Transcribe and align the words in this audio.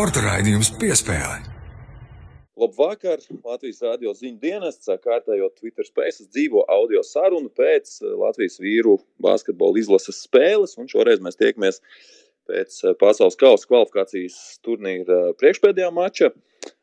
Sporta 0.00 0.22
raidījums 0.24 0.70
piespēlē. 0.80 1.42
Labvakar! 2.56 3.20
Latvijas 3.44 3.82
radio 3.84 4.14
ziņu 4.16 4.38
dienests 4.40 4.88
kārtējo 5.04 5.50
Twitter 5.58 5.84
spējas 5.84 6.22
dzīvo 6.22 6.62
audio 6.72 7.02
sarunu 7.04 7.50
pēc 7.52 7.98
eh, 7.98 8.14
Latvijas 8.22 8.56
vīru 8.64 8.94
basketbola 9.20 9.76
izlases 9.82 10.22
spēles, 10.24 10.72
šoreiz 10.88 11.20
mēs 11.20 11.36
tiekamies 11.36 11.82
pēc 12.48 12.80
eh, 12.80 12.96
pasaules 13.02 13.36
kausa 13.44 13.68
kvalifikācijas 13.68 14.38
turnīra 14.64 15.20
priekšpēdējā 15.42 15.92
mača. 15.92 16.32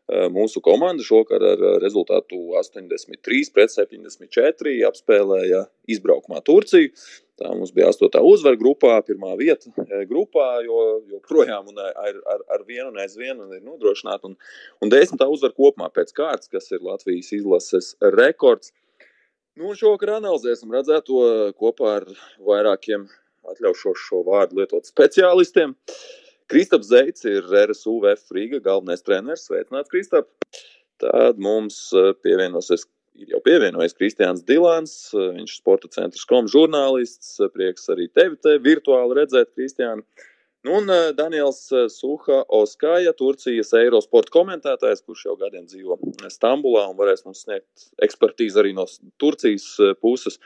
Eh, 0.07 0.29
mūsu 0.31 0.61
komanda 0.63 1.03
šokar 1.03 1.43
ar 1.43 1.59
eh, 1.59 1.73
rezultātu 1.83 2.37
83 2.55 3.49
pret 3.51 3.73
74 3.73 4.75
apspēlēja 4.87 5.65
izbraukumā 5.91 6.39
Turciju. 6.47 6.93
Tā 7.37 7.51
mums 7.53 7.69
bija 7.73 7.91
astotā 7.91 8.23
uzvara 8.25 8.57
grupā, 8.57 8.95
pirmā 9.05 9.35
vieta 9.37 9.69
eh, 9.83 10.05
grupā, 10.09 10.47
jo 10.65 10.79
joprojām 11.11 11.69
ar, 11.77 12.17
ar, 12.33 12.43
ar 12.55 12.65
vienu 12.65 12.89
un 12.89 12.97
aizvienu 13.03 13.45
ir 13.53 13.61
nodrošināta. 13.61 14.31
Un, 14.31 14.37
un 14.81 14.93
desmitā 14.93 15.27
uzvara 15.29 15.53
kopumā 15.53 15.91
pēc 15.93 16.15
kārtas, 16.17 16.49
kas 16.49 16.71
ir 16.73 16.85
Latvijas 16.85 17.29
izlases 17.37 17.93
rekords. 18.17 18.73
Nu, 19.57 19.73
šovakar 19.77 20.15
analizēsim 20.17 20.73
redzēto 20.73 21.21
kopā 21.57 21.93
ar 21.99 22.07
vairākiem 22.45 23.05
atļaušos 23.53 24.01
šo 24.09 24.23
vārdu 24.27 24.59
lietot 24.59 24.89
speciālistiem. 24.89 25.75
Kristaps 26.51 26.89
Zeits 26.89 27.25
ir 27.27 27.45
RSUVF 27.45 28.33
Rīga 28.33 28.61
galvenais 28.63 29.03
treneris. 29.05 29.45
Sveicināts, 29.47 29.91
Kristap! 29.93 30.29
Tad 31.01 31.37
mums 31.37 31.91
eh, 31.93 32.13
pievienosies, 32.25 32.87
ir 33.17 33.33
jau 33.33 33.41
pievienojies 33.43 33.95
Kristians 33.97 34.45
Dilans, 34.47 34.95
eh, 35.13 35.29
viņš 35.39 35.51
ir 35.51 35.59
sporta 35.59 35.91
centra 35.93 36.25
kom 36.29 36.47
žurnālists. 36.51 37.37
Prieks 37.53 37.89
arī 37.93 38.07
tevi 38.13 38.39
te 38.41 38.57
virtuāli 38.63 39.21
redzēt, 39.21 39.53
Kristiāna. 39.57 40.03
Nu, 40.65 40.79
un 40.81 40.89
Daniels 41.15 41.59
Suha 41.93 42.41
Oskaja, 42.51 43.13
Turcijas 43.15 43.69
Eirosporta 43.77 44.33
komentētājs, 44.33 45.03
kurš 45.05 45.21
jau 45.29 45.35
gadiem 45.39 45.67
dzīvo 45.69 45.95
Stambulā 46.33 46.89
un 46.89 46.97
varēs 46.97 47.23
mums 47.23 47.45
sniegt 47.45 47.85
ekspertīzi 48.03 48.59
arī 48.59 48.73
no 48.75 48.87
Turcijas 49.21 49.69
puses. 50.01 50.41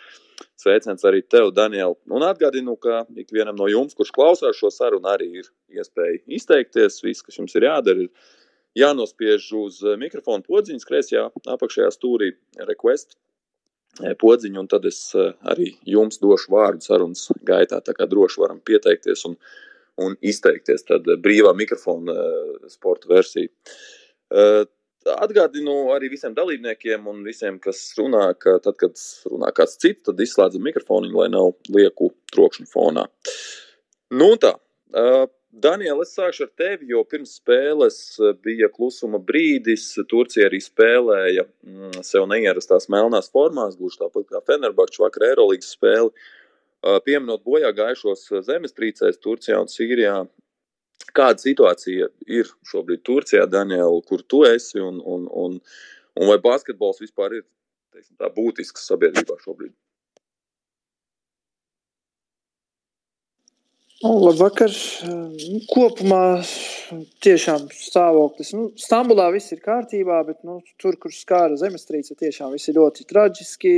Sveiciens 0.60 1.06
arī 1.08 1.24
tev, 1.26 1.50
Daniel. 1.56 1.96
Un 2.12 2.26
atgādinu, 2.26 2.76
ka 2.82 3.06
ikvienam 3.18 3.58
no 3.58 3.70
jums, 3.72 3.96
kurš 3.98 4.12
klausās 4.14 4.60
šo 4.60 4.70
sarunu, 4.74 5.10
arī 5.10 5.30
ir 5.42 5.50
iespēja 5.74 6.22
izteikties. 6.38 7.02
Viss, 7.06 7.26
kas 7.26 7.40
jums 7.40 7.56
ir 7.58 7.66
jādara, 7.66 8.06
ir 8.06 8.12
jānospiež 8.78 9.50
uz 9.60 9.82
mikrofona 10.00 10.46
podziņas 10.48 10.88
kreisajā 10.88 11.28
apakšējā 11.56 11.92
stūrī 11.96 12.32
request 12.70 13.18
podziņu, 14.00 14.60
un 14.60 14.68
tad 14.72 14.86
es 14.88 15.00
eh, 15.16 15.34
arī 15.52 15.74
jums 15.88 16.22
došu 16.22 16.52
vārdu 16.54 16.86
sarunas 16.86 17.28
gaitā. 17.48 17.82
Tā 17.84 17.94
kā 17.98 18.08
droši 18.08 18.42
varam 18.42 18.62
pieteikties 18.64 19.26
un, 19.28 19.36
un 20.02 20.16
izteikties. 20.22 20.86
Tad 20.88 21.08
brīvā 21.24 21.54
mikrofona 21.58 22.14
eh, 22.14 22.70
sporta 22.72 23.12
versija. 23.12 23.52
Eh, 24.32 24.64
Atgādinu 25.02 25.90
arī 25.96 26.12
visiem 26.12 26.36
dalībniekiem 26.38 27.08
un 27.10 27.24
visiem, 27.26 27.56
kas 27.58 27.80
runā, 27.98 28.36
ka 28.38 28.60
tad, 28.62 28.76
kad 28.78 29.00
runā 29.26 29.50
kāds 29.58 29.80
cits, 29.82 30.04
tad 30.06 30.20
izslēdzam 30.22 30.62
mikrofonu, 30.62 31.10
lai 31.16 31.26
nav 31.34 31.56
lieku 31.74 32.12
trokšņu 32.30 32.70
fonā. 32.70 33.08
Nu, 34.14 34.36
tā. 34.38 34.54
Daniela, 35.52 36.06
es 36.06 36.14
sākšu 36.16 36.46
ar 36.46 36.52
tevi, 36.56 36.90
jo 36.94 37.02
pirms 37.04 37.34
spēles 37.42 37.98
bija 38.44 38.70
klusuma 38.72 39.20
brīdis. 39.20 39.90
Turcija 40.10 40.48
arī 40.48 40.62
spēlēja 40.64 41.44
mm, 41.44 42.04
sev 42.08 42.28
neierastās 42.32 42.88
melnās 42.94 43.28
formās, 43.34 43.76
gluži 43.80 44.00
tāpat 44.00 44.30
kā 44.32 44.40
Fenerbahčs 44.48 45.02
vakar 45.04 45.28
Eirolandes 45.34 45.74
spēli. 45.76 46.14
Uh, 46.82 46.98
pieminot 47.06 47.44
bojā 47.46 47.70
gājušos 47.78 48.24
zemestrīcēs 48.48 49.20
Turcijā 49.22 49.60
un 49.62 49.68
Sīrijā, 49.70 50.16
Kāda 51.16 51.42
situācija 51.42 52.08
ir 52.30 52.50
šobrīd 52.68 53.02
Turcijā, 53.08 53.48
Daniela, 53.50 54.02
kur 54.08 54.22
tu 54.24 54.44
esi, 54.48 54.80
un, 54.80 55.02
un, 55.04 55.26
un, 55.44 55.58
un 56.16 56.30
vai 56.30 56.38
basketbols 56.44 57.02
vispār 57.04 57.40
ir 57.40 57.46
teiksim, 57.92 58.16
tā 58.22 58.30
būtisks 58.36 58.86
sabiedrībā 58.88 59.40
šobrīd? 59.42 59.74
Labvakar. 64.04 64.74
Nu, 65.06 65.60
kopumā 65.70 66.42
tiešām 67.24 67.68
stāvoklis. 67.76 68.54
Nu, 68.58 68.70
Stambulā 68.80 69.28
viss 69.34 69.54
ir 69.54 69.62
kārtībā, 69.64 70.22
bet 70.28 70.42
nu, 70.48 70.60
tur, 70.82 70.98
kur 71.02 71.14
skāra 71.14 71.58
zemestrīce, 71.60 72.18
tiešām 72.18 72.56
viss 72.56 72.72
ir 72.72 72.80
ļoti 72.80 73.06
traģiski. 73.10 73.76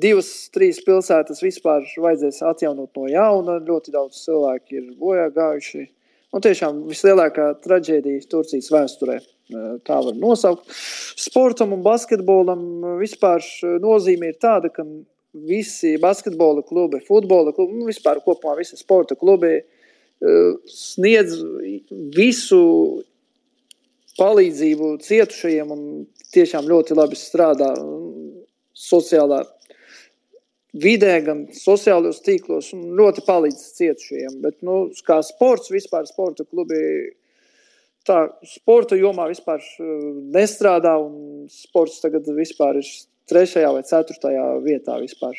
Divas, 0.00 0.30
trīs 0.54 0.78
pilsētas 0.86 1.42
vispār 1.42 1.84
vajadzēs 1.98 2.44
atjaunot 2.46 2.94
no 2.96 3.08
jauna. 3.10 3.58
Ļoti 3.66 3.94
daudz 3.94 4.22
cilvēku 4.24 4.78
ir 4.78 4.90
bojā 5.00 5.28
gājuši. 5.34 5.86
Un 6.30 6.38
nu, 6.38 6.44
tiešām 6.46 6.84
vislielākā 6.86 7.50
traģēdija 7.64 8.28
Turcijas 8.30 8.70
vēsturē. 8.70 9.18
Tā 9.82 9.96
var 10.06 10.14
nosaukt. 10.14 10.68
Sportam 11.18 11.74
un 11.74 11.82
basketbolam 11.82 12.60
vispār 13.00 13.42
nozīme 13.82 14.30
ir 14.30 14.38
tāda, 14.38 14.70
ka 14.70 14.86
visi 15.32 15.96
basketbola 16.02 16.62
klubi, 16.66 17.00
futbola 17.06 17.52
klubi, 17.54 17.78
nu, 17.78 17.86
vispār 17.90 18.22
kopumā 18.24 18.56
visi 18.58 18.78
sporta 18.78 19.16
klubi 19.18 19.60
sniedz 20.68 21.38
visu 22.16 22.62
palīdzību 24.18 24.96
cietušajiem 25.00 25.70
un 25.72 25.84
tiešām 26.34 26.68
ļoti 26.68 26.96
labi 26.98 27.16
strādā 27.16 27.70
sociālā 28.76 29.40
vidē, 30.76 31.14
gan 31.26 31.46
sociālajos 31.54 32.20
tīklos, 32.26 32.72
un 32.76 32.92
ļoti 32.98 33.24
palīdz 33.26 33.62
cietušajiem. 33.78 34.36
Bet, 34.44 34.60
nu, 34.66 34.90
kā 35.06 35.18
sports, 35.26 35.72
vispār 35.72 36.06
sporta 36.06 36.44
klubi, 36.44 36.80
tā 38.06 38.26
sporta 38.46 38.98
jomā 38.98 39.26
vispār 39.32 39.58
uh, 39.58 40.04
nestrādā, 40.36 40.94
un 41.00 41.48
sports 41.50 41.98
tagad 42.04 42.28
vispār 42.36 42.78
ir 42.82 42.92
trešajā 43.30 43.72
vai 43.76 43.82
ceturtajā 43.86 44.46
vietā 44.66 44.98
vispār. 45.00 45.36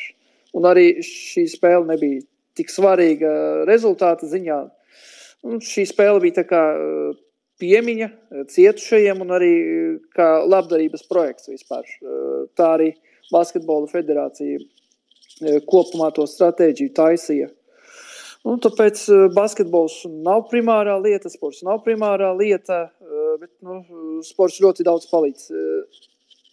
Un 0.56 0.68
arī 0.68 1.02
šī 1.06 1.46
spēle 1.54 1.86
nebija 1.92 2.24
tik 2.58 2.72
svarīga 2.72 3.32
rezultāta 3.68 4.28
ziņā. 4.28 4.62
Un 5.48 5.62
šī 5.64 5.86
spēle 5.90 6.20
bija 6.22 6.42
tā 6.42 6.48
kā 6.50 6.64
uh, 6.76 7.14
piemiņa 7.62 8.08
cietušajiem 8.50 9.22
un 9.22 9.34
arī 9.36 9.54
kā 10.16 10.28
labdarības 10.44 11.06
projekts 11.10 11.50
vispār. 11.52 11.86
Tā 12.58 12.74
arī 12.76 12.92
Basketbola 13.32 13.88
federācija 13.90 14.60
kopumā 15.68 16.10
to 16.16 16.26
stratēģiju 16.28 16.94
taisīja. 16.96 17.50
Un 18.42 18.58
tāpēc 18.62 19.04
basketbols 19.36 20.00
nav 20.26 20.48
primārā 20.50 20.96
lieta, 20.98 21.30
sports 21.30 21.62
nav 21.66 21.84
primārā 21.84 22.32
lieta, 22.34 22.88
bet 23.38 23.52
nu, 23.62 23.78
sports 24.26 24.58
ļoti 24.62 24.86
daudz 24.86 25.06
palīdz 25.10 25.46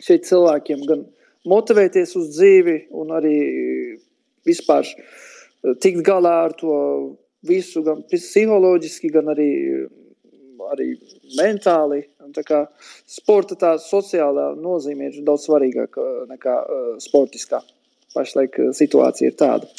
šeit 0.05 0.29
cilvēkiem 0.29 0.85
gan 0.89 1.07
motivēties 1.47 2.15
uz 2.19 2.29
dzīvi, 2.35 2.75
un 2.99 3.15
arī 3.15 3.37
vispār 4.47 4.87
tikt 5.83 6.03
galā 6.07 6.35
ar 6.49 6.55
to 6.59 6.75
visu, 7.47 7.83
gan 7.85 8.03
psiholoģiski, 8.11 9.11
gan 9.13 9.31
arī, 9.31 9.49
arī 10.73 10.91
mentāli. 11.39 12.03
Un 12.25 12.35
tā 12.35 12.43
kā 12.45 12.65
sporta 13.09 13.55
tā 13.59 13.73
sociālā 13.81 14.51
nozīme 14.59 15.09
ir 15.09 15.21
daudz 15.25 15.47
svarīgāka 15.47 16.05
nekā 16.29 16.55
uh, 16.61 16.89
sportiskā 17.01 17.63
pašlaik 18.13 18.59
eh, 18.59 18.71
situācija 18.75 19.31
ir 19.31 19.37
tāda. 19.39 19.69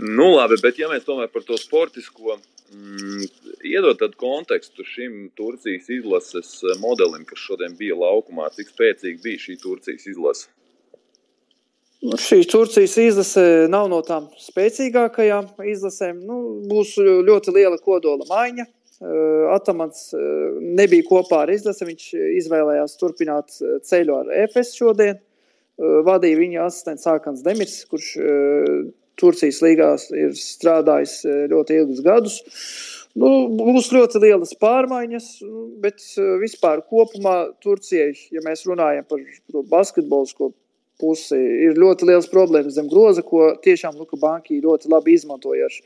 Nu, 0.00 0.32
labi, 0.36 0.58
bet 0.62 0.78
ja 0.80 0.88
mēs 0.90 1.06
tomēr 1.06 1.30
par 1.32 1.44
to 1.46 1.58
sportisko 1.60 2.36
mm, 2.36 3.26
iedod 3.68 4.00
tādu 4.00 4.18
kontekstu 4.20 4.86
šim 4.86 5.28
Turcijas 5.38 5.90
izlases 6.00 6.56
eh, 6.64 6.78
modelim, 6.82 7.26
kas 7.28 7.42
šodien 7.46 7.76
bija 7.78 7.98
laukumā, 7.98 8.50
cik 8.56 8.72
spēcīga 8.72 9.22
bija 9.26 9.44
šī 9.48 9.60
Turcijas 9.62 10.08
izlase? 10.10 10.48
Nu, 12.00 12.16
šī 12.16 12.42
Turcijas 12.48 12.96
izlase 13.00 13.46
nav 13.68 13.90
no 13.92 14.00
tām 14.04 14.30
spēcīgākajām 14.40 15.50
izlasēm. 15.68 16.22
Nu, 16.24 16.60
būs 16.70 16.94
ļoti 16.98 17.56
liela 17.56 17.80
kodola 17.80 18.24
maiņa. 18.28 18.66
Eh, 19.00 19.48
Atamants 19.54 20.10
nebija 20.60 21.04
kopā 21.08 21.44
ar 21.44 21.52
izlasi. 21.52 21.88
Viņš 21.88 22.06
izvēlējās 22.42 22.96
turpināt 23.00 23.52
ceļu 23.88 24.16
ar 24.22 24.32
EFS 24.44 24.78
šodien. 24.80 25.20
Eh, 25.80 26.00
vadīja 26.04 26.38
viņa 26.40 26.64
asistents 26.66 27.06
Sākans 27.06 27.44
Demirs, 27.44 27.82
kurš 27.88 28.08
eh, 28.20 28.72
Turcijas 29.20 29.60
līgās 29.64 30.08
ir 30.12 30.34
strādājis 30.36 31.20
eh, 31.24 31.44
ļoti 31.52 31.78
ilgus 31.80 32.02
gadus. 32.04 32.40
Nu, 33.18 33.30
būs 33.56 33.88
ļoti 33.90 34.20
lielas 34.22 34.52
pārmaiņas, 34.60 35.30
bet 35.82 36.04
vispār 36.38 36.84
kopumā 36.86 37.50
Turcijai, 37.64 38.12
ja 38.30 38.42
mēs 38.44 38.62
runājam 38.68 39.08
par 39.08 39.24
to 39.50 39.64
basketbolisko 39.72 40.52
pusi, 41.00 41.38
ir 41.66 41.80
ļoti 41.80 42.08
liels 42.08 42.28
problēmas 42.30 42.76
zem 42.76 42.88
groza, 42.90 43.24
ko 43.26 43.54
tiešām 43.64 43.98
Luka 43.98 44.18
Banki 44.20 44.60
ļoti 44.62 44.92
labi 44.92 45.16
izmantoja 45.18 45.70
ar 45.70 45.80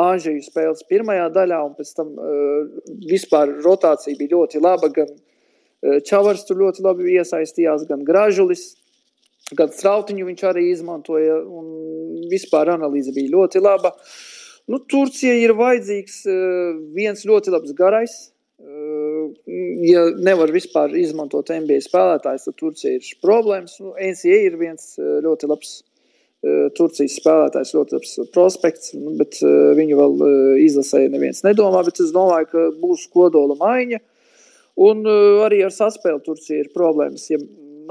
Āņģeļu 0.00 0.44
spēles 0.46 0.84
pirmajā 0.86 1.24
daļā, 1.34 1.56
un 1.66 1.72
pēc 1.74 1.88
tam 1.96 2.12
uh, 2.14 2.82
vispār 3.10 3.56
rotācija 3.64 4.14
bija 4.14 4.36
ļoti 4.36 4.60
laba. 4.62 4.86
Gan 4.94 5.08
uh, 5.10 5.96
Čavars 6.06 6.44
tur 6.46 6.60
ļoti 6.60 6.84
labi 6.86 7.16
iesaistījās, 7.16 7.88
gan 7.88 8.04
Gražulis. 8.06 8.68
Gan 9.58 9.72
strautiņu 9.74 10.28
viņš 10.28 10.44
arī 10.46 10.68
izmantoja, 10.70 11.40
vispār 12.30 12.70
analīze 12.70 13.10
bija 13.16 13.32
ļoti 13.32 13.62
laba. 13.64 13.90
Nu, 14.70 14.78
Turcija 14.86 15.32
ir 15.34 15.56
vajadzīgs 15.58 16.20
eh, 16.30 16.76
viens 16.94 17.24
ļoti 17.26 17.50
labs 17.54 17.72
garais, 17.74 18.12
ja 19.90 20.02
nevar 20.18 20.52
vispār 20.54 20.94
izmantot 20.98 21.52
NBA 21.52 21.80
spēlētājs, 21.84 22.48
tad 22.48 22.58
Turcija 22.60 22.98
ir 22.98 23.12
problēmas. 23.24 23.78
Nu, 23.82 23.94
NCA 23.94 24.42
ir 24.48 24.58
viens 24.60 24.92
ļoti 24.98 25.50
labs 25.50 25.78
Turcijas 26.76 27.18
spēlētājs, 27.20 27.74
ļoti 27.76 27.98
labs 27.98 28.14
prospekts, 28.32 28.94
bet 29.18 29.42
viņu 29.76 29.98
vēl 29.98 30.14
izlasēja 30.64 31.10
neviens 31.12 31.42
nedomā, 31.44 31.82
bet 31.84 32.00
es 32.00 32.14
domāju, 32.16 32.48
ka 32.48 32.62
būs 32.80 33.02
kodola 33.12 33.58
maiņa. 33.60 34.00
Un 34.80 35.04
arī 35.44 35.58
ar 35.66 35.74
saspēli 35.74 36.22
Turcija 36.24 36.62
ir 36.62 36.70
problēmas. 36.72 37.26
Ja 37.28 37.36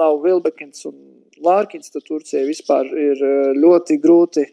nav 0.00 0.18
Vilbekins 0.24 0.82
un 0.90 0.96
Lārkins, 1.44 1.92
tad 1.94 2.02
Turcija 2.08 2.42
vispār 2.48 2.90
ir 2.90 3.22
ļoti 3.56 4.00
grūti, 4.02 4.48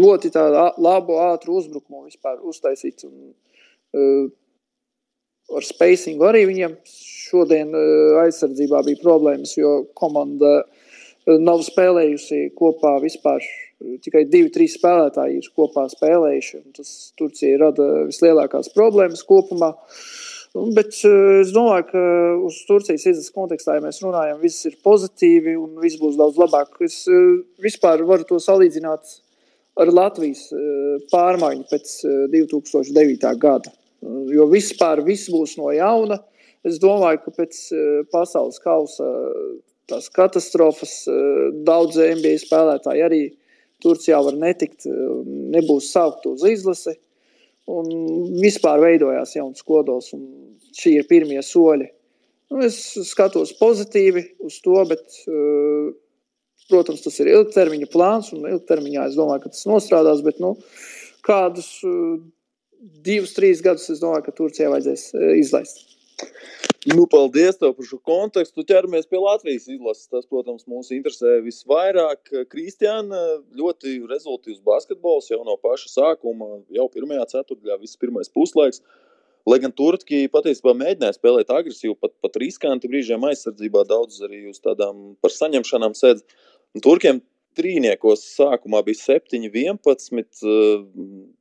ļoti 0.00 0.32
tādu 0.34 0.64
labu, 0.82 1.20
ātru 1.22 1.60
uzbrukumu 1.60 2.08
vispār 2.08 2.42
uztaisīt. 2.42 3.06
Un, 3.06 3.14
ar 5.52 5.66
spacingu 5.66 6.24
arī 6.28 6.44
viņiem 6.48 6.78
šodien 6.88 7.74
aizsardzībā 8.22 8.84
bija 8.86 9.02
problēmas, 9.02 9.56
jo 9.58 9.82
komanda 9.98 10.62
nav 11.26 11.62
spēlējusi 11.66 12.50
kopā 12.56 12.98
vispār. 13.04 13.44
Tikai 14.04 14.22
divi, 14.30 14.48
trīs 14.54 14.76
spēlētāji 14.78 15.40
ir 15.40 15.48
kopā 15.56 15.86
spēlējuši. 15.92 16.60
Tas 16.76 16.92
Turcija 17.18 17.58
rada 17.60 17.88
vislielākās 18.08 18.70
problēmas 18.72 19.24
kopumā. 19.28 19.74
Bet 20.76 20.94
es 20.94 21.50
domāju, 21.50 21.88
ka 21.88 22.02
uz 22.46 22.60
Turcijas 22.68 23.02
izlases 23.02 23.32
kontekstā, 23.34 23.74
ja 23.74 23.82
mēs 23.82 23.98
runājam, 24.04 24.38
viss 24.40 24.68
ir 24.68 24.78
pozitīvi 24.86 25.56
un 25.58 25.80
viss 25.82 25.98
būs 26.00 26.16
daudz 26.20 26.38
labāk. 26.38 26.78
Es 26.86 27.02
vispār 27.60 28.04
varu 28.06 28.28
to 28.28 28.38
salīdzināt 28.40 29.16
ar 29.82 29.90
Latvijas 29.90 30.46
pārmaiņu 31.10 31.66
pēc 31.72 31.96
2009. 32.36 33.34
gada. 33.42 33.74
Jo 34.34 34.48
vispār 34.50 35.00
viss 35.06 35.30
būs 35.32 35.56
no 35.60 35.70
jauna. 35.72 36.20
Es 36.64 36.78
domāju, 36.80 37.22
ka 37.24 37.32
pēc 37.42 37.60
pasaules 38.12 38.60
kausa 38.64 39.08
tās 39.90 40.10
katastrofas. 40.12 40.94
Eh, 41.08 41.48
daudz 41.66 41.98
NBA 42.00 42.36
spēlētāji 42.42 43.04
arī 43.04 43.22
Turcijā 43.84 44.20
var 44.24 44.36
netikt, 44.38 44.86
eh, 44.86 44.92
nebūs 45.56 45.90
saukt 45.92 46.26
uz 46.30 46.44
izlasi. 46.48 46.96
Un 47.66 47.88
vispār 48.40 48.80
veidojās 48.80 49.36
jauns 49.36 49.62
kodols, 49.64 50.12
un 50.12 50.58
šī 50.76 50.98
ir 50.98 51.04
pirmie 51.08 51.40
soļi. 51.40 51.88
Nu, 52.50 52.60
es 52.60 52.76
skatos 53.08 53.54
pozitīvi 53.56 54.22
uz 54.44 54.60
to, 54.60 54.84
bet, 54.84 55.06
protams, 56.68 57.00
tas 57.02 57.18
ir 57.20 57.30
ilgtermiņa 57.32 57.88
plāns, 57.88 58.34
un 58.34 58.44
ilgtermiņā 58.44 59.06
es 59.08 59.16
domāju, 59.16 59.44
ka 59.44 59.48
tas 59.48 59.64
nostrādās. 59.64 60.20
Bet, 60.22 60.40
nu, 60.44 60.58
kādus 61.24 61.80
divus, 63.04 63.34
trīs 63.36 63.62
gadus 63.64 63.90
es 63.92 64.02
domāju, 64.02 64.26
ka 64.26 64.36
Turcijai 64.36 64.72
vajadzēs 64.72 65.10
izlaist. 65.40 65.84
Nu, 66.84 67.06
paldies 67.08 67.56
tev 67.56 67.72
par 67.78 67.86
šo 67.88 67.96
kontekstu. 68.04 68.62
Ķeramies 68.68 69.08
pie 69.08 69.16
Latvijas 69.16 69.64
izlases. 69.72 70.10
Tas, 70.12 70.26
protams, 70.28 70.66
mūs 70.68 70.90
interesē 70.92 71.38
visvairāk. 71.44 72.28
Kristiāna 72.52 73.22
ļoti 73.56 73.96
rezultātīvs 74.10 74.60
basketbols 74.66 75.30
jau 75.32 75.40
no 75.46 75.56
paša 75.62 75.88
sākuma, 75.94 76.58
jau 76.76 76.86
pirmajā 76.92 77.24
ceturtajā, 77.32 77.78
viss 77.80 78.00
pirmais 78.00 78.28
puslaiks. 78.28 78.82
Lai 79.48 79.58
gan 79.60 79.72
Turki 79.76 80.26
patiesībā 80.32 80.72
mēģināja 80.76 81.16
spēlēt 81.16 81.50
agresīvi, 81.52 81.96
pat, 82.00 82.14
pat 82.24 82.36
riskanti 82.40 82.88
brīžiem 82.88 83.24
aizsardzībā, 83.28 83.84
daudz 83.88 84.20
arī 84.24 84.44
uz 84.52 84.60
tādām 84.64 85.14
par 85.24 85.32
saņemšanām 85.32 85.96
sēdz. 85.96 86.24
Turkiem 86.84 87.20
trīniekos 87.58 88.22
sākumā 88.34 88.80
bija 88.86 89.00
7, 89.00 89.40
11. 89.48 90.44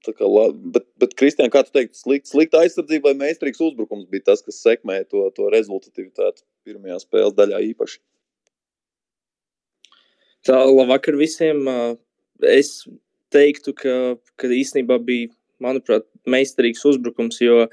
Kā, 0.07 0.29
bet, 0.75 0.87
bet 1.01 1.15
Kristiāna, 1.19 1.51
kā 1.53 1.63
tu 1.65 1.73
teiktu, 1.75 1.99
slikta 1.99 2.33
slikt 2.33 2.57
aizsardzība 2.59 3.11
vai 3.11 3.27
meistarīgs 3.27 3.61
uzbrukums 3.63 4.09
bija 4.11 4.29
tas, 4.31 4.43
kas 4.45 4.61
sekmēja 4.63 5.07
to, 5.11 5.25
to 5.37 5.49
rezultatīvitāti 5.53 6.45
pirmajā 6.67 6.99
spēles 7.03 7.37
daļā 7.37 7.61
īpaši? 7.71 8.01
Tā, 10.43 10.59
labvakar 10.67 11.15
visiem. 11.19 11.63
Es 12.43 12.83
teiktu, 13.33 13.73
ka, 13.77 13.97
ka 14.39 14.49
īstenībā 14.51 14.99
bija, 15.03 15.31
manuprāt, 15.63 16.05
meistarīgs 16.27 16.83
uzbrukums, 16.89 17.39
jo 17.43 17.63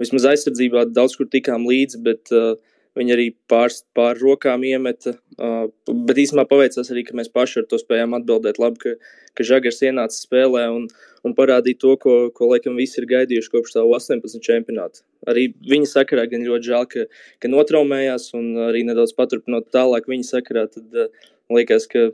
vismaz 0.00 0.26
aizsardzībā 0.32 0.86
daudz 0.92 1.18
kur 1.18 1.28
tikām 1.30 1.66
līdzi, 1.68 2.00
bet 2.04 2.32
uh, 2.32 2.54
Viņi 2.94 3.14
arī 3.14 3.26
pār, 3.50 3.74
pār 3.96 4.18
rokām 4.22 4.62
iemeta. 4.66 5.16
Uh, 5.34 5.66
bet 6.06 6.20
īstenībā 6.22 6.44
paveicās 6.50 6.92
arī, 6.94 7.02
ka 7.08 7.16
mēs 7.18 7.30
paši 7.34 7.62
ar 7.62 7.68
to 7.70 7.80
spējām 7.80 8.14
atbildēt. 8.20 8.60
Labi, 8.62 8.78
ka, 8.84 9.14
ka 9.34 9.46
Žagars 9.48 9.82
ienāca 9.88 10.14
spēlē 10.14 10.68
un, 10.70 10.86
un 11.26 11.34
parādīja 11.34 11.80
to, 11.82 11.96
ko, 12.00 12.16
ko 12.36 12.52
laikam 12.52 12.78
visi 12.78 13.00
ir 13.02 13.08
gaidījuši 13.10 13.50
kopš 13.56 13.74
savu 13.74 13.96
18 13.98 14.38
čempionātu. 14.46 15.02
Arī 15.26 15.48
viņa 15.66 15.90
sakarā 15.90 16.28
gan 16.30 16.46
ļoti 16.46 16.70
žēl, 16.70 16.86
ka, 16.94 17.06
ka 17.42 17.50
notraumējās 17.50 18.30
un 18.38 18.52
arī 18.70 18.84
nedaudz 18.86 19.16
paturpinot 19.18 19.72
tālāk 19.74 20.06
viņa 20.10 20.30
sakarā. 20.30 20.68
Tad 20.70 20.94
uh, 20.94 21.26
liekas, 21.50 21.90
ka 21.90 22.12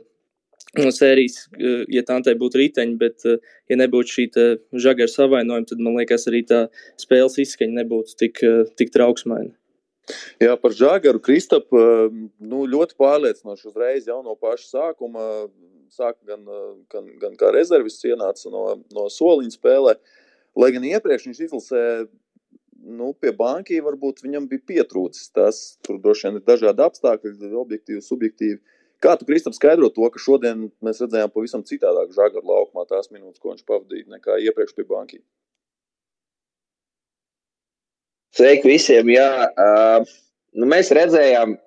no 0.79 0.91
sērijas, 0.95 1.45
ja 1.91 2.03
tā 2.07 2.17
būtu 2.41 2.61
riteņi, 2.61 2.97
bet, 2.99 3.25
ja 3.69 3.77
nebūtu 3.77 4.15
šī 4.15 4.27
žagara 4.81 5.11
savainojuma, 5.11 5.67
tad 5.67 5.81
man 5.83 5.97
liekas, 5.99 6.27
arī 6.31 6.45
tā 6.47 6.61
spēles 7.01 7.37
izskaņa 7.43 7.81
nebūtu 7.81 8.15
tik, 8.17 8.45
tik 8.79 8.93
trauksmaina. 8.95 9.51
Jā, 10.41 10.55
par 10.57 10.73
Žagaru 10.75 11.21
Kristapu 11.23 11.77
ehm, 11.77 12.23
nu, 12.41 12.63
ļoti 12.69 12.97
pārliecinoši 12.99 13.69
uzreiz 13.69 14.07
jau 14.09 14.21
no 14.25 14.35
paša 14.39 14.67
sākuma. 14.69 15.27
Sāka 15.91 16.23
gan, 16.23 16.45
gan, 16.87 17.07
gan 17.19 17.33
kā 17.35 17.49
rezervis 17.51 17.97
ienāca 18.07 18.47
no, 18.47 18.61
no 18.95 19.09
soliņa 19.11 19.57
spēlē, 19.57 19.97
lai 20.55 20.69
gan 20.71 20.85
iepriekš 20.87 21.25
viņš 21.27 21.41
izlasē 21.49 21.81
nu, 22.81 23.11
pie 23.19 23.33
banki 23.35 23.81
varbūt 23.83 24.23
viņam 24.25 24.47
bija 24.51 24.63
pietrūcis. 24.71 25.31
Tas 25.35 25.59
tur 25.85 25.99
droši 26.01 26.29
vien 26.29 26.39
ir 26.39 26.45
dažādi 26.47 26.85
apstākļi, 26.85 27.51
objektīvi, 27.63 28.03
subjektīvi. 28.05 28.59
Kā 29.01 29.15
tu, 29.17 29.25
Kristap, 29.25 29.55
skaidro 29.57 29.89
to, 29.93 30.05
ka 30.13 30.21
šodien 30.21 30.67
mēs 30.85 31.01
redzējām 31.01 31.31
pavisam 31.33 31.65
citādāk 31.65 32.13
žagaru 32.15 32.45
laukumā 32.45 32.85
tās 32.89 33.09
minūtes, 33.11 33.41
ko 33.41 33.53
viņš 33.53 33.65
pavadīja, 33.65 34.09
nekā 34.15 34.37
iepriekš 34.47 34.75
pie 34.77 34.85
banki? 34.89 35.23
Sveiki 38.31 38.69
visiem! 38.69 39.09
Jā, 39.11 39.27
uh, 39.59 40.11
nu 40.55 40.67
mēs 40.71 40.91
redzējām 40.95 41.57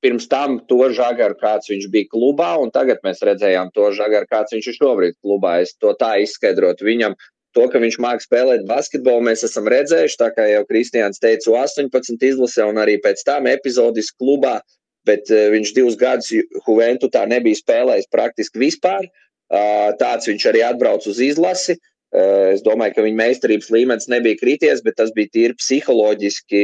pirms 0.00 0.30
tam 0.32 0.56
to 0.70 0.86
žagaru, 0.96 1.36
kāds 1.36 1.68
viņš 1.68 1.90
bija 1.92 2.08
klubā, 2.08 2.54
un 2.62 2.72
tagad 2.72 3.02
mēs 3.04 3.20
redzējām 3.26 3.68
to 3.76 3.90
žagaru, 3.92 4.28
kāds 4.30 4.54
viņš 4.56 4.70
ir 4.70 4.78
šobrīd 4.78 5.18
klubā. 5.20 5.58
Es 5.60 5.74
to 5.76 5.92
tā 6.00 6.14
izskaidrotu 6.22 6.88
viņam. 6.88 7.18
To, 7.52 7.66
ka 7.68 7.82
viņš 7.82 7.98
māca 8.00 8.24
spēlēt 8.24 8.64
basketbolu, 8.68 9.26
mēs 9.26 9.44
esam 9.44 9.68
redzējuši. 9.68 10.18
Tā 10.22 10.30
kā 10.32 10.46
jau 10.48 10.64
Kristians 10.70 11.20
teica, 11.20 11.50
18 11.66 12.24
izlasē 12.30 12.64
un 12.70 12.80
arī 12.80 12.96
pēc 13.04 13.20
tam 13.26 13.50
epizodis 13.50 14.08
klubā, 14.14 14.56
bet 15.04 15.28
uh, 15.28 15.50
viņš 15.52 15.74
divus 15.76 16.00
gadus 16.00 16.32
Juventutā 16.32 17.26
nebija 17.28 17.60
spēlējis 17.60 18.08
praktiski 18.08 18.64
vispār. 18.64 19.04
Uh, 19.50 19.90
tāds 20.00 20.30
viņš 20.30 20.48
arī 20.48 20.64
atbrauc 20.64 21.04
uz 21.10 21.20
izlasi. 21.28 21.76
Uh, 21.76 21.89
es 22.10 22.64
domāju, 22.66 22.96
ka 22.96 23.04
viņa 23.06 23.18
meistarības 23.20 23.70
līmenis 23.70 24.08
nebija 24.10 24.38
krities, 24.40 24.82
bet 24.82 24.96
tas 24.98 25.12
bija 25.14 25.30
tīri 25.30 25.54
psiholoģiski, 25.60 26.62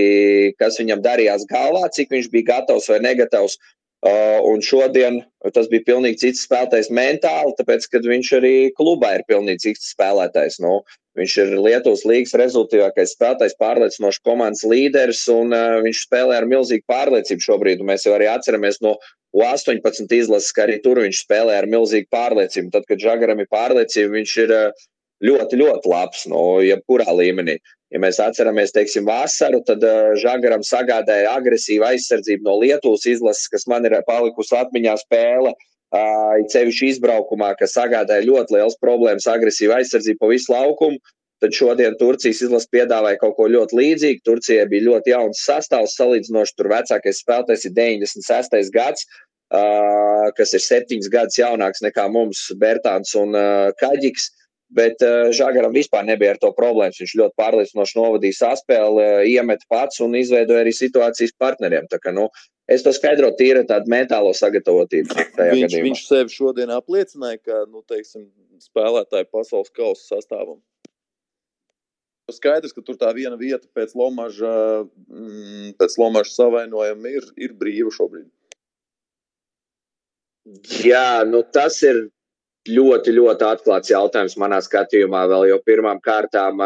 kas 0.58 0.80
viņam 0.80 1.04
darījās 1.04 1.46
galvā, 1.50 1.86
cik 1.94 2.10
viņš 2.10 2.30
bija 2.32 2.50
gatavs 2.54 2.90
vai 2.90 2.98
negatavs. 3.04 3.58
Eh, 4.06 4.40
un 4.44 4.60
šodien 4.60 5.22
tas 5.56 5.70
bija 5.72 5.86
pilnīgi 5.86 6.20
cits 6.20 6.44
spēlētājs 6.44 6.90
mentāli, 6.94 7.54
tāpēc, 7.58 7.86
ka 7.90 8.02
viņš 8.04 8.32
arī 8.38 8.54
klubā 8.76 9.14
ir 9.16 9.24
pilnīgi 9.26 9.70
cits 9.70 9.88
spēlētājs. 9.94 10.58
Nu, 10.62 10.82
viņš 11.18 11.36
ir 11.42 11.54
Lietuvas 11.64 12.04
līnijas 12.06 12.36
rezultātīvākais 12.42 13.14
spēlētājs, 13.16 13.56
pārliecinošs 13.62 14.22
komandas 14.26 14.66
līderis, 14.68 15.24
un 15.32 15.54
uh, 15.56 15.78
viņš 15.86 16.02
spēlē 16.06 16.36
ar 16.42 16.48
milzīgu 16.50 16.84
pārliecību 16.92 17.46
šobrīd. 17.46 17.86
Mēs 17.88 18.04
jau 18.06 18.12
arī 18.18 18.28
atceramies 18.30 18.82
no 18.84 18.98
U18 19.36 20.12
izlases, 20.20 20.52
ka 20.54 20.66
arī 20.66 20.76
tur 20.84 21.00
viņš 21.02 21.24
spēlē 21.24 21.56
ar 21.62 21.70
milzīgu 21.72 22.10
pārliecību. 22.12 22.74
Tad, 22.76 22.86
kad 22.90 23.02
Žagaram 23.02 23.40
ir 23.42 23.50
pārliecība, 23.50 24.12
viņš 24.20 24.36
ir 24.44 24.54
uh, 24.54 24.86
ļoti, 25.25 25.58
ļoti 25.61 25.90
labs, 25.90 26.26
nu, 26.30 26.42
jebkurā 26.64 27.08
līmenī. 27.16 27.56
Ja 27.94 28.00
mēs 28.02 28.18
atceramies, 28.20 28.75
teiksim, 28.75 29.06
vasaru, 29.06 29.61
tad 29.66 29.85
uh, 29.87 30.12
Žagaram 30.18 30.64
sagādāja 30.66 31.37
agresīvu 31.38 31.87
aizsardzību 31.87 32.49
no 32.49 32.56
Lietuvas 32.61 33.06
izlases, 33.06 33.46
kas 33.52 33.66
man 33.70 33.87
ir 33.87 33.94
palikusi 34.08 34.56
atmiņā 34.58 34.96
spēle. 35.04 35.54
Ceļš 36.50 36.80
izbraukumā, 36.82 37.52
kas 37.56 37.76
sagādāja 37.76 38.26
ļoti 38.26 38.56
liels 38.56 38.75
problēmas, 38.82 39.28
agresīvu 39.30 39.76
aizsardzību 39.78 40.18
pa 40.20 40.30
visu 40.32 40.52
laukumu. 40.52 40.99
Tad 41.40 41.54
šodien 41.54 41.94
Turcijas 42.00 42.40
izlase 42.42 42.68
piedāvāja 42.75 43.20
kaut 43.20 43.37
ko 43.37 43.46
ļoti 43.52 43.76
līdzīgu. 43.78 44.23
Turcijai 44.26 44.66
bija 44.68 44.88
ļoti 44.88 45.12
jauns 45.12 45.44
sastāvs, 45.46 45.94
salīdzinoši 46.00 46.56
tur 46.58 46.70
vecākais 46.73 47.20
spēlētājs 47.23 47.68
ir 47.68 47.75
96. 47.76 48.73
gads, 48.75 49.06
kas 50.37 50.56
ir 50.56 50.64
septiņus 50.64 51.12
gadus 51.12 51.38
jaunāks 51.38 51.85
nekā 51.87 52.08
mums, 52.12 52.49
Bērtāns 52.61 53.14
un 53.20 53.37
Kaģiks. 53.78 54.30
Uh, 54.32 54.45
Bet 54.75 55.02
uh, 55.04 55.28
Žagaram 55.30 55.75
vispār 55.76 56.02
nebija 56.08 56.32
ar 56.35 56.40
to 56.42 56.50
problēmas. 56.56 56.99
Viņš 56.99 57.12
ļoti 57.20 57.38
pārliecinoši 57.38 57.99
novadīja 58.00 58.38
saspēli, 58.40 59.04
uh, 59.04 59.26
iemeta 59.30 59.68
pats 59.70 60.02
un 60.02 60.16
izveidoja 60.18 60.64
arī 60.64 60.73
situācijas 60.75 61.37
partneriem. 61.38 61.87
Tā 61.92 62.00
kā, 62.02 62.11
nu, 62.14 62.26
es 62.66 62.82
to 62.82 62.90
skaidroju 62.94 63.37
tīri 63.38 63.62
tādu 63.68 63.92
mentālo 63.92 64.32
sagatavotību. 64.35 65.14
Viņš, 65.14 65.37
gadījumā. 65.38 65.85
viņš 65.87 66.02
sev 66.08 66.32
šodien 66.35 66.75
apliecināja, 66.75 67.38
ka 67.46 67.62
nu, 67.70 67.85
teiksim, 67.87 68.26
spēlētāji 68.64 69.30
pasaules 69.30 69.70
kausa 69.76 70.16
sastāvam. 70.16 70.58
Skaidrs, 72.26 72.75
ka 72.75 72.82
tur 72.82 72.96
tā 72.99 73.12
viena 73.14 73.37
vieta 73.38 73.68
pēc 73.70 73.92
Lomaža, 73.94 74.82
mm, 74.82 75.76
pēc 75.78 75.94
Lomaža 76.00 76.32
savainojuma 76.35 77.12
ir, 77.14 77.28
ir 77.38 77.54
brīva 77.54 77.92
šobrīd. 77.94 78.26
Jā, 80.82 81.23
nu 81.26 81.44
tas 81.54 81.78
ir 81.87 82.08
ļoti, 82.70 83.14
ļoti 83.16 83.46
atklāts 83.46 83.90
jautājums 83.92 84.37
manā 84.40 84.58
skatījumā. 84.64 85.25
Vēl 85.30 85.46
jau 85.50 85.58
pirmām 85.66 86.00
kārtām 86.04 86.61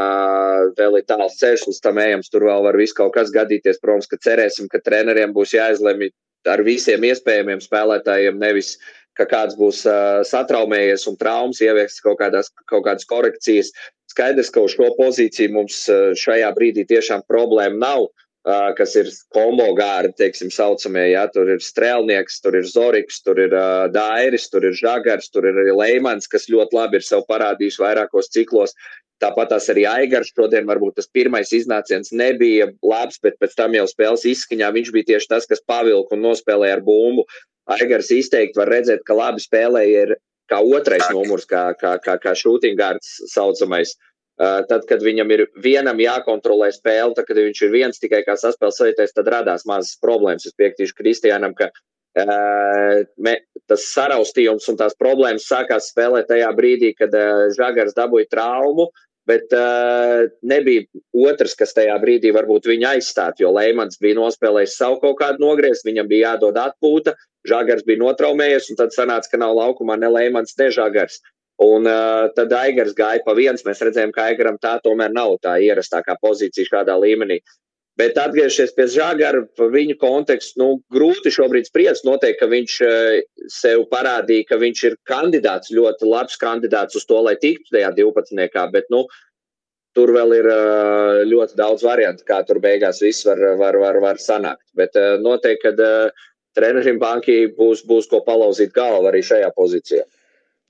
vēl 0.78 1.00
ir 1.00 1.06
tāls 1.08 1.38
ceļš 1.40 1.66
līdz 1.68 1.82
tam 1.84 2.00
ejams. 2.02 2.30
Tur 2.32 2.46
vēl 2.48 2.64
var 2.68 2.78
viss 2.80 2.96
kaut 2.96 3.14
kas 3.16 3.32
gadīties. 3.34 3.80
Protams, 3.82 4.08
ka 4.10 4.20
cerēsim, 4.24 4.68
ka 4.72 4.82
treneriem 4.84 5.34
būs 5.36 5.54
jāizlemj 5.56 6.10
ar 6.48 6.62
visiem 6.64 7.04
iespējamiem 7.04 7.60
spēlētājiem, 7.60 8.40
nevis 8.40 8.76
ka 9.18 9.26
kāds 9.28 9.56
būs 9.58 9.82
satraumējies 10.30 11.06
un 11.10 11.18
traumas, 11.20 11.60
ievies 11.60 12.00
kaut, 12.00 12.18
kādās, 12.22 12.48
kaut 12.70 12.86
kādas 12.86 13.08
korekcijas. 13.10 13.72
Skaidrs, 14.10 14.50
ka 14.50 14.64
uz 14.64 14.74
šo 14.74 14.88
pozīciju 14.96 15.52
mums 15.54 15.84
šajā 16.18 16.50
brīdī 16.56 16.86
tiešām 16.88 17.26
problēma 17.28 17.78
nav. 17.84 18.08
Uh, 18.40 18.70
kas 18.72 18.94
ir 18.96 19.08
kombo 19.36 19.66
gāri, 19.76 20.08
teiksim, 20.16 20.48
saucamie. 20.48 21.10
Ja? 21.10 21.26
Tur 21.28 21.50
ir 21.52 21.60
strēlnieks, 21.60 22.38
tur 22.40 22.56
ir 22.56 22.64
Zoriks, 22.64 23.18
tur 23.20 23.36
ir 23.36 23.52
uh, 23.52 23.84
Dairis, 23.92 24.46
tur 24.48 24.64
ir 24.64 24.78
Žagars, 24.78 25.28
tur 25.28 25.44
ir 25.50 25.58
arī 25.60 25.74
Leimans, 25.76 26.30
kas 26.30 26.48
ļoti 26.48 26.78
labi 26.78 26.96
ir 26.96 27.04
sev 27.04 27.26
parādījis 27.28 27.76
vairākos 27.82 28.32
ciklos. 28.32 28.72
Tāpat 29.20 29.52
tās 29.52 29.68
arī 29.68 29.84
Aigars. 29.90 30.32
Šodien 30.32 30.64
varbūt 30.64 30.96
tas 30.96 31.10
pirmais 31.12 31.52
iznāciens 31.52 32.14
nebija 32.16 32.70
labs, 32.80 33.20
bet 33.20 33.36
pēc 33.42 33.58
tam 33.58 33.76
jau 33.76 33.84
spēles 33.90 34.24
izskaņā 34.32 34.72
viņš 34.72 34.92
bija 34.96 35.12
tieši 35.12 35.32
tas, 35.34 35.44
kas 35.50 35.60
pavilka 35.68 36.16
un 36.16 36.24
nospēlēja 36.24 36.80
ar 36.80 36.84
bumbu. 36.86 37.28
Aigars 37.76 38.08
izteikti 38.08 38.56
var 38.56 38.72
redzēt, 38.72 39.04
ka 39.04 39.20
labi 39.20 39.44
spēlēja 39.44 40.06
ir 40.06 40.16
kā 40.48 40.64
otrais 40.64 41.04
numurs, 41.12 41.44
kā, 41.44 41.74
kā, 41.76 41.98
kā, 42.00 42.16
kā 42.24 42.32
šūtingārds 42.32 43.18
saucamais. 43.36 43.92
Uh, 43.92 44.09
tad, 44.40 44.86
kad 44.88 45.02
viņam 45.04 45.30
ir 45.34 45.44
vienam 45.60 46.00
jākontrolē 46.00 46.70
spēle, 46.72 47.12
tad, 47.16 47.26
kad 47.28 47.36
viņš 47.36 47.62
ir 47.66 47.74
viens 47.74 48.00
tikai 48.00 48.22
kā 48.24 48.38
saspēles 48.40 48.80
vadītājs, 48.80 49.14
tad 49.16 49.28
radās 49.28 49.66
mazas 49.68 49.98
problēmas. 50.00 50.46
Es 50.48 50.56
piekritīšu 50.56 50.96
Kristiānam, 50.96 51.52
ka 51.58 51.68
uh, 51.68 53.02
me, 53.20 53.36
tas 53.68 53.84
saraustījums 53.92 54.68
un 54.72 54.80
tās 54.80 54.96
problēmas 54.98 55.48
sākās 55.50 55.90
spēlēt 55.92 56.30
tajā 56.30 56.50
brīdī, 56.56 56.94
kad 56.96 57.14
uh, 57.14 57.48
Žagars 57.56 57.96
dabūja 57.98 58.30
traumu, 58.32 58.88
bet 59.28 59.52
uh, 59.54 60.30
nebija 60.42 60.86
otrs, 61.28 61.54
kas 61.58 61.76
tajā 61.76 61.98
brīdī 62.02 62.32
varbūt 62.34 62.70
viņu 62.70 62.88
aizstāt, 62.94 63.42
jo 63.42 63.52
Leimans 63.54 64.00
bija 64.00 64.18
nospēlējis 64.18 64.78
savu 64.80 65.02
kaut 65.04 65.18
kādu 65.20 65.44
nogriezt, 65.44 65.84
viņam 65.86 66.08
bija 66.10 66.32
jādod 66.32 66.58
atpūta, 66.58 67.14
Žagars 67.48 67.84
bija 67.88 68.00
notraumējies, 68.02 68.72
un 68.72 68.80
tad 68.80 68.96
sanāca, 68.96 69.30
ka 69.32 69.40
nav 69.40 69.54
laukumā 69.56 70.00
ne 70.00 70.10
Leimans, 70.12 70.56
ne 70.58 70.72
Žagars. 70.74 71.20
Un 71.60 71.84
uh, 71.84 72.30
tad 72.32 72.52
Aigars 72.56 72.94
gāja 72.96 73.20
pa 73.24 73.34
viens, 73.36 73.60
mēs 73.66 73.82
redzējām, 73.84 74.14
ka 74.16 74.30
Aigaram 74.30 74.56
tā 74.60 74.78
tomēr 74.80 75.12
nav 75.12 75.34
tā 75.44 75.58
ierastākā 75.60 76.16
pozīcija 76.22 76.70
šādā 76.70 76.94
līmenī. 76.96 77.36
Bet 78.00 78.16
atgriežoties 78.16 78.70
pie 78.72 78.86
Žagara, 78.88 79.42
viņa 79.74 79.98
kontekstu, 80.00 80.56
nu, 80.62 80.68
grūti 80.94 81.28
šobrīd 81.34 81.66
spriest. 81.68 82.06
Noteikti, 82.08 82.38
ka 82.40 82.48
viņš 82.48 82.76
uh, 82.86 83.18
sev 83.52 83.84
parādīja, 83.90 84.46
ka 84.48 84.56
viņš 84.62 84.84
ir 84.88 84.96
kandidāts, 85.10 85.72
ļoti 85.76 86.08
labs 86.08 86.40
kandidāts 86.40 86.96
uz 86.96 87.04
to, 87.04 87.18
lai 87.26 87.34
tiktu 87.42 87.76
tajā 87.76 87.90
12. 87.98 88.56
Bet, 88.72 88.88
nu, 88.94 89.02
tur 89.98 90.14
vēl 90.16 90.32
ir 90.38 90.48
uh, 90.48 91.20
ļoti 91.28 91.58
daudz 91.60 91.84
variantu, 91.84 92.24
kā 92.30 92.38
tur 92.48 92.62
beigās 92.64 93.02
viss 93.04 93.26
var, 93.28 93.42
var, 93.60 93.76
var, 93.82 94.00
var 94.00 94.22
sanākt. 94.22 94.64
Bet 94.80 94.96
noteikti, 95.20 95.74
ka 95.76 95.92
trenerim 96.56 96.96
bankai 97.02 97.50
būs, 97.58 97.84
būs 97.84 98.08
ko 98.08 98.22
palauzīt 98.24 98.72
galvu 98.72 99.12
arī 99.12 99.20
šajā 99.28 99.52
pozīcijā. 99.60 100.06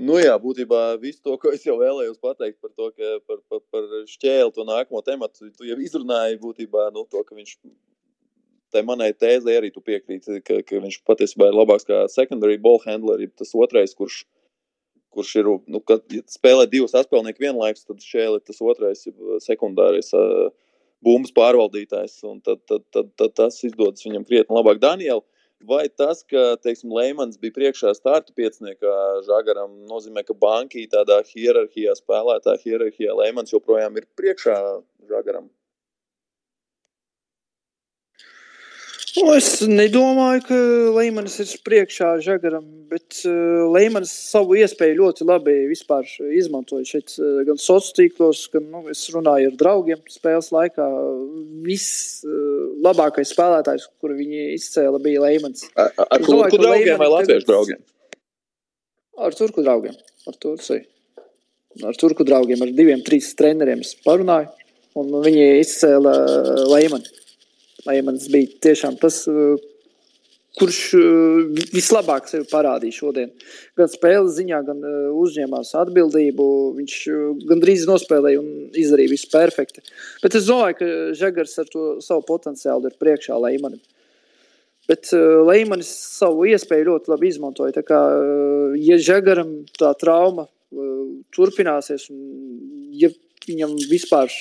Nu 0.01 0.17
jā, 0.17 0.33
būtībā 0.41 0.97
viss 1.03 1.21
to, 1.21 1.35
ko 1.41 1.53
es 1.53 1.65
jau 1.67 1.77
vēlējos 1.81 2.21
pateikt 2.23 2.57
par 2.63 2.71
to, 2.73 2.89
ka 2.97 3.19
par, 3.29 3.41
par, 3.53 3.61
par 3.73 3.89
šķēli 4.09 4.55
to 4.57 4.65
nākamo 4.65 5.03
tematu, 5.05 5.51
tu 5.53 5.69
jau 5.69 5.77
izrunāji 5.77 6.39
būtībā 6.41 6.87
nu, 6.95 7.05
to, 7.11 7.21
ka 7.27 7.37
viņš 7.37 7.59
tai 8.73 8.83
manai 8.87 9.11
tēzē 9.13 9.59
arī 9.59 9.73
tu 9.75 9.83
piekrīti, 9.85 10.41
ka, 10.47 10.61
ka 10.65 10.81
viņš 10.83 11.01
patiesībā 11.09 11.51
ir 11.51 11.59
labāks 11.59 11.89
kā 11.89 12.05
secondary 12.13 12.57
ball 12.63 12.81
handler, 12.85 13.23
tas 13.37 13.53
otrais, 13.59 13.93
kurš, 13.99 14.23
kurš 15.13 15.35
ir, 15.43 15.51
nu, 15.69 15.83
kad 15.85 16.07
spēlē 16.31 16.69
divus 16.71 16.95
atspēlnieku 16.97 17.45
vienlaikus, 17.45 17.85
tad 17.89 18.01
šķēli 18.05 18.41
ir 18.41 18.47
tas 18.47 18.63
otrais 18.63 19.05
sekundārais 19.45 20.13
uh, 20.17 20.49
bumbas 21.05 21.35
pārvaldītājs, 21.37 22.21
un 22.31 22.41
tad, 22.47 22.63
tad, 22.71 22.87
tad, 22.95 23.13
tad 23.19 23.37
tas 23.43 23.59
izdodas 23.67 24.07
viņam 24.07 24.25
krietni 24.29 24.57
labāk. 24.57 24.81
Daniela, 24.83 25.25
Vai 25.69 25.89
tas, 25.93 26.23
ka 26.25 26.57
teiksim, 26.65 26.93
Leimans 26.97 27.37
bija 27.41 27.53
priekšā 27.59 27.93
starta 27.93 28.33
pieciniekā 28.37 28.93
Žagaram, 29.27 29.75
nozīmē, 29.91 30.25
ka 30.25 30.33
bankī 30.33 30.87
tādā 30.89 31.21
hierarhijā, 31.29 31.93
spēlētāja 32.01 32.63
hierarhijā 32.65 33.17
Leimans 33.19 33.53
joprojām 33.53 33.99
ir 34.01 34.09
priekšā 34.17 34.57
Žagaram? 35.11 35.51
Nu, 39.17 39.33
es 39.35 39.49
nedomāju, 39.67 40.43
ka 40.47 40.57
Līmenis 40.95 41.41
ir 41.43 41.51
priekšā 41.67 42.13
Žagaram, 42.23 42.63
bet 42.91 43.23
uh, 43.27 43.65
Līmenis 43.75 44.13
savu 44.31 44.55
iespēju 44.61 44.99
ļoti 45.01 45.27
labi 45.27 45.55
izmantoja 46.39 46.87
šeit, 46.87 47.17
uh, 47.19 47.41
gan 47.49 47.59
sociālos 47.59 47.97
tīklos, 47.97 48.45
gan 48.53 48.69
nu, 48.71 48.85
es 48.93 49.03
runāju 49.11 49.51
ar 49.51 49.57
draugiem 49.59 50.03
spēles 50.13 50.53
laikā. 50.55 50.87
Viss 51.67 52.23
uh, 52.23 52.71
labākais 52.87 53.35
spēlētājs, 53.35 53.89
kuru 54.03 54.19
viņi 54.21 54.47
izcēla, 54.55 55.03
bija 55.03 55.25
Līmenis. 55.27 55.67
Ar, 55.75 55.91
ar 56.07 56.27
turku 56.27 56.63
draugiem 56.63 57.03
vai 57.03 57.11
latviešu 57.17 57.51
draugiem? 57.51 57.83
Ar 59.21 59.37
turku 59.37 59.67
draugiem. 59.67 59.97
Ar, 60.31 60.37
Turciju. 60.39 60.85
ar 61.89 61.99
turku 61.99 62.27
draugiem, 62.29 62.63
ar 62.63 62.71
diviem, 62.77 63.03
trīs 63.03 63.33
treneriem 63.35 63.83
parunāju, 64.05 64.53
un 65.01 65.17
viņi 65.25 65.49
izcēla 65.65 66.15
Līmeni. 66.71 67.20
Laimans 67.87 68.29
bija 68.33 68.51
tiešām 68.67 68.97
tas, 69.01 69.23
uh, 69.31 69.61
kurš 70.59 70.81
uh, 70.99 71.61
vislabāk 71.75 72.29
sevi 72.31 72.49
parādīja 72.51 72.99
šodien. 72.99 73.31
Gan 73.79 73.91
spēles 73.93 74.35
ziņā, 74.39 74.61
gan 74.67 74.83
uh, 74.83 74.99
uzņēmās 75.21 75.73
atbildību. 75.85 76.49
Viņš 76.81 76.97
gandrīz 77.51 77.87
nospēlēja 77.91 78.43
un 78.43 78.51
izdarīja 78.79 79.15
visu 79.15 79.31
perfekti. 79.33 79.85
Bet 80.25 80.37
es 80.39 80.51
domāju, 80.51 80.81
ka 80.81 80.91
Žagars 81.23 81.57
ar 81.63 81.73
to 81.73 81.87
savu 82.05 82.27
potenciālu 82.29 82.91
ir 82.91 83.01
priekšā 83.01 83.39
Laimanim. 83.41 83.81
Bet 84.91 85.13
uh, 85.15 85.41
Leimanis 85.47 85.91
savu 86.19 86.49
iespēju 86.51 86.89
ļoti 86.89 87.13
labi 87.13 87.31
izmantoja. 87.31 87.77
Tā 87.79 87.87
kā, 87.87 88.01
uh, 88.19 88.77
ja 88.81 88.99
Žagaram 88.99 89.61
tā 89.79 89.93
trauma 90.01 90.49
uh, 90.49 91.03
turpināsies, 91.37 92.09
un 92.11 92.91
ja 92.99 93.13
viņam 93.47 93.77
vispār, 93.91 94.33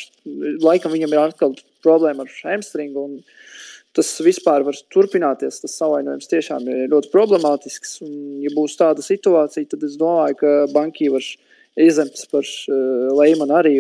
laikam 0.64 0.94
viņam 0.94 1.14
ir 1.14 1.22
atkal 1.22 1.54
problēma 1.86 2.26
ar 2.26 2.34
hamstringu. 2.44 3.08
Tas 3.98 4.12
vispār 4.22 4.64
var 4.68 4.78
turpināties. 4.94 5.62
Tas 5.64 5.78
savainojums 5.80 6.30
tiešām 6.30 6.68
ir 6.70 6.92
ļoti 6.92 7.10
problemātisks. 7.14 7.98
Un, 8.06 8.14
ja 8.44 8.52
būs 8.54 8.78
tāda 8.80 9.06
situācija, 9.06 9.72
tad 9.72 9.86
es 9.88 9.98
domāju, 10.00 10.38
ka 10.44 10.52
banki 10.76 11.10
var 11.14 11.26
izemt 11.80 12.22
par 12.32 12.46
uh, 12.46 13.10
Leimanu 13.18 13.58
arī. 13.58 13.80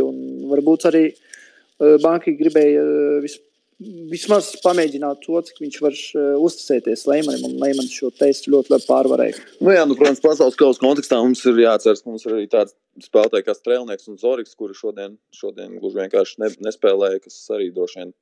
Varbūt 0.49 0.87
arī 0.89 1.05
uh, 1.11 1.99
banki 2.01 2.33
gribēja 2.39 2.81
uh, 2.81 3.19
vis, 3.23 3.37
vismaz 4.09 4.49
pamēģināt 4.63 5.21
to, 5.23 5.39
cik 5.45 5.61
viņš 5.63 5.79
var 5.85 5.95
uh, 5.95 6.33
uzticēties 6.47 7.05
Leimanim. 7.11 7.45
Un 7.51 7.61
Leimans 7.61 7.93
šo 7.93 8.09
testu 8.15 8.55
ļoti 8.55 8.73
labi 8.73 8.89
pārvarēja. 8.89 9.45
Nu 9.61 9.75
jā, 9.75 9.85
nu, 9.85 9.97
protams, 9.99 10.23
pasaules 10.25 10.57
kausa 10.59 10.81
kontekstā 10.81 11.21
mums 11.21 11.45
ir 11.45 11.61
jāatceras, 11.67 12.01
ka 12.01 12.11
mums 12.11 12.25
ir 12.25 12.35
arī 12.39 12.49
tāds 12.49 12.73
spēlētāji 13.03 13.45
kā 13.47 13.55
Strēlnieks 13.57 14.09
un 14.11 14.19
Zorigs, 14.21 14.57
kuri 14.59 14.75
šodien, 14.77 15.17
šodien 15.35 15.77
gluži 15.79 16.01
vienkārši 16.01 16.43
ne, 16.43 16.51
nespēlēja, 16.67 17.23
kas 17.25 17.39
arī 17.55 17.69
droši 17.75 18.03
vien 18.03 18.13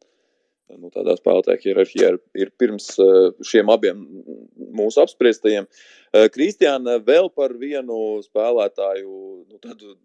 nu, 0.76 0.92
tādā 0.92 1.16
spēlētāja 1.18 1.62
hierarhijā 1.64 2.12
ir, 2.14 2.20
ir 2.36 2.52
pirms 2.60 2.90
eh, 3.00 3.18
šiem 3.48 3.72
abiem 3.74 4.04
mūsu 4.78 5.02
apspriestajiem. 5.04 5.68
Eh, 5.68 6.28
Kristiāna 6.34 6.98
vēl 7.04 7.30
par 7.36 7.56
vienu 7.60 8.20
spēlētāju, 8.26 9.12
nu, 9.48 9.60
tādu 9.64 9.96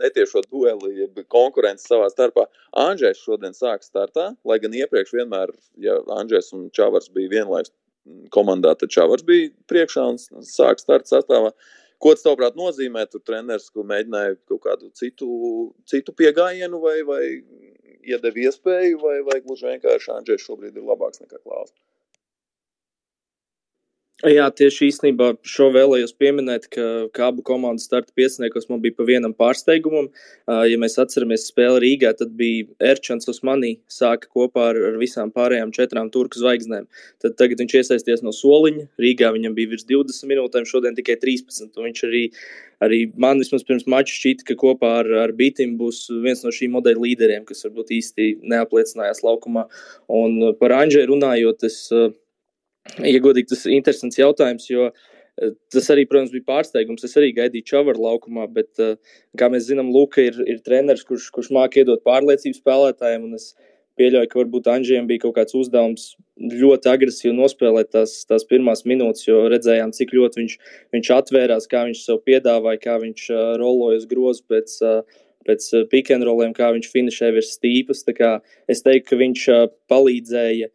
netiešo 0.00 0.42
dueli, 0.48 1.08
konkurenci 1.30 1.86
savā 1.86 2.08
starpā. 2.10 2.48
Anģēs 2.82 3.22
šodien 3.22 3.54
sāk 3.54 3.86
startā, 3.86 4.32
lai 4.46 4.58
gan 4.62 4.74
iepriekš 4.74 5.14
vienmēr, 5.14 5.54
ja 5.82 6.00
Anģēs 6.18 6.52
un 6.56 6.68
Čavars 6.74 7.10
bija 7.14 7.36
vienlaikus 7.36 7.74
komandā, 8.34 8.74
tad 8.78 8.92
Čavars 8.92 9.24
bija 9.26 9.52
priekšā 9.70 10.04
un 10.12 10.18
sāk 10.44 10.82
starta 10.82 11.16
sastāvā. 11.16 11.54
Ko 12.02 12.12
tas, 12.14 12.24
tavuprāt, 12.26 12.56
nozīmē? 12.58 13.06
Tur 13.10 13.22
treneris 13.24 13.70
mēģināja 13.74 14.36
kaut 14.50 14.62
kādu 14.66 14.90
citu, 14.98 15.28
citu 15.90 16.14
piegājienu 16.16 16.80
vai, 16.82 16.96
vai 17.06 17.22
iedeva 18.04 18.46
iespēju, 18.46 19.00
vai, 19.00 19.16
vai 19.26 19.40
gluži 19.44 19.70
vienkārši 19.70 20.12
Andrzejs 20.18 20.46
šobrīd 20.48 20.76
ir 20.76 20.88
labāks 20.88 21.22
nekā 21.24 21.40
Klaus? 21.40 21.72
Jā, 24.24 24.46
tieši 24.56 24.86
īstenībā 24.88 25.26
šo 25.44 25.66
vēlējos 25.74 26.14
pieminēt, 26.16 26.70
ka, 26.72 26.84
ka 27.12 27.26
abu 27.26 27.42
komandu 27.44 27.82
starta 27.82 28.08
pieciniekos 28.16 28.70
man 28.70 28.80
bija 28.80 28.96
pa 28.96 29.04
vienam 29.04 29.34
pārsteigumam. 29.36 30.06
Ja 30.48 30.78
mēs 30.80 30.96
atceramies 31.02 31.44
spēli 31.50 31.82
Rīgā, 31.82 32.14
tad 32.16 32.32
bija 32.38 32.64
Erčants 32.92 33.28
Osmanī 33.28 33.74
sāka 33.92 34.30
kopā 34.32 34.70
ar, 34.70 34.80
ar 34.88 34.96
visām 35.02 35.28
pārējām 35.34 35.74
četrām 35.76 36.08
turku 36.14 36.40
zvaigznēm. 36.40 36.88
Tad 37.20 37.36
tagad 37.36 37.60
viņš 37.60 37.76
iesaisties 37.82 38.24
no 38.24 38.32
soliņa. 38.32 38.86
Rīgā 39.04 39.28
viņam 39.36 39.58
bija 39.60 39.74
virs 39.74 39.84
20 39.92 40.32
minūtēm, 40.32 40.70
šodien 40.72 40.96
tikai 40.96 41.18
13. 41.20 41.76
Viņš 41.84 42.04
arī, 42.08 42.24
arī 42.88 43.04
man 43.20 43.44
vismaz 43.44 43.68
pirms 43.68 43.84
mača 43.84 44.16
šķita, 44.16 44.48
ka 44.48 44.60
kopā 44.64 44.96
ar, 45.02 45.14
ar 45.26 45.36
Bitim 45.36 45.76
būs 45.76 46.06
viens 46.24 46.40
no 46.48 46.54
šī 46.54 46.72
modeļa 46.72 47.08
līderiem, 47.10 47.44
kas 47.44 47.66
varbūt 47.68 47.92
īsti 48.00 48.32
neapliecinājās 48.40 49.20
laukumā. 49.26 49.68
Un 50.08 50.54
par 50.56 50.80
Anģēru 50.80 51.12
runājot, 51.12 51.68
es 51.68 51.82
Ja 53.00 53.20
godīgi, 53.24 53.48
tas 53.54 53.64
ir 53.64 53.78
interesants 53.78 54.18
jautājums, 54.20 54.66
jo 54.68 54.90
eh, 54.90 55.52
tas 55.72 55.86
arī, 55.92 56.04
protams, 56.08 56.32
bija 56.34 56.46
pārsteigums. 56.50 57.04
Es 57.06 57.16
arī 57.20 57.32
gaidīju 57.36 57.70
Čavaru 57.72 58.04
laukumā, 58.04 58.44
bet, 58.52 58.70
eh, 58.82 58.98
kā 59.40 59.48
mēs 59.52 59.70
zinām, 59.70 59.92
Luka 59.94 60.22
ir, 60.22 60.36
ir 60.46 60.60
treneris, 60.66 61.06
kurš, 61.08 61.30
kurš 61.34 61.50
māca 61.56 61.80
iedot 61.80 62.04
pārliecību 62.04 62.60
spēlētājiem. 62.60 63.26
Es 63.38 63.54
pieļauju, 63.98 64.28
ka 64.30 64.40
varbūt 64.42 64.70
Anģiem 64.74 65.08
bija 65.08 65.24
kaut 65.24 65.36
kāds 65.38 65.56
uzdevums 65.56 66.06
ļoti 66.34 66.90
agresīvi 66.90 67.34
nospēlēt 67.38 67.92
tās, 67.94 68.14
tās 68.28 68.44
pirmās 68.50 68.84
minūtes, 68.90 69.24
jo 69.28 69.44
redzējām, 69.48 69.94
cik 69.94 70.14
ļoti 70.18 70.42
viņš, 70.42 70.56
viņš 70.96 71.10
atvērās, 71.14 71.68
kā 71.70 71.84
viņš 71.88 72.00
sev 72.04 72.18
piedāvāja, 72.26 72.82
kā 72.82 72.96
viņš 73.02 73.28
uh, 73.30 73.44
rolojas 73.60 74.08
grozu 74.10 74.44
pēc. 74.50 74.80
Uh, 74.84 75.20
Pēc 75.44 75.60
pikantroliem, 75.92 76.54
kā 76.56 76.70
viņš 76.72 76.86
finšēja 76.88 77.34
virs 77.36 77.50
stīpas. 77.58 77.98
Es 78.72 78.80
teiktu, 78.80 79.10
ka 79.10 79.18
viņš 79.20 79.42
uh, 79.52 79.66
palīdzēja 79.92 80.70
uh, 80.70 80.72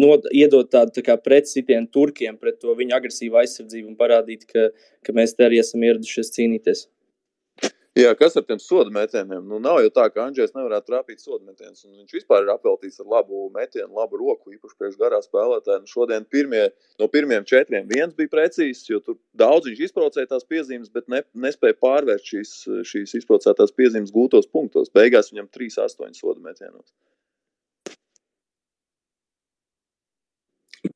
no, 0.00 0.16
iedot 0.32 0.68
tādu 0.72 0.94
tā 0.98 1.04
kā 1.06 1.16
pretsitienu 1.20 1.90
turkiem 1.92 2.38
pret 2.40 2.60
to 2.62 2.74
viņu 2.78 2.96
agresīvu 2.98 3.40
aizsardzību 3.42 3.92
un 3.92 3.96
parādīt, 3.98 4.46
ka, 4.50 4.68
ka 5.06 5.16
mēs 5.16 5.34
te 5.36 5.46
arī 5.48 5.62
esam 5.62 5.84
ieradušies 5.86 6.34
cīnīties. 6.36 6.86
Jā, 7.96 8.10
kas 8.12 8.34
ar 8.36 8.44
tiem 8.44 8.58
sodu 8.60 8.90
metieniem? 8.92 9.46
Nu, 9.48 9.56
nav 9.56 9.78
jau 9.80 9.88
tā, 9.96 10.02
ka 10.12 10.26
Andrzejs 10.26 10.52
nevarētu 10.52 10.90
trāpīt 10.90 11.22
sodu 11.22 11.46
metienus. 11.48 11.86
Viņš 11.86 12.12
vispār 12.12 12.44
ir 12.44 12.50
apveltīts 12.52 13.00
ar 13.00 13.08
labu 13.08 13.46
metienu, 13.54 13.88
labu 13.96 14.20
roku, 14.20 14.52
īpaši 14.52 14.76
priekš 14.76 14.98
garā 15.00 15.22
spēlētāja. 15.24 15.80
Nu, 15.80 15.88
šodien 15.88 16.26
pirmie, 16.28 16.66
no 17.00 17.08
pirmiem 17.08 17.48
četriem 17.48 17.88
viens 17.88 18.12
bija 18.18 18.34
precīzs, 18.34 18.84
jo 18.90 19.00
tur 19.00 19.16
daudz 19.40 19.70
viņš 19.70 19.80
izbraucēja 19.88 20.28
tās 20.34 20.44
piezīmes, 20.44 20.92
bet 20.92 21.08
ne, 21.08 21.22
nespēja 21.46 21.80
pārvērst 21.80 22.32
šīs, 22.34 22.54
šīs 22.92 23.16
izbraucētās 23.22 23.72
piezīmes 23.80 24.12
gūtos 24.12 24.52
punktos. 24.52 24.92
Beigās 24.92 25.32
viņam 25.32 25.48
3-8 25.56 26.20
sodu 26.20 26.44
metienos. 26.44 26.92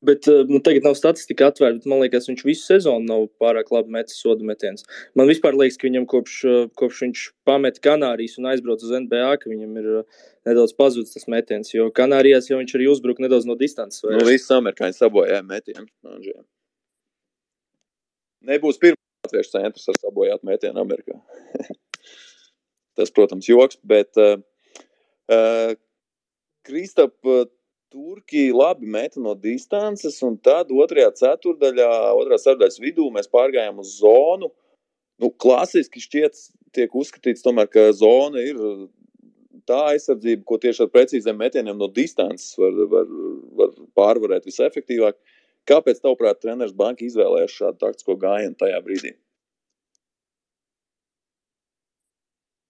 Bet 0.01 0.27
eh, 0.27 0.45
nu, 0.49 0.57
tagad 0.65 0.85
nav 0.85 0.95
statistika 0.97 1.51
atvērta, 1.51 1.77
bet 1.77 1.89
man 1.89 1.99
liekas, 2.01 2.25
viņš 2.29 2.41
visu 2.47 2.63
sezonu 2.65 3.05
nav 3.05 3.27
pārāk 3.41 3.67
labi 3.69 3.93
metis 3.93 4.17
sodu 4.17 4.45
metienus. 4.47 4.87
Man 5.17 5.29
vispār 5.29 5.53
liekas, 5.53 5.77
ka 5.77 5.85
viņam 5.85 6.07
kopš, 6.09 6.37
eh, 6.49 6.63
kopš 6.81 7.03
viņš 7.05 7.25
pameta 7.45 7.83
Kanārijas 7.85 8.39
un 8.41 8.49
aizbrauca 8.49 8.87
uz 8.87 8.95
NBA, 9.03 9.35
ka 9.43 9.51
viņam 9.51 9.77
ir 9.77 9.91
eh, 9.99 10.23
nedaudz 10.49 10.73
pazudis 10.77 11.13
tas 11.13 11.29
metiens. 11.29 11.69
Jo 11.75 11.91
Kanārijās 11.93 12.49
jau 12.49 12.57
viņš 12.57 12.73
arī 12.79 12.89
uzbruka 12.89 13.21
nedaudz 13.21 13.45
no 13.45 13.57
distances. 13.59 14.01
Nu, 14.07 14.25
visi 14.25 14.49
amerikāņi 14.57 14.97
sabojāja 14.97 15.45
metienu. 15.45 15.85
Nebūs 18.49 18.81
pirmā 18.81 18.97
latviešu 19.27 19.53
centrs 19.53 19.85
ar 19.93 20.01
sabojātu 20.01 20.49
metienu 20.49 20.81
Amerikā. 20.81 21.21
tas, 22.97 23.13
protams, 23.13 23.45
joks, 23.53 23.77
bet 23.85 24.17
uh, 24.17 24.39
uh, 25.29 25.77
Kristap, 26.65 27.13
Turki 27.91 28.53
labi 28.55 28.87
meta 28.87 29.19
no 29.19 29.33
distances, 29.35 30.21
un 30.23 30.37
tad 30.39 30.69
otrajā 30.71 31.09
ceturdaļā, 31.19 31.89
otrā 32.15 32.37
ceturdaļas 32.39 32.79
vidū 32.79 33.09
mēs 33.11 33.27
pārgājām 33.27 33.81
uz 33.83 33.97
zonu. 33.99 34.47
Nu, 35.19 35.29
klasiski 35.43 35.99
šķiet, 35.99 36.39
tiek 36.71 36.95
uzskatīts, 36.95 37.43
tomēr, 37.43 37.67
ka 37.67 37.89
zona 37.93 38.39
ir 38.47 38.61
tā 39.67 39.81
aizsardzība, 39.89 40.45
ko 40.47 40.57
tieši 40.63 40.85
ar 40.85 40.93
precīziem 40.93 41.37
metieniem 41.37 41.75
no 41.77 41.89
distances 41.91 42.55
var, 42.59 42.79
var, 42.93 43.11
var 43.59 43.75
pārvarēt 43.99 44.47
visefektīvāk. 44.47 45.19
Kāpēc, 45.67 45.99
tavuprāt, 45.99 46.39
treneris 46.41 46.73
Banka 46.73 47.03
izvēlējās 47.05 47.59
šādu 47.59 47.83
taktisko 47.83 48.15
gājienu 48.23 48.55
tajā 48.57 48.79
brīdī? 48.87 49.13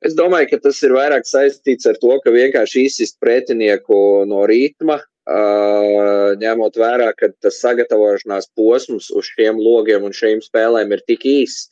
Es 0.02 0.18
domāju, 0.18 0.50
ka 0.50 0.64
tas 0.66 0.82
ir 0.82 0.98
vairāk 0.98 1.30
saistīts 1.30 1.86
ar 1.86 2.02
to, 2.02 2.16
ka 2.26 2.34
vienkārši 2.34 2.88
izsist 2.90 3.20
pretinieku 3.22 4.26
no 4.26 4.42
ritma, 4.50 4.98
ņemot 5.30 6.78
vērā, 6.78 7.12
ka 7.14 7.30
tas 7.42 7.60
sagatavošanās 7.62 8.50
posms 8.56 9.12
uz 9.12 9.26
šiem 9.36 9.60
logiem 9.60 10.04
un 10.04 10.12
šīm 10.12 10.42
spēlēm 10.42 10.92
ir 10.92 11.02
tik 11.08 11.26
īss, 11.26 11.70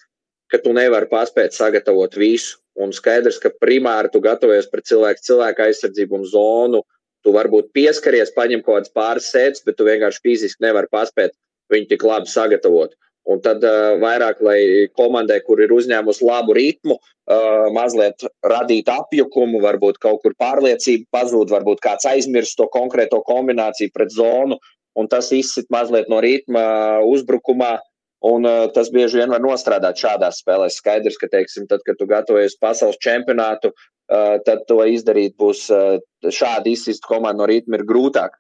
ka 0.52 0.58
tu 0.58 0.74
nevari 0.74 1.10
paspēt 1.10 1.54
sagatavot 1.54 2.16
visu. 2.16 2.60
Un 2.80 2.94
skaidrs, 2.94 3.40
ka 3.44 3.50
primāri 3.60 4.10
tu 4.12 4.22
gatavojies 4.24 4.70
pret 4.72 4.86
cilvēku, 4.88 5.20
cilvēku 5.26 5.66
aizsardzību 5.66 6.16
un 6.16 6.26
zonu. 6.26 6.84
Tu 7.26 7.34
varbūt 7.36 7.74
pieskaries, 7.76 8.32
paņem 8.32 8.62
kaut 8.64 8.78
kādas 8.78 8.94
pāris 8.96 9.28
sēdes, 9.34 9.66
bet 9.66 9.76
tu 9.76 9.84
vienkārši 9.84 10.22
fiziski 10.24 10.64
nevari 10.64 10.88
paspēt 10.88 11.34
viņu 11.74 11.90
tik 11.90 12.06
labi 12.08 12.32
sagatavot. 12.32 12.96
Un 13.30 13.42
tad 13.44 13.64
uh, 13.68 13.98
vairāk, 14.02 14.40
lai 14.42 14.88
komandai, 14.98 15.42
kur 15.46 15.60
ir 15.62 15.74
uzņēmusi 15.76 16.26
labu 16.26 16.56
ritmu, 16.58 16.96
uh, 16.96 17.68
mazliet 17.76 18.24
radīt 18.48 18.90
apjukumu, 18.90 19.60
varbūt 19.62 20.00
kaut 20.02 20.24
kur 20.24 20.34
pārliecība 20.40 21.20
pazūd, 21.20 21.52
varbūt 21.54 21.84
kāds 21.84 22.08
aizmirst 22.10 22.58
to 22.58 22.70
konkrēto 22.74 23.22
kombināciju 23.28 23.94
pret 23.94 24.16
zonu, 24.16 24.58
un 24.98 25.12
tas 25.12 25.30
izsit 25.36 25.70
mazliet 25.74 26.10
no 26.10 26.22
ritma 26.26 26.64
uzbrukumā. 27.06 27.78
Un, 28.26 28.44
uh, 28.44 28.66
tas 28.76 28.90
bieži 28.92 29.22
vien 29.22 29.32
var 29.32 29.40
nostrādāt 29.40 30.02
šādās 30.02 30.42
spēlēs. 30.42 30.82
Skaidrs, 30.82 31.16
ka, 31.22 31.30
teiksim, 31.32 31.70
tad, 31.70 31.86
kad 31.88 31.96
tu 32.00 32.08
gatavojies 32.10 32.58
pasaules 32.60 33.00
čempionātu, 33.00 33.72
uh, 33.72 34.36
tad 34.44 34.66
to 34.68 34.82
izdarīt 34.84 35.38
būs 35.40 35.70
uh, 35.72 36.02
šādi 36.26 36.74
izsist 36.76 37.08
komandu 37.08 37.46
no 37.46 37.48
ritma 37.52 37.80
ir 37.80 37.86
grūtāk. 37.88 38.36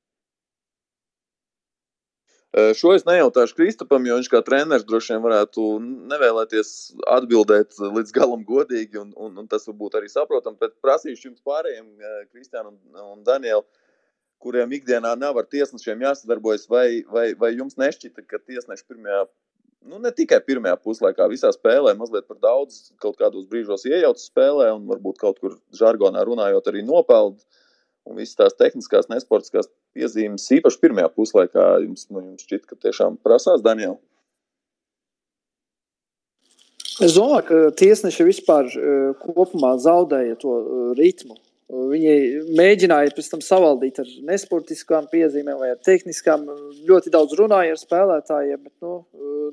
Šo 2.49 2.95
es 2.97 3.03
nejautāšu 3.05 3.53
Kristapam, 3.53 4.05
jo 4.09 4.15
viņš 4.17 4.27
kā 4.33 4.39
treneris 4.41 4.85
droši 4.89 5.13
vien 5.13 5.21
varētu 5.21 5.65
nevēlēties 6.09 6.71
atbildēt 7.13 7.77
līdz 7.77 8.13
galam 8.15 8.41
godīgi, 8.47 8.97
un, 8.97 9.11
un, 9.13 9.35
un 9.37 9.49
tas 9.51 9.67
varbūt 9.69 9.99
arī 9.99 10.09
saprotam. 10.09 10.55
Bet 10.57 10.73
prasīšu 10.81 11.27
jums 11.29 11.43
pārējiem, 11.45 11.91
Kristiāna 12.31 12.71
un, 12.71 12.79
un 13.03 13.21
Daniela, 13.27 13.61
kuriem 14.41 14.73
ikdienā 14.79 15.13
nav 15.19 15.37
ar 15.37 15.45
tiesnešiem 15.51 16.01
jāsadarbojas, 16.07 16.65
vai, 16.71 17.03
vai, 17.13 17.27
vai 17.37 17.53
jums 17.53 17.77
nešķita, 17.77 18.25
ka 18.25 18.41
tiesneši 18.41 18.87
pirmajā, 18.89 19.21
nu 19.91 20.01
ne 20.01 20.09
tikai 20.15 20.41
pirmajā 20.41 20.79
puslaikā, 20.81 21.29
visā 21.29 21.53
spēlē 21.53 21.93
mazliet 21.99 22.25
par 22.25 22.41
daudz 22.41 22.95
kaut 23.03 23.19
kādos 23.21 23.45
brīžos 23.51 23.85
iejaucas 23.85 24.25
spēlē 24.31 24.71
un 24.73 24.89
varbūt 24.89 25.21
kaut 25.21 25.37
kur 25.43 25.59
žargonā 25.77 26.25
runājot 26.25 26.73
arī 26.73 26.81
nopeld 26.87 27.43
un 28.09 28.17
visas 28.19 28.37
tās 28.39 28.57
tehniskās, 28.57 29.09
nesportiskās 29.11 29.69
piezīmes, 29.95 30.47
īpaši 30.59 30.81
pirmajā 30.81 31.09
puslaikā, 31.15 31.65
jums, 31.85 32.07
nu, 32.09 32.23
jums 32.23 32.45
šķiet, 32.45 32.65
ka 32.69 32.77
tiešām 32.87 33.19
prasās 33.25 33.63
Daniela? 33.65 33.99
Es 36.99 37.13
domāju, 37.15 37.45
ka 37.47 37.59
tiesneši 37.79 38.25
vispār 38.27 38.67
eh, 38.75 39.11
kopumā 39.21 39.75
zaudēja 39.79 40.35
to 40.41 40.55
eh, 40.59 40.81
ritmu. 40.99 41.37
Viņi 41.69 42.13
mēģināja 42.57 43.13
pēc 43.13 43.27
tam 43.29 43.41
savaldīt 43.45 43.99
ar 44.01 44.07
nesportiskām 44.25 45.05
piezīmēm 45.11 45.59
vai 45.61 45.69
ar 45.75 45.81
tehniskām. 45.85 46.47
Ļoti 46.87 47.13
daudz 47.13 47.35
runāja 47.37 47.75
ar 47.75 47.81
spēlētājiem, 47.81 48.63
bet 48.63 48.73
nu, 48.81 48.93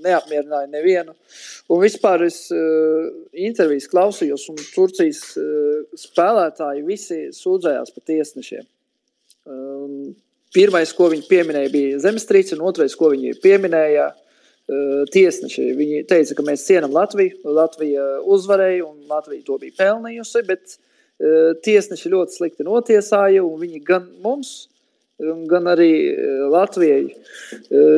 neapmierināja 0.04 0.70
nevienu. 0.72 1.12
Un 1.72 1.82
vispār 1.82 2.24
es 2.26 2.46
uh, 2.54 3.10
intervijas 3.36 3.88
klausījos, 3.92 4.46
un 4.52 4.60
Turcijas 4.72 5.22
uh, 5.40 5.82
spēlētāji 5.98 6.86
visi 6.86 7.20
sūdzējās 7.36 7.92
par 7.92 8.06
tiesnešiem. 8.08 8.64
Um, 9.46 10.14
pirmais, 10.56 10.94
ko 10.96 11.10
viņi 11.12 11.28
pieminēja, 11.28 11.72
bija 11.74 12.00
zemestrīce, 12.06 12.56
un 12.56 12.64
otrais, 12.70 12.96
ko 12.98 13.12
viņi 13.12 13.36
pieminēja, 13.44 14.08
uh, 14.12 15.04
tiesneši. 15.12 15.68
Viņi 15.78 16.02
teica, 16.10 16.38
ka 16.38 16.48
mēs 16.48 16.66
cienām 16.68 16.96
Latviju, 16.96 17.44
Latvija 17.60 18.08
uzvarēja 18.24 18.88
un 18.88 19.04
Latvija 19.10 19.44
to 19.46 19.60
bija 19.62 19.76
pelnījusi. 19.84 20.46
Bet, 20.48 20.78
tiesneši 21.16 22.12
ļoti 22.12 22.36
slikti 22.36 22.66
notiesāja, 22.66 23.44
un 23.44 23.60
viņi 23.60 23.82
gan 23.86 24.08
mums, 24.24 24.66
gan 25.48 25.68
arī 25.72 25.90
Latvijai 26.52 27.06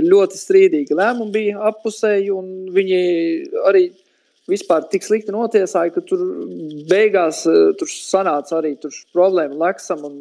ļoti 0.06 0.38
strīdīgi 0.38 0.98
lēmumi 0.98 1.34
bija 1.34 1.64
appusēji, 1.72 2.30
un 2.30 2.68
viņi 2.74 3.00
arī 3.66 3.88
vispār 4.48 4.86
tik 4.92 5.04
slikti 5.04 5.34
notiesāja, 5.34 5.92
ka 5.92 6.04
tur 6.06 6.22
beigās 6.88 7.42
tur 7.42 7.90
sanāca 7.90 8.60
arī 8.60 8.76
tur 8.80 8.94
problēma 9.12 9.58
Leksam 9.66 10.06
un 10.06 10.16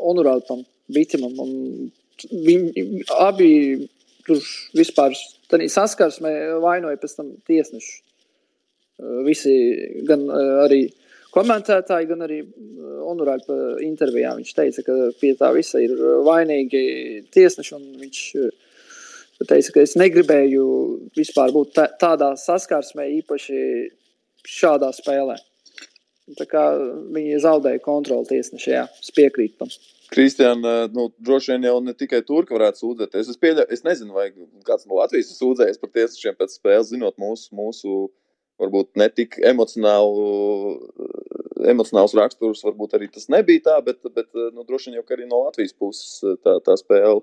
Onurātam 0.00 0.64
Bitimam. 0.92 1.36
Un 1.36 1.92
viņi 2.32 3.04
abi 3.20 3.52
tur 4.26 4.40
vispār 4.74 5.14
saskarsmē 5.52 6.32
vainoja 6.64 6.98
pēc 6.98 7.18
tam 7.20 7.34
tiesnešu. 7.46 8.00
Visi 9.26 9.52
gan 10.08 10.22
arī 10.64 10.86
uh, 10.86 11.05
komentētāji, 11.36 12.08
gan 12.10 12.24
arī 12.26 12.42
Onurāļa 13.06 13.58
intervijā. 13.86 14.32
Viņš 14.38 14.54
teica, 14.56 14.84
ka 14.86 14.96
pie 15.20 15.34
tā 15.38 15.52
visa 15.54 15.80
ir 15.82 15.92
vainīgi 16.26 16.80
tiesneši, 17.34 17.80
viņš 18.02 18.22
teica, 19.44 19.74
ka 19.74 19.84
es 19.84 19.96
negribēju 20.00 20.64
vispār 21.16 21.52
būt 21.54 21.74
tā, 21.76 21.90
tādā 22.00 22.32
saskarsmē, 22.40 23.06
īpaši 23.20 23.60
šādā 24.46 24.90
spēlē. 24.96 25.36
Tā 26.36 26.46
kā 26.50 26.62
viņi 27.14 27.38
zaudēja 27.44 27.82
kontroli 27.84 28.26
tiesnešajā, 28.32 28.86
es 29.02 29.12
piekrītu 29.14 29.60
tam. 29.60 29.70
Kristiāna, 30.10 30.72
nu, 30.94 31.08
droši 31.22 31.52
vien 31.52 31.66
jau 31.66 31.78
ne 31.82 31.94
tikai 31.98 32.20
turki 32.26 32.54
varētu 32.54 32.82
sūdzēties. 32.82 33.30
Es, 33.30 33.38
pieļa, 33.42 33.66
es 33.74 33.82
nezinu, 33.86 34.14
vai 34.14 34.28
kāds 34.66 34.86
no 34.86 34.98
Latvijas 35.00 35.32
ir 35.32 35.38
sūdzējies 35.38 35.80
par 35.82 35.92
tiesnešiem 35.94 36.38
pēc 36.38 36.54
spēles, 36.58 36.90
zinot 36.92 37.18
mūsu, 37.22 37.50
mūsu 37.58 37.96
varbūt 38.62 38.94
ne 39.00 39.08
tik 39.12 39.38
emocionālu, 39.44 40.26
emocionāls 41.68 42.16
raksturs, 42.16 42.64
varbūt 42.66 42.96
arī 42.96 43.10
tas 43.12 43.28
nebija 43.32 43.64
tā, 43.68 43.76
bet, 43.84 44.00
bet 44.14 44.30
nu, 44.34 44.64
droši 44.64 44.90
vien 44.90 45.00
jau 45.00 45.06
arī 45.16 45.28
no 45.28 45.44
Latvijas 45.44 45.76
puses 45.76 46.40
tā, 46.44 46.58
tā 46.64 46.78
spēle, 46.80 47.20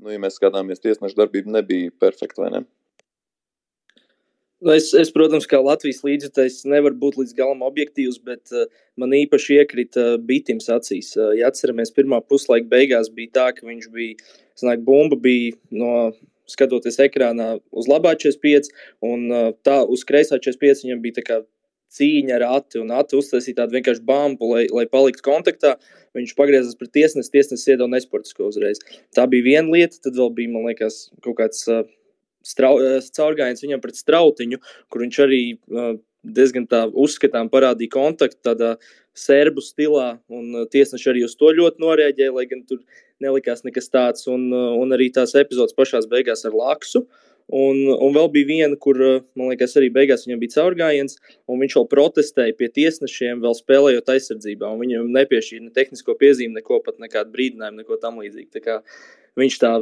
nu, 0.00 0.12
ja 0.12 0.22
mēs 0.22 0.40
skatāmies 0.40 0.82
tiesnešu 0.82 1.18
darbību, 1.18 1.52
nebija 1.58 1.94
perfekta, 2.00 2.44
vai 2.44 2.52
ne? 2.58 2.66
Nu, 4.64 4.72
es, 4.72 4.88
es, 4.96 5.10
protams, 5.12 5.44
kā 5.48 5.58
Latvijas 5.60 6.00
līdzekļs, 6.06 6.62
nevaru 6.72 6.96
būt 6.96 7.18
līdz 7.20 7.34
galam 7.36 7.60
objektīvs, 7.66 8.16
bet 8.24 8.54
uh, 8.56 8.64
man 8.96 9.12
īpaši 9.12 9.58
iekrita 9.60 10.04
uh, 10.14 10.22
Bitims 10.30 10.70
acīs. 10.72 11.10
Uh, 11.18 11.34
ja 11.36 11.50
atceramies, 11.52 11.92
pirmā 11.92 12.22
puslaika 12.24 12.70
beigās 12.70 13.10
bija 13.12 13.34
tā, 13.36 13.50
ka 13.52 13.68
viņš 13.68 13.90
bija, 13.92 14.16
sanāk, 14.56 14.80
bumba 14.86 15.18
bija 15.20 15.52
no 15.76 15.90
skatoties 16.50 17.00
ekrānā 17.02 17.56
uz 17.70 17.90
labā 17.90 18.14
45, 18.18 18.72
un 19.04 19.28
uh, 19.30 19.50
tā 19.66 19.82
uz 19.84 20.06
kreisā 20.08 20.38
45 20.38 20.86
viņam 20.86 21.04
bija 21.04 21.18
tā 21.20 21.26
kā 21.26 21.42
cīņa 21.96 22.38
ar 22.38 22.44
ati, 22.58 22.80
un 22.82 22.90
ati 22.94 23.16
uztaisīja 23.18 23.62
tādu 23.62 23.78
vienkārši 23.78 24.02
bumbu, 24.06 24.50
lai, 24.54 24.64
lai 24.74 24.86
paliktu 24.90 25.24
kontaktā. 25.24 25.76
Viņš 26.16 26.32
pagriezās 26.36 26.78
pret 26.80 26.90
tiesnesi, 26.96 27.30
tiesnesis 27.32 27.68
iedod 27.74 27.92
nesportisko 27.92 28.48
uzreiz. 28.48 28.80
Tā 29.14 29.26
bija 29.30 29.46
viena 29.46 29.72
lieta, 29.72 30.00
tad 30.02 30.16
vēl 30.18 30.32
bija, 30.36 30.52
man 30.54 30.66
liekas, 30.70 31.06
kaut 31.24 31.38
kāds. 31.42 31.62
Uh, 31.70 31.84
Eh, 32.46 33.06
caurgājiens 33.16 33.62
viņam 33.64 33.82
pret 33.82 33.98
strautiņu, 33.98 34.60
kur 34.92 35.02
viņš 35.02 35.16
arī 35.24 35.40
uh, 35.56 35.96
diezgan 36.34 36.66
tā 36.70 36.84
uzskatām 36.90 37.50
parādīja 37.52 37.94
kontaktu 37.94 38.40
tādā 38.44 38.74
serbu 39.16 39.62
stilā, 39.64 40.16
un 40.28 40.62
uh, 40.62 40.66
tiesneši 40.70 41.12
arī 41.12 41.24
uz 41.26 41.36
to 41.38 41.52
ļoti 41.56 41.82
noreaģēja, 41.82 42.34
lai 42.36 42.46
gan 42.50 42.64
tur 42.68 42.82
nelikās 43.22 43.64
nekas 43.64 43.88
tāds, 43.92 44.26
un, 44.28 44.50
uh, 44.52 44.74
un 44.76 44.92
arī 44.96 45.08
tās 45.14 45.34
epizodes 45.38 45.76
pašās 45.76 46.08
beigās 46.10 46.44
ar 46.48 46.56
Laksu. 46.56 47.06
Un, 47.46 47.84
un 47.92 48.14
vēl 48.16 48.30
bija 48.34 48.48
viena, 48.48 48.76
kur, 48.80 48.98
man 49.38 49.52
liekas, 49.52 49.76
arī 49.78 49.92
beigās 49.94 50.26
viņam 50.26 50.40
bija 50.40 50.56
caurgājiens, 50.56 51.14
un 51.46 51.60
viņš 51.62 51.76
vēl 51.78 51.86
protestēja 51.92 52.56
pie 52.58 52.70
tiesnešiem, 52.74 53.38
vēl 53.44 53.54
spēlējot 53.54 54.10
aizsardzībā. 54.16 54.72
Viņam 54.80 55.12
nepiešķīra 55.14 55.68
ne 55.68 55.70
tehnisko 55.76 56.16
piezīmi, 56.18 56.58
neko 56.58 56.80
pat 56.82 56.98
nekādu 57.02 57.30
brīdinājumu, 57.36 57.84
neko 57.84 58.00
tam 58.02 58.18
līdzīgu 58.24 58.74
viņš 59.36 59.58
tā 59.60 59.72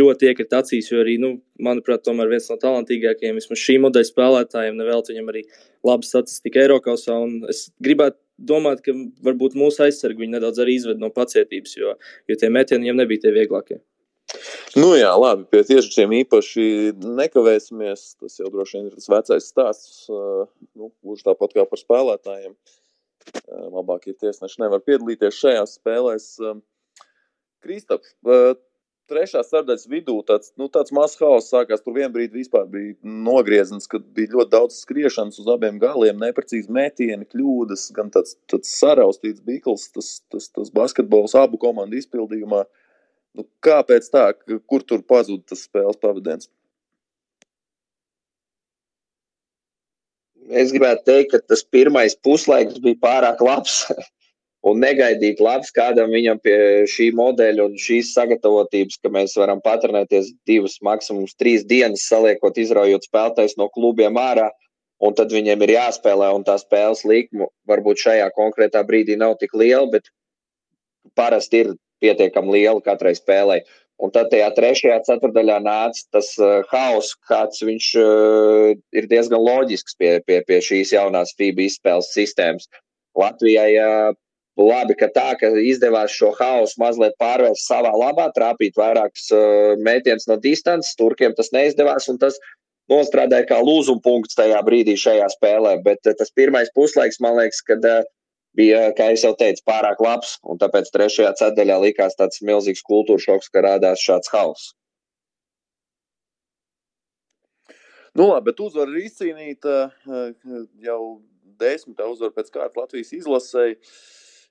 ļoti 0.00 0.30
iekrita 0.30 0.62
acīs, 0.62 0.88
jo 0.90 1.02
arī, 1.02 1.18
nu, 1.20 1.34
manuprāt, 1.62 2.04
tomēr 2.06 2.30
viens 2.32 2.48
no 2.50 2.58
talantīgākajiem, 2.60 3.38
vismaz 3.38 3.60
šī 3.60 3.78
modeļa 3.84 4.08
spēlētājiem, 4.08 4.78
nevēl 4.80 5.04
viņam 5.08 5.30
arī 5.32 5.44
laba 5.86 6.08
statistika 6.08 6.62
Eiropausā. 6.64 7.18
Es 7.52 7.66
gribētu 7.84 8.18
domāt, 8.52 8.82
ka 8.84 8.96
varbūt 9.26 9.56
mūsu 9.58 9.84
aizsargi 9.86 10.24
viņi 10.24 10.38
nedaudz 10.38 10.62
arī 10.64 10.78
izved 10.78 11.02
no 11.02 11.12
pacietības, 11.14 11.76
jo, 11.78 11.96
jo 12.30 12.38
tie 12.40 12.52
metieni 12.52 12.88
viņam 12.88 13.02
nebija 13.04 13.26
tie 13.26 13.36
vieglākie. 13.36 13.82
Nu 14.78 14.94
jā, 14.96 15.10
labi, 15.18 15.44
pie 15.52 15.60
tiešiem 15.68 16.14
īpaši 16.22 16.64
nekavēsimies. 16.96 18.04
Tas 18.22 18.38
jau 18.40 18.48
droši 18.52 18.78
vien 18.78 18.88
ir 18.88 18.96
tas 18.96 19.10
vecais 19.12 19.48
stāsts. 19.52 20.06
Nu, 20.08 20.92
gluži 21.04 21.26
tāpat 21.28 21.56
kā 21.58 21.66
par 21.68 21.80
spēlētājiem. 21.80 22.56
Labākie 23.72 24.16
tiesneši 24.18 24.64
nevar 24.64 24.82
piedalīties 24.86 25.38
šajās 25.38 25.76
spēlēs. 25.78 26.28
Kristap, 27.62 28.08
trešā 29.12 29.42
sadaļas 29.46 29.86
vidū 29.90 30.16
tāds, 30.26 30.52
nu, 30.58 30.68
tāds 30.72 30.94
mazs 30.94 31.20
hauss 31.20 31.52
sākās. 31.52 31.82
Tur 31.84 31.96
vienā 31.98 32.10
brīdī 32.14 32.40
vispār 32.40 32.66
bija 32.70 32.94
nogrieznis, 33.02 33.88
kad 33.90 34.04
bija 34.16 34.32
ļoti 34.36 34.52
daudz 34.54 34.78
skriešanas 34.82 35.40
uz 35.42 35.50
abiem 35.52 35.78
galiem, 35.82 36.20
neprecīzi 36.22 36.72
metieni, 36.72 37.28
kļūdas, 37.28 37.90
gan 37.96 38.12
tāds, 38.14 38.38
tāds 38.50 38.72
saraustīts 38.78 39.44
bikls, 39.44 39.90
tas, 39.94 40.14
tas, 40.32 40.48
tas 40.50 40.72
basketbols 40.74 41.36
abu 41.38 41.60
komandu 41.62 42.00
izpildījumā. 42.00 42.64
Nu, 43.38 43.46
kāpēc 43.64 44.08
tā? 44.12 44.26
Kur 44.68 44.84
tur 44.84 45.04
pazuda 45.08 45.52
tas 45.52 45.64
spēles 45.68 46.00
pavadens? 46.02 46.50
Es 50.52 50.72
gribētu 50.74 51.06
teikt, 51.08 51.30
ka 51.32 51.38
tas 51.52 51.62
pirmais 51.64 52.18
puslaiks 52.18 52.80
bija 52.82 52.98
pārāk 53.00 53.40
labs. 53.44 53.86
un 54.62 54.78
negaidīt 54.82 55.40
labs 55.42 55.72
kādam 55.74 56.12
viņam 56.14 56.38
pie 56.42 56.56
šī 56.90 57.10
modeļa 57.18 57.66
un 57.66 57.78
šīs 57.82 58.12
sagatavotības, 58.14 59.00
ka 59.02 59.10
mēs 59.12 59.34
varam 59.38 59.62
patrenēties 59.64 60.32
divas, 60.48 60.78
maksimums 60.86 61.34
trīs 61.38 61.66
dienas, 61.68 62.06
saliekot, 62.06 62.58
izraujot 62.62 63.08
spēlētājs 63.08 63.58
no 63.58 63.68
klubiem 63.74 64.18
ārā, 64.22 64.48
un 65.02 65.16
tad 65.18 65.34
viņiem 65.34 65.66
ir 65.66 65.74
jāspēlē, 65.76 66.30
un 66.36 66.46
tā 66.46 66.56
spēles 66.62 67.02
likme 67.08 67.50
varbūt 67.68 68.04
šajā 68.06 68.28
konkrētā 68.36 68.84
brīdī 68.86 69.18
nav 69.18 69.34
tik 69.40 69.56
liela, 69.58 69.88
bet 69.90 70.12
parasti 71.18 71.64
ir 71.64 71.74
pietiekami 72.02 72.58
liela 72.58 72.82
katrai 72.84 73.14
spēlei. 73.18 73.62
Un 74.02 74.10
tad 74.10 74.32
tajā 74.32 74.48
trešajā 74.56 74.96
ceturdaļā 75.06 75.60
nāca 75.62 76.00
tas 76.16 76.32
uh, 76.40 76.64
haoss, 76.72 77.14
kāds 77.30 77.62
viņš 77.62 77.90
uh, 78.02 78.72
ir 78.98 79.06
diezgan 79.10 79.42
loģisks 79.42 79.94
pie, 80.00 80.16
pie, 80.26 80.40
pie 80.48 80.58
šīs 80.64 80.94
jaunās 80.96 81.36
FIBA 81.38 81.68
izspēles 81.68 82.10
sistēmas. 82.16 82.66
Latvijai 83.18 83.70
uh, 83.78 84.16
Labi, 84.60 84.92
ka 85.00 85.08
tā, 85.08 85.30
ka 85.40 85.48
izdevās 85.64 86.12
šo 86.12 86.32
haosu 86.36 86.76
mazliet 86.80 87.14
pārvērst 87.20 87.64
savā 87.64 87.92
labā, 87.96 88.26
trāpīt 88.36 88.76
vairākus 88.76 89.30
uh, 89.32 89.78
mētienus 89.80 90.28
no 90.28 90.36
distances. 90.40 90.96
Turkiem 90.98 91.32
tas 91.38 91.48
neizdevās, 91.54 92.10
un 92.12 92.18
tas 92.20 92.36
nostrādāja 92.92 93.46
kā 93.48 93.60
lūzuma 93.64 94.02
punkts 94.04 94.36
tajā 94.36 94.58
brīdī 94.66 94.98
šajā 95.00 95.30
spēlē. 95.38 95.78
Bet 95.86 96.04
uh, 96.04 96.16
tas 96.18 96.34
pirmais 96.36 96.68
puslaiks, 96.76 97.20
man 97.24 97.38
liekas, 97.38 97.62
kad, 97.64 97.86
uh, 97.88 98.04
bija, 98.58 98.84
kā 98.96 99.10
jau 99.14 99.32
teicu, 99.38 99.64
pārāk 99.68 100.00
labs, 100.04 100.36
un 100.44 100.60
tāpēc 100.60 100.90
trešajā 100.94 101.32
ceturdaļā 101.40 101.80
likās 101.86 102.16
tāds 102.18 102.42
milzīgs 102.44 102.84
kultūra 102.86 103.22
šoks, 103.22 103.50
ka 103.52 103.64
rādās 103.64 104.04
šāds 104.04 104.32
haoss. 104.32 104.72
Nu, 108.12 108.26
labi, 108.28 108.50
bet 108.50 108.60
uzvara 108.60 108.92
ir 108.92 109.06
izcīnīta 109.06 109.76
jau 110.84 111.02
desmitā 111.60 112.08
uzvara 112.10 112.34
pēc 112.36 112.50
kārtas 112.52 112.82
Latvijas 112.82 113.14
izlasēji. 113.16 113.78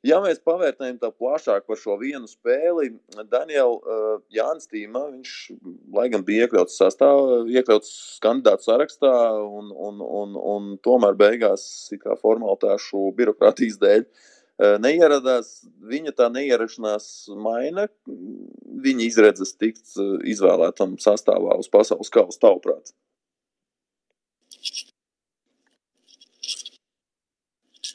Ja 0.05 0.17
mēs 0.17 0.39
pavērtējam 0.41 0.95
tā 0.97 1.11
plašāk 1.13 1.67
par 1.69 1.77
šo 1.77 1.93
vienu 2.01 2.25
spēli, 2.25 2.87
Daniels 3.29 3.83
uh, 3.85 4.15
Jānis 4.33 4.65
Tīma, 4.71 5.03
viņš, 5.11 5.33
lai 5.93 6.07
gan 6.09 6.23
bija 6.25 6.47
iekļauts 6.47 6.79
sastāvā, 6.81 7.43
iekļauts 7.53 7.91
kandidātu 8.23 8.65
sarakstā, 8.65 9.13
un, 9.45 9.69
un, 9.69 10.01
un, 10.01 10.33
un 10.55 10.71
tomēr 10.81 11.19
beigās, 11.19 11.63
kā 12.01 12.17
formalitāšu 12.17 13.11
birokrātijas 13.19 13.77
dēļ, 13.83 14.07
uh, 14.07 14.79
neieradās. 14.81 15.53
Viņa 15.93 16.15
tā 16.17 16.31
neierašanās 16.33 17.11
maina 17.37 17.85
viņa 18.07 19.05
izredzes 19.05 19.53
tikt 19.53 19.85
uh, 20.01 20.17
izvēlētam 20.33 20.97
sastāvā 21.03 21.61
uz 21.61 21.69
pasaules 21.69 22.09
kausa 22.09 22.47
tavuprāt. 22.47 22.95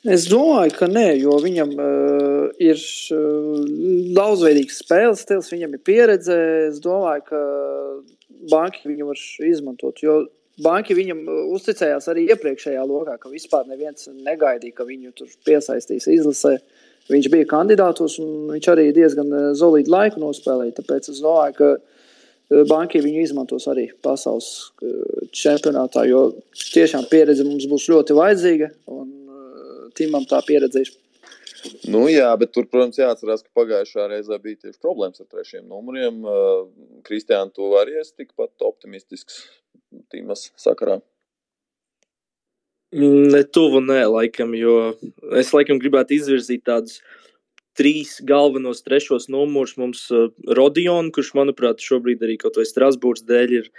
Es 0.07 0.29
domāju, 0.31 0.71
ka 0.79 0.87
nē, 0.87 1.17
jo 1.19 1.35
viņam 1.43 1.73
uh, 1.83 2.43
ir 2.63 2.79
uh, 2.79 3.63
daudzveidīgs 4.15 4.79
spēles 4.85 5.25
stils, 5.25 5.49
viņam 5.51 5.75
ir 5.75 5.83
pieredze. 5.83 6.37
Es 6.69 6.79
domāju, 6.85 7.25
ka 7.27 7.41
banki 8.53 8.87
viņu 8.87 9.09
var 9.09 9.23
izmantot. 9.49 9.99
Jo 10.05 10.21
banki 10.63 10.95
viņam 10.95 11.25
uh, 11.25 11.41
uzticējās 11.57 12.07
arī 12.13 12.29
iepriekšējā 12.37 12.85
lokā, 12.87 13.17
ka 13.19 13.33
vispār 13.33 13.67
neviens 13.67 14.07
negaidīja, 14.15 14.77
ka 14.79 14.87
viņu 14.87 15.11
tur 15.19 15.35
piesaistīs 15.49 16.07
izlasē. 16.15 16.55
Viņš 17.11 17.29
bija 17.35 17.51
kandidātos, 17.51 18.21
un 18.23 18.55
viņš 18.55 18.71
arī 18.77 18.87
diezgan 18.95 19.35
solīdu 19.59 19.91
uh, 19.91 19.97
laiku 19.99 20.23
nospēlēja. 20.23 20.77
Tāpēc 20.79 21.11
es 21.17 21.23
domāju, 21.25 21.59
ka 21.59 22.65
banki 22.71 23.03
viņu 23.03 23.27
izmantos 23.27 23.67
arī 23.67 23.89
pasaules 24.07 24.71
čempionātā, 25.35 26.07
jo 26.07 26.29
tiešām 26.55 27.11
pieredze 27.11 27.43
mums 27.43 27.67
būs 27.67 27.91
ļoti 27.91 28.15
vajadzīga. 28.15 28.71
Un, 28.95 29.09
Timam 29.97 30.27
tā 30.29 30.43
pieredze 30.47 30.85
ir. 30.85 30.93
Nu, 31.91 32.05
jā, 32.11 32.29
bet 32.39 32.53
tur, 32.55 32.67
protams, 32.71 32.99
jāatcerās, 33.01 33.43
ka 33.43 33.51
pagājušā 33.57 34.07
reizē 34.13 34.39
bija 34.43 34.61
tieši 34.67 34.79
problēmas 34.83 35.23
ar 35.23 35.29
trešiem 35.33 35.67
numuriem. 35.67 36.23
Kristiāna, 37.07 37.51
tu 37.55 37.73
arī 37.81 37.99
esi 38.03 38.15
tikpat 38.23 38.67
optimistisks 38.67 39.45
Timas 40.13 40.51
sakarā. 40.61 41.01
Ne 42.97 43.43
tuvu, 43.51 43.81
nē, 43.83 44.05
laikam, 44.13 44.55
jo 44.57 44.77
es 45.41 45.51
laikam 45.55 45.81
gribētu 45.83 46.15
izvirzīt 46.17 46.63
tādus 46.69 47.01
trīs 47.79 48.17
galvenos 48.27 48.83
trešos 48.87 49.29
numurus. 49.33 49.77
Mums 49.81 50.07
uh, 50.15 50.31
Rodions, 50.59 51.13
kurš, 51.15 51.33
manuprāt, 51.39 51.85
šobrīd 51.85 52.25
arī 52.27 52.39
kaut 52.41 52.59
vai 52.59 52.67
Strasbūras 52.69 53.27
dēļ 53.29 53.55
ir 53.61 53.71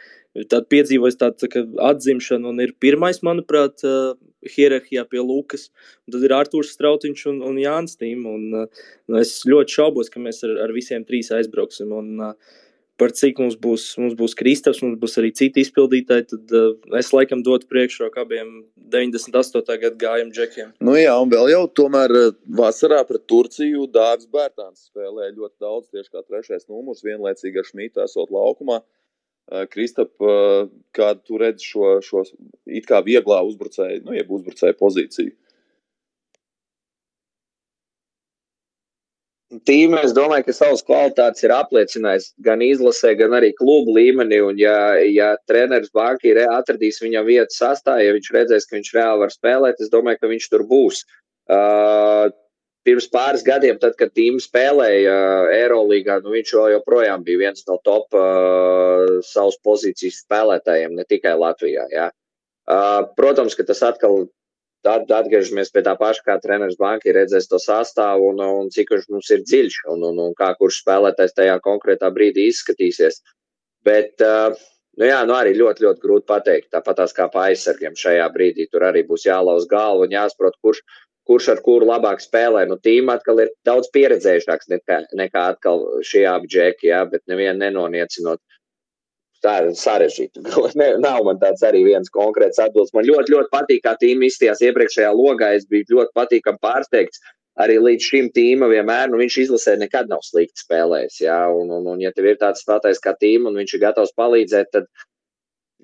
piedzīvojis 0.70 1.18
tādu 1.18 1.48
tā 1.50 1.64
atzimšanu 1.90 2.52
un 2.52 2.62
ir 2.62 2.76
pirmais, 2.84 3.24
manuprāt, 3.26 3.82
uh, 3.88 4.14
hierarhijā 4.48 5.04
pie 5.10 5.24
Lukas. 5.24 5.70
Un 6.06 6.16
tad 6.16 6.28
ir 6.28 6.36
Arthurs 6.38 6.76
Strautiņš 6.76 7.26
un, 7.34 7.42
un 7.50 7.58
Jānis 7.62 7.98
Tīm. 8.00 8.24
Un, 8.30 8.48
uh, 8.64 9.20
es 9.20 9.40
ļoti 9.50 9.80
šaubos, 9.80 10.14
ka 10.14 10.22
mēs 10.24 10.44
ar, 10.48 10.56
ar 10.68 10.76
visiem 10.76 11.06
trīs 11.08 11.34
aizbrauksim. 11.36 11.94
Un, 11.98 12.14
uh, 12.32 12.64
par 12.98 13.14
cik 13.14 13.40
mums 13.42 13.56
būs, 13.62 13.86
mums 14.02 14.16
būs 14.18 14.36
Kristaps, 14.38 14.82
mums 14.84 14.98
būs 15.02 15.18
arī 15.22 15.30
citi 15.38 15.62
izpildītāji, 15.64 16.28
tad 16.32 16.54
uh, 16.58 16.74
es 17.00 17.12
laikam 17.14 17.44
dotu 17.46 17.70
priekšroku 17.70 18.22
abiem 18.24 18.52
98. 18.94 19.78
gadu 19.84 20.02
gājumu 20.02 20.34
džekiem. 20.34 20.74
Nu 20.84 20.98
jā, 20.98 21.14
un 21.22 21.32
vēl 21.32 21.52
jau 21.54 21.64
tomēr 21.82 22.14
eh, 22.18 22.30
vasarā 22.58 23.04
pret 23.08 23.26
Turciju 23.30 23.88
Dāvis 23.94 24.30
Bērtāns 24.34 24.88
spēlēja 24.90 25.36
ļoti 25.36 25.56
daudz, 25.64 25.90
tieši 25.94 26.14
kā 26.14 26.24
trešais 26.26 26.70
numurs, 26.72 27.06
vienlaicīgi 27.06 27.62
ar 27.62 27.68
Šmītu 27.70 28.04
esot 28.06 28.34
laukumā. 28.34 28.82
Eh, 28.82 29.68
Kristap, 29.72 30.14
kādu 30.98 31.26
tu 31.28 31.42
redzi 31.42 31.70
šo, 31.70 31.98
šo 32.04 32.26
it 32.66 32.90
kā 32.90 33.04
vieglā 33.06 33.44
uzbrucēju, 33.52 34.06
nu, 34.08 34.18
jeb 34.18 34.32
uzbrucēju 34.40 34.80
pozīciju? 34.82 35.36
Tīma, 39.48 40.02
es 40.04 40.12
domāju, 40.12 40.44
ka 40.50 40.54
savas 40.56 40.82
kvalitātes 40.84 41.46
ir 41.46 41.54
apliecinājis 41.56 42.34
gan 42.44 42.60
izlasē, 42.66 43.14
gan 43.16 43.32
arī 43.38 43.54
klubu 43.56 43.94
līmenī. 43.96 44.42
Un, 44.44 44.58
ja, 44.60 44.98
ja 45.08 45.30
treneris 45.48 45.94
Banki 45.96 46.34
atradīs 46.44 47.00
viņam 47.00 47.30
vietu 47.30 47.56
sastāvā, 47.56 48.04
ja 48.04 48.16
viņš 48.18 48.28
redzēs, 48.36 48.68
ka 48.68 48.76
viņš 48.76 48.92
reāli 48.98 49.24
var 49.24 49.32
spēlēt, 49.32 49.80
es 49.80 49.94
domāju, 49.94 50.20
ka 50.20 50.32
viņš 50.34 50.50
tur 50.52 50.66
būs. 50.68 51.06
Uh, 51.48 52.28
pirms 52.84 53.08
pāris 53.08 53.46
gadiem, 53.48 53.80
tad, 53.80 53.96
kad 53.96 54.12
Tīma 54.20 54.44
spēlēja 54.44 55.16
uh, 55.16 55.56
Eirolandā, 55.56 56.20
nu, 56.26 56.36
viņš 56.36 56.54
joprojām 56.76 57.24
bija 57.24 57.46
viens 57.46 57.64
no 57.72 57.80
top 57.88 58.20
uh, 58.20 59.22
savas 59.24 59.56
pozīcijas 59.64 60.26
spēlētājiem, 60.26 61.00
ne 61.00 61.08
tikai 61.08 61.38
Latvijā. 61.40 61.88
Ja. 61.96 62.12
Uh, 62.68 63.06
protams, 63.16 63.56
ka 63.56 63.64
tas 63.64 63.80
atkal 63.94 64.26
Tad 64.88 65.10
atgriežamies 65.12 65.74
pie 65.76 65.82
tā 65.84 65.98
paša, 66.00 66.22
kā 66.24 66.38
treneris 66.40 66.78
banka 66.80 67.12
redzēs 67.12 67.50
to 67.52 67.58
sastāvu 67.60 68.30
un, 68.32 68.38
un 68.62 68.70
cik 68.72 68.94
viņš 68.94 69.10
mums 69.12 69.32
ir 69.36 69.42
dziļš 69.44 69.82
un, 69.92 70.06
un, 70.10 70.22
un 70.30 70.36
kā 70.38 70.54
kurš 70.56 70.78
spēlētājs 70.84 71.36
tajā 71.36 71.58
konkrētā 71.66 72.08
brīdī 72.16 72.46
izskatīsies. 72.48 73.20
Bet, 73.84 74.24
uh, 74.24 74.56
nu 75.02 75.10
jā, 75.10 75.18
nu 75.28 75.36
arī 75.36 75.58
ļoti, 75.60 75.84
ļoti 75.84 76.04
grūti 76.06 76.28
pateikt. 76.32 76.70
Tāpat 76.78 77.04
kā 77.18 77.28
pa 77.34 77.50
aizsargiem 77.50 78.00
šajā 78.00 78.30
brīdī 78.32 78.70
tur 78.72 78.88
arī 78.88 79.04
būs 79.10 79.28
jālauz 79.28 79.68
galva 79.68 80.08
un 80.08 80.16
jāsaprot, 80.16 80.56
kurš, 80.64 80.80
kurš 81.28 81.52
ar 81.58 81.62
kuru 81.68 81.92
labāk 81.92 82.24
spēlē. 82.24 82.64
Nu, 82.72 82.80
tīm 82.80 83.12
atkal 83.12 83.44
ir 83.44 83.52
daudz 83.68 83.92
pieredzējušāks 83.92 84.72
nekā, 84.72 85.02
nekā 85.20 85.48
atkal 85.52 85.84
šie 86.08 86.24
abi 86.32 86.48
džeki, 86.54 86.94
jā, 86.94 87.04
bet 87.12 87.28
nevienu 87.28 87.60
nenoniecinot 87.66 88.40
tā 89.46 89.56
ir 89.64 89.72
sarežģīta. 89.78 90.44
Nav 91.06 91.24
man 91.28 91.40
tāds 91.42 91.64
arī 91.68 91.84
viens 91.88 92.12
konkrēts 92.14 92.62
atbildes. 92.64 92.94
Man 92.98 93.08
ļoti, 93.08 93.34
ļoti 93.36 93.52
patīk, 93.54 93.84
kā 93.86 93.96
tīma 94.02 94.28
izstījās 94.28 94.64
iepriekšējā 94.68 95.10
logā. 95.16 95.54
Es 95.58 95.68
biju 95.70 95.98
ļoti 95.98 96.16
patīkami 96.18 96.64
pārsteigts. 96.64 97.24
Arī 97.58 97.80
līdz 97.82 98.06
šim 98.06 98.28
tīma 98.36 98.68
vienmēr, 98.70 99.10
nu, 99.10 99.18
viņš 99.18 99.36
izlasē 99.48 99.74
nekad 99.82 100.12
nav 100.12 100.22
slikti 100.26 100.62
spēlējis. 100.62 101.22
Jā, 101.24 101.40
un, 101.50 101.72
un, 101.74 101.88
un, 101.90 102.02
ja 102.04 102.12
tev 102.14 102.28
ir 102.30 102.38
tāds 102.38 102.62
spēlētājs 102.62 103.02
kā 103.02 103.16
tīma 103.18 103.50
un 103.50 103.58
viņš 103.58 103.74
ir 103.74 103.82
gatavs 103.82 104.14
palīdzēt, 104.20 104.70
tad 104.76 104.86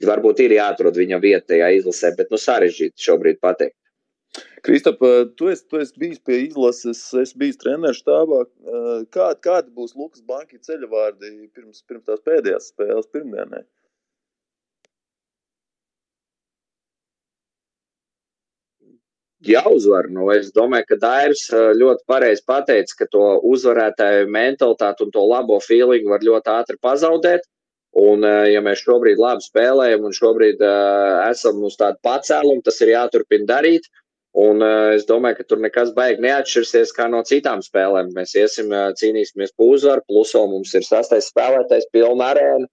varbūt 0.06 0.44
ir 0.46 0.54
jāatrod 0.60 0.98
viņa 1.02 1.18
vieta 1.24 1.48
tajā 1.54 1.72
izlasē, 1.80 2.14
bet 2.20 2.30
nu 2.30 2.38
sarežģīti 2.42 3.08
šobrīd 3.08 3.42
pateikt. 3.42 3.78
Kristap, 4.66 4.98
tu 5.38 5.50
esi, 5.52 5.66
tu 5.70 5.78
esi 5.78 6.00
bijis 6.00 6.22
pie 6.26 6.40
izlases, 6.48 7.02
es 7.22 7.34
biju 7.38 7.58
treneris 7.62 8.00
štābā. 8.02 8.40
Kā, 9.14 9.28
kādi 9.46 9.70
būs 9.76 9.94
Lukas 10.00 10.24
Banki 10.26 10.58
ceļavārdi 10.64 11.34
pirms, 11.54 11.84
pirms 11.86 12.08
tās 12.08 12.24
pēdējās 12.26 12.72
spēles 12.72 13.10
pirmdienē? 13.14 13.62
Jāuzvar. 19.44 20.08
Nu, 20.16 20.30
es 20.32 20.54
domāju, 20.56 20.88
ka 20.94 20.98
Dairis 21.02 21.50
ļoti 21.52 22.08
pareizi 22.08 22.46
pateica, 22.48 22.96
ka 23.02 23.08
to 23.12 23.26
uzvarētāju 23.54 24.30
mentalitāti 24.32 25.04
un 25.04 25.12
to 25.12 25.26
labo 25.28 25.60
feelingu 25.62 26.14
var 26.16 26.24
ļoti 26.24 26.54
ātri 26.54 26.80
pazaudēt. 26.82 27.44
Un, 28.00 28.24
ja 28.50 28.62
mēs 28.66 28.82
šobrīd 28.82 29.20
labi 29.22 29.46
spēlējam 29.46 30.08
un 30.08 30.16
šobrīd 30.18 30.64
uh, 30.66 31.28
esam 31.28 31.60
uz 31.68 31.76
tādu 31.78 32.00
pacēlumu, 32.08 32.64
tas 32.66 32.80
ir 32.82 32.96
jāturpina 32.96 33.46
darīt. 33.52 33.86
Uh, 33.86 34.03
Un 34.34 34.64
uh, 34.66 34.90
es 34.98 35.06
domāju, 35.06 35.38
ka 35.38 35.44
tur 35.46 35.60
nekas 35.62 35.92
baigi 35.94 36.24
neatšķirsies 36.26 36.94
kā 36.98 37.06
no 37.12 37.20
citām 37.28 37.62
spēlēm. 37.62 38.10
Mēs 38.16 38.34
iesim, 38.34 38.72
uh, 38.74 38.90
cīnīsimies 38.98 39.54
par 39.54 39.76
uzvaru, 39.76 40.02
plus 40.10 40.34
vēl 40.34 40.48
mums 40.50 40.74
ir 40.74 40.86
sastais 40.88 41.30
spēlētājs, 41.30 41.92
pilna 41.94 42.32
arēna. 42.34 42.70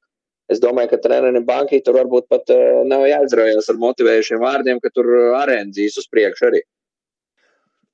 Es 0.51 0.62
domāju, 0.62 0.94
ka 0.94 1.03
trenerim 1.05 1.44
bankai 1.46 1.83
tur 1.85 1.99
varbūt 2.01 2.31
pat 2.33 2.49
uh, 2.55 2.81
nav 2.88 3.05
jāizraujas 3.11 3.68
ar 3.68 3.81
motivējušiem 3.83 4.40
vārdiem, 4.40 4.81
ka 4.81 4.88
tur 4.94 5.12
arēna 5.37 5.68
dzīs 5.77 6.01
uz 6.01 6.09
priekšu 6.09 6.49
arī. 6.49 6.64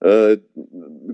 Uh, 0.06 0.36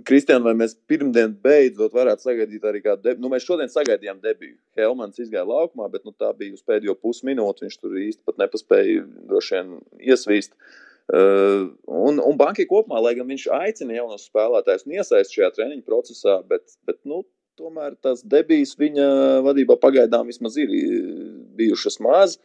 Kristiāna, 0.04 0.44
vai 0.50 0.56
mēs 0.58 0.76
pirmdien 0.90 1.32
beidzot 1.40 1.96
varētu 1.96 2.28
sagaidīt 2.28 2.68
arī 2.68 2.84
kādu 2.84 3.06
debiju? 3.06 3.22
Nu, 3.24 3.32
mēs 3.32 3.48
šodien 3.48 3.72
sagaidījām 3.72 4.20
debiju. 4.20 4.58
Helmans 4.76 5.22
izgāja 5.22 5.48
laukumā, 5.48 5.88
bet 5.88 6.04
nu, 6.04 6.12
tā 6.12 6.34
bija 6.36 6.52
uz 6.52 6.64
pēdējo 6.68 6.98
pusminūti. 7.00 7.64
Viņš 7.64 7.80
tur 7.80 8.00
īsti 8.04 8.26
pat 8.28 8.42
nepaspēja 8.42 9.06
droši 9.30 9.56
vien 9.56 9.76
iesvīst. 10.12 10.52
Uh, 10.52 10.80
un, 11.12 12.18
un 12.18 12.38
bankai 12.40 12.64
kopumā, 12.70 13.02
lai 13.04 13.14
gan 13.18 13.28
viņš 13.28 13.48
aicina 13.52 13.98
jaunos 13.98 14.28
spēlētājus 14.30 14.86
un 14.86 14.96
iesaist 14.96 15.34
šajā 15.36 15.50
treniņu 15.56 15.84
procesā, 15.84 16.38
bet, 16.48 16.64
bet 16.88 17.00
nu, 17.08 17.22
tomēr 17.60 17.98
tās 18.00 18.22
debijas 18.24 18.74
viņa 18.80 19.08
vadībā 19.44 19.76
pagaidām 19.80 20.30
vismaz 20.32 20.56
ir 20.60 20.72
bijušas 21.58 22.00
maz. 22.04 22.38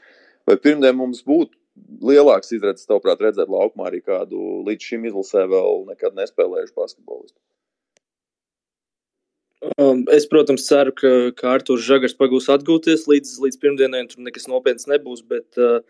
Vai 0.48 0.56
pirmdien 0.64 0.96
mums 0.96 1.24
būtu 1.28 1.56
lielāks 2.08 2.54
izredzes, 2.56 2.88
tavuprāt, 2.90 3.22
redzēt 3.24 3.52
laukumā 3.52 3.90
arī 3.90 4.02
kādu 4.04 4.64
līdz 4.68 4.90
šim 4.92 5.08
izlasē 5.10 5.46
vēl 5.52 5.86
nekad 5.92 6.16
nespēlējušu 6.18 6.76
basketbolistu? 6.76 7.40
Um, 9.82 10.04
es, 10.14 10.28
protams, 10.30 10.68
ceru, 10.70 10.94
ka, 10.96 11.12
ka 11.38 11.56
Arthurs 11.56 11.86
Žagars 11.88 12.16
pagūs 12.18 12.48
atgūties 12.54 13.08
līdz, 13.10 13.32
līdz 13.44 13.58
pirmdienai, 13.62 14.04
un 14.06 14.12
tur 14.12 14.22
nekas 14.26 14.46
nopietns 14.50 14.88
nebūs. 14.90 15.24
Bet, 15.28 15.48
uh, 15.58 15.82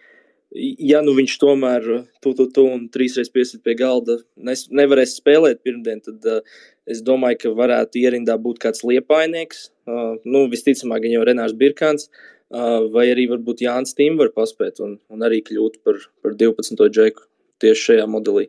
ja 0.56 1.02
nu 1.04 1.14
viņš 1.18 1.36
tomēr 1.42 1.88
tu, 2.24 2.34
tu, 2.34 2.48
tu 2.54 2.66
un 2.70 2.88
trīsreiz 2.94 3.30
piesit 3.34 3.64
pie 3.66 3.76
galda 3.80 4.20
nes, 4.36 4.66
nevarēs 4.72 5.18
spēlēt 5.20 5.64
pirmdien, 5.66 6.02
tad 6.06 6.24
uh, 6.30 6.58
es 6.88 7.04
domāju, 7.06 7.42
ka 7.44 7.54
varētu 7.58 8.02
ierindā 8.02 8.38
būt 8.40 8.62
kāds 8.64 8.86
liepainieks. 8.88 9.68
Uh, 9.88 10.16
nu, 10.28 10.46
visticamāk, 10.52 11.04
gan 11.04 11.18
jau 11.18 11.26
Renārs 11.28 11.58
Birkāns, 11.58 12.08
uh, 12.08 12.88
vai 12.94 13.10
arī 13.12 13.28
varbūt 13.32 13.66
Jānis 13.66 13.96
Tīm 13.98 14.20
var 14.20 14.32
paspēt 14.36 14.82
un, 14.84 14.98
un 15.12 15.28
arī 15.28 15.44
kļūt 15.46 15.82
par, 15.84 16.00
par 16.24 16.38
12. 16.40 16.88
džeku 16.88 17.28
tieši 17.64 17.92
šajā 17.92 18.10
modelī. 18.12 18.48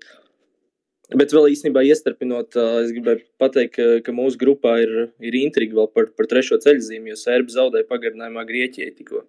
Bet 1.17 1.33
vēl 1.33 1.55
īstenībā 1.55 1.81
iestarpinot, 1.89 2.53
es 2.83 2.91
gribēju 2.93 3.23
pateikt, 3.41 3.79
ka, 3.79 3.85
ka 4.05 4.13
mūsu 4.13 4.37
grupā 4.43 4.75
ir, 4.83 4.91
ir 5.25 5.39
intriga 5.41 5.79
vēl 5.79 5.89
par, 5.95 6.11
par 6.13 6.29
trešo 6.29 6.59
ceļzīmi, 6.61 7.15
jo 7.15 7.17
Sērbi 7.17 7.55
zaudēja 7.55 7.89
pagarinājumā 7.89 8.45
Grieķijai 8.51 8.93
tikko. 8.93 9.23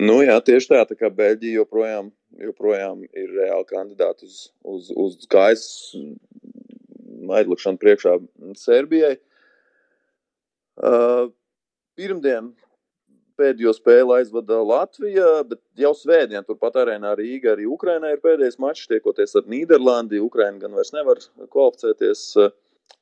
Nu, 0.00 0.22
jā, 0.24 0.38
tieši 0.40 0.70
tā, 0.70 0.80
tā 0.88 0.96
kā 0.96 1.10
Beļģija 1.12 1.60
joprojām, 1.60 2.08
joprojām 2.40 3.02
ir 3.04 3.34
reāli 3.36 3.66
kandidāti 3.68 4.24
uz, 4.24 4.38
uz, 4.64 4.88
uz 4.96 5.28
gaisa 5.30 6.00
aizlikšanu 7.36 7.80
priekšā 7.80 8.16
Serbijai. 8.58 9.18
Uh, 10.80 11.28
pirmdien 11.98 12.54
pēdējo 13.36 13.74
spēli 13.76 14.16
aizvada 14.16 14.62
Latvija, 14.64 15.28
bet 15.48 15.60
jau 15.78 15.92
svētdien 15.96 16.44
turpat 16.48 16.78
arēnā 16.80 17.12
Rīga 17.18 17.52
arī 17.52 17.68
Ukrainai 17.68 18.14
ir 18.16 18.24
pēdējais 18.24 18.58
mačs, 18.62 18.88
tiekoties 18.88 19.36
ar 19.36 19.48
Nīderlandi. 19.52 20.22
Ukraina 20.24 20.64
gan 20.64 20.76
vairs 20.76 20.94
nevar 20.96 21.20
kvalificēties 21.52 22.24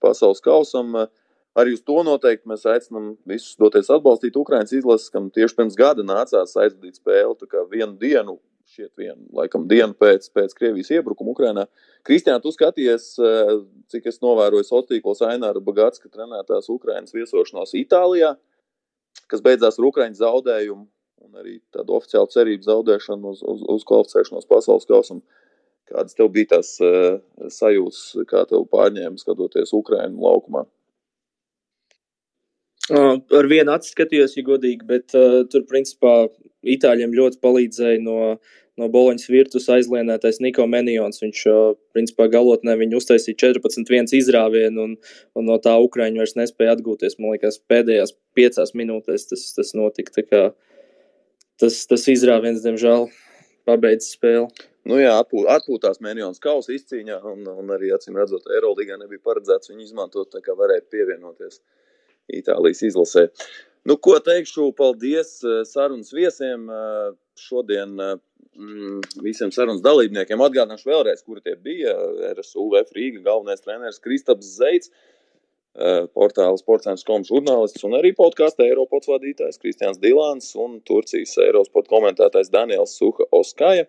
pasaules 0.02 0.42
kausam. 0.42 0.94
Uh, 1.04 1.19
Arī 1.60 1.74
uz 1.76 1.82
to 1.84 2.00
noteikti 2.06 2.48
mēs 2.48 2.62
aicinām 2.68 3.14
visus 3.28 3.58
doties 3.60 3.90
atbalstīt 3.92 4.36
Ukraiņas 4.38 4.76
izlases, 4.78 5.10
kam 5.12 5.28
tieši 5.34 5.56
pirms 5.58 5.76
gada 5.76 6.04
nācās 6.06 6.54
aizvadīt 6.56 7.00
spēli. 7.00 7.50
Vienu 7.72 7.96
dienu, 8.00 8.36
šiet 8.70 8.92
vienu, 8.98 9.26
laikam, 9.34 9.66
dienu 9.68 9.96
pēc, 9.98 10.28
pēc 10.34 10.54
Krievijas 10.56 10.92
iebrukuma 10.94 11.34
Ukrainā. 11.34 11.66
Kristiāna, 12.06 12.40
tu 12.42 12.52
skaties, 12.54 13.12
eh, 13.18 13.52
cik 13.90 14.06
es 14.06 14.20
novēroju 14.22 14.64
sociālos 14.68 14.88
tīklos 14.92 15.24
Aināra 15.26 15.60
Bagātska 15.60 16.08
trenētās 16.08 16.70
Ukraiņas 16.70 17.16
viesošanos 17.16 17.74
Itālijā, 17.82 18.36
kas 19.26 19.44
beidzās 19.44 19.78
ar 19.78 19.90
Ukraiņas 19.90 20.22
zaudējumu 20.22 20.86
un 21.20 21.42
arī 21.42 21.60
tādu 21.74 21.98
oficiālu 21.98 22.30
cerību 22.32 22.66
zaudēšanu 22.66 23.34
uz, 23.34 23.42
uz, 23.42 23.62
uz 23.74 23.86
kvalificēšanos 23.88 24.48
pasaules 24.48 24.88
kausam. 24.88 25.22
Kādas 25.90 26.14
tev 26.14 26.30
bija 26.30 26.54
tās 26.54 26.76
uh, 26.86 27.18
sajūtas, 27.50 28.22
kā 28.30 28.44
tev 28.46 28.68
pārņēma 28.70 29.18
skatoties 29.18 29.74
Ukraiņu 29.74 30.22
laukumā? 30.22 30.64
Uh, 32.88 33.18
ar 33.36 33.46
vienu 33.50 33.74
acu 33.74 33.90
skatījos, 33.92 34.32
ja 34.38 34.42
godīgi, 34.46 34.86
bet 34.88 35.12
uh, 35.12 35.42
tur, 35.52 35.66
principā, 35.68 36.14
itāļiem 36.64 37.12
ļoti 37.12 37.38
palīdzēja 37.44 38.00
no, 38.02 38.38
no 38.80 38.86
Boloņas 38.90 39.28
virtuves 39.28 39.68
aizlienētais 39.74 40.40
Niko 40.40 40.64
Menijons. 40.70 41.20
Viņš, 41.20 41.42
uh, 41.52 41.74
principā, 41.94 42.30
galotnē 42.32 42.78
viņu 42.80 42.96
uztaisīja 43.02 43.36
14-1 43.42 44.16
izrāvienu, 44.16 44.86
un, 44.86 44.94
un 45.36 45.46
no 45.46 45.58
tā 45.62 45.76
Ukraiņi 45.84 46.22
vairs 46.22 46.34
nespēja 46.40 46.78
atgūties. 46.78 47.18
Man 47.20 47.36
liekas, 47.36 47.60
pēdējās 47.70 48.14
piecās 48.38 48.72
minūtēs 48.80 49.28
tas, 49.28 49.44
tas 49.58 49.74
notika. 49.76 50.24
Kā, 50.24 50.42
tas, 51.60 51.82
tas 51.90 52.08
izrāviens, 52.08 52.64
diemžēl, 52.64 53.10
pabeidz 53.68 54.08
spēli. 54.16 54.48
Nu 54.88 54.96
jā, 54.96 55.12
atpūt, 55.20 55.50
atpūtās 55.52 56.00
Mēnesis 56.00 56.40
kausa 56.40 56.72
izcīņā, 56.72 57.20
un, 57.28 57.44
un 57.44 57.76
arī, 57.76 57.92
acīm 57.92 58.16
redzot, 58.16 58.48
Eirolandā 58.56 58.96
nebija 58.96 59.20
paredzēts 59.28 59.68
viņu 59.68 59.84
izmantot, 59.84 60.32
tā 60.32 60.40
kā 60.40 60.56
varēja 60.56 60.88
pievienoties. 60.88 61.60
Uh, 61.60 61.79
Itālijas 62.38 62.82
izlasē. 62.86 63.28
Nu, 63.88 63.96
ko 63.96 64.18
teikšu? 64.22 64.70
Paldies 64.76 65.38
sarunas 65.70 66.12
viesiem. 66.12 66.66
Šodien 67.40 67.94
mm, 67.96 68.98
visiem 69.24 69.52
sarunas 69.54 69.80
dalībniekiem 69.84 70.42
atgādināšu 70.44 70.90
vēlreiz, 70.90 71.22
kuri 71.24 71.44
tie 71.46 71.56
bija. 71.56 71.94
RSUVF 72.34 72.92
Rīga 72.96 73.24
galvenais 73.24 73.64
treneris 73.64 74.02
Kristaps 74.04 74.52
Zeits, 74.58 74.92
portāla 76.16 76.58
sports.com 76.58 77.24
žurnālists 77.24 77.84
un 77.86 77.94
arī 77.96 78.10
podkāstu 78.18 78.66
Eiropas 78.66 79.06
vadītājs 79.08 79.60
Kristians 79.62 80.00
Dilāns 80.02 80.50
un 80.58 80.80
Turcijas 80.84 81.36
Eiropas 81.40 81.88
komentētājs 81.88 82.50
Daniels 82.52 82.96
Suha 82.98 83.28
Oskaja. 83.32 83.86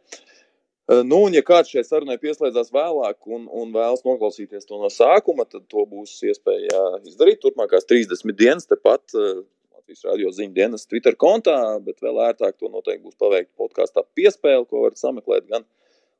Nu, 0.91 1.21
un, 1.23 1.32
ja 1.32 1.43
kāds 1.45 1.71
šai 1.71 1.86
sarunai 1.88 2.17
pieslēdzās 2.19 2.71
vēlāk 2.75 3.27
un, 3.32 3.45
un 3.47 3.69
vēlas 3.71 4.04
noklausīties 4.04 4.67
to 4.67 4.80
no 4.82 4.89
sākuma, 4.91 5.45
tad 5.47 5.63
to 5.71 5.86
būs 5.88 6.17
iespēja 6.27 6.82
izdarīt 7.08 7.39
turpmākās 7.43 7.88
30 7.88 8.36
dienas 8.36 8.67
tepat 8.67 9.15
Latvijas 9.15 10.04
radio 10.06 10.32
ziņu 10.36 10.54
dienas 10.56 10.84
Twitter 10.88 11.15
kontā, 11.19 11.56
bet 11.86 12.04
vēl 12.04 12.19
ērtāk 12.27 12.58
to 12.60 12.67
noteikti 12.71 13.06
būs 13.06 13.17
paveikt 13.19 13.49
podkāstā 13.60 14.04
piespēle, 14.15 14.65
ko 14.67 14.84
varat 14.86 14.99
sameklēt 14.99 15.47
gan 15.47 15.63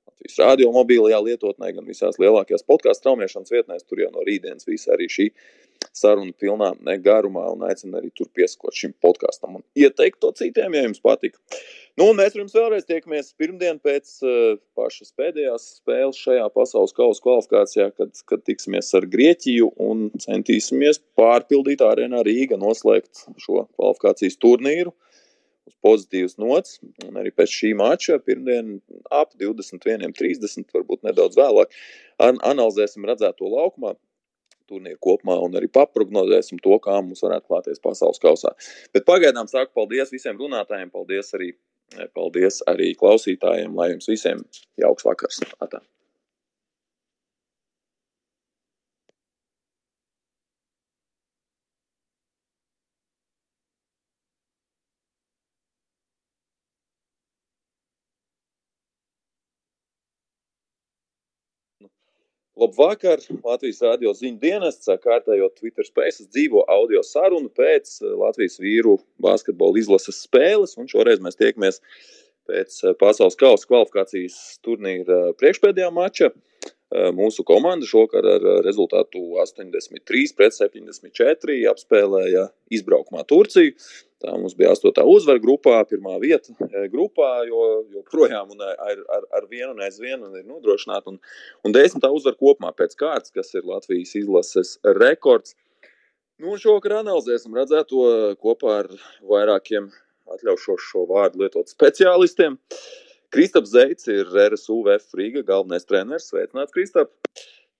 Latvijas 0.08 0.40
radio 0.40 0.72
mobilajā 0.76 1.20
lietotnē, 1.24 1.74
gan 1.76 1.88
visās 1.88 2.20
lielākajās 2.22 2.66
podkāstu 2.68 3.10
traumēšanas 3.10 3.54
vietnēs. 3.54 3.86
Tur 3.88 4.02
jau 4.04 4.10
no 4.16 4.24
rītdienas 4.28 4.68
viss 4.68 4.92
arī 4.92 5.08
šī 5.12 5.30
saruna 5.96 6.32
pilnā 6.40 6.72
garumā 7.04 7.44
un 7.52 7.66
aicinu 7.68 8.00
arī 8.00 8.12
tur 8.16 8.30
pieskot 8.36 8.76
šim 8.76 8.94
podkāstam 9.04 9.60
un 9.60 9.64
ieteikt 9.76 10.22
to 10.24 10.32
citiem, 10.38 10.74
ja 10.76 10.86
jums 10.86 11.04
patika. 11.04 11.40
Nu, 12.00 12.08
mēs 12.16 12.36
ar 12.36 12.44
jums 12.44 12.56
vēlreiz 12.56 12.88
tiekamies 12.88 13.34
pirmdien 13.40 13.80
pēc 13.84 14.14
uh, 14.24 14.56
pašas 14.80 15.12
pēdējās 15.20 15.68
spēles 15.82 16.20
šajā 16.24 16.48
pasaules 16.56 16.96
kausa 16.96 17.24
kvalifikācijā, 17.26 17.90
kad, 17.98 18.14
kad 18.32 18.44
tiksimies 18.48 18.94
ar 18.98 19.08
Grieķiju 19.12 19.74
un 19.84 20.08
centīsimies 20.24 21.02
pārpildīt 21.20 21.84
arēnā 21.84 22.24
Rīga, 22.28 22.60
noslēgt 22.62 23.26
šo 23.44 23.66
kvalifikācijas 23.76 24.40
turnīru 24.40 24.96
uz 25.68 25.76
pozitīvas 25.84 26.40
nots. 26.42 26.80
Un 27.08 27.20
arī 27.20 27.34
pēc 27.36 27.52
šī 27.58 27.74
mača, 27.78 28.22
pirmdien 28.24 28.78
ap 29.12 29.36
21.30, 29.42 30.72
varbūt 30.72 31.04
nedaudz 31.10 31.36
vēlāk, 31.40 31.76
an 32.24 32.40
analizēsim 32.48 33.06
redzēto 33.12 33.52
laukumā 33.52 33.98
turnīru 34.72 35.00
kopumā 35.04 35.38
un 35.44 35.60
arī 35.60 35.70
paprognozēsim 35.76 36.62
to, 36.64 36.80
kā 36.84 36.98
mums 37.04 37.22
varētu 37.28 37.52
klāties 37.52 37.84
pasaules 37.84 38.24
kausā. 38.24 38.56
Bet 38.96 39.06
pagaidām 39.10 39.52
saku 39.52 39.76
paldies 39.76 40.16
visiem 40.16 40.40
runātājiem, 40.40 40.90
paldies 40.94 41.36
arī 41.38 41.52
Paldies 42.16 42.62
arī 42.72 42.94
klausītājiem, 42.96 43.74
lai 43.76 43.92
jums 43.92 44.08
visiem 44.08 44.46
jauks 44.80 45.08
vakars. 45.08 45.42
Atā. 45.60 45.82
Labvakar! 62.60 63.22
Latvijas 63.46 63.80
radio 63.86 64.12
ziņu 64.12 64.40
dienests 64.42 64.90
kārtējo 65.06 65.48
Twitter 65.56 65.88
spējas 65.88 66.26
dzīvo 66.34 66.66
audio 66.74 67.00
sarunu 67.08 67.48
pēc 67.56 67.94
eh, 68.02 68.10
Latvijas 68.20 68.60
vīru 68.60 68.98
basketbola 69.24 69.80
izlases 69.80 70.20
spēles, 70.26 70.76
šoreiz 70.92 71.24
mēs 71.24 71.40
tiekamies 71.40 71.80
pēc 72.52 72.76
eh, 72.84 72.96
pasaules 73.00 73.40
kausa 73.40 73.70
kvalifikācijas 73.70 74.36
turnīra 74.68 75.22
priekšpēdējā 75.40 75.94
mača. 75.96 76.34
Eh, 76.34 76.51
mūsu 77.16 77.46
komanda 77.48 77.88
šokar 77.88 78.26
ar 78.36 78.46
rezultātu 78.66 79.22
83 79.40 80.34
pret 80.36 80.56
74 80.58 81.60
apspēlēja 81.72 82.48
izbraukumā 82.74 83.24
Turciju. 83.30 83.76
Tā 84.22 84.36
mums 84.38 84.54
bija 84.54 84.76
astotā 84.76 85.02
uzvara 85.08 85.42
grupā, 85.42 85.80
pirmā 85.90 86.20
vieta 86.22 86.54
e, 86.68 86.84
grupā, 86.94 87.30
jo 87.50 87.62
joprojām 87.96 88.52
ar, 88.62 89.00
ar, 89.16 89.26
ar 89.40 89.48
vienu 89.50 89.72
un 89.74 89.82
aizvienu 89.82 90.30
ir 90.38 90.46
nodrošināta. 90.46 91.10
Un, 91.10 91.18
un 91.66 91.74
desmitā 91.74 92.12
uzvara 92.14 92.38
kopumā 92.38 92.70
pēc 92.78 92.94
kārtas, 93.00 93.34
kas 93.34 93.50
ir 93.58 93.66
Latvijas 93.66 94.14
izlases 94.20 94.76
rekords. 95.00 95.56
Nu, 96.42 96.54
šovakar 96.58 97.00
analizēsim 97.00 97.56
redzēto 97.58 98.06
kopā 98.42 98.78
ar 98.84 98.92
vairākiem 99.26 99.90
atļaušos 100.36 100.86
šo 100.92 101.08
vārdu 101.10 101.42
lietot 101.42 101.74
speciālistiem. 101.74 102.60
Kristaps 103.32 103.72
Zeits 103.74 104.10
ir 104.12 104.28
RSUVF 104.28 105.16
Rīga 105.18 105.46
galvenais 105.48 105.88
treneris. 105.88 106.30
Sveicināts, 106.32 106.74
Kristap! 106.76 107.14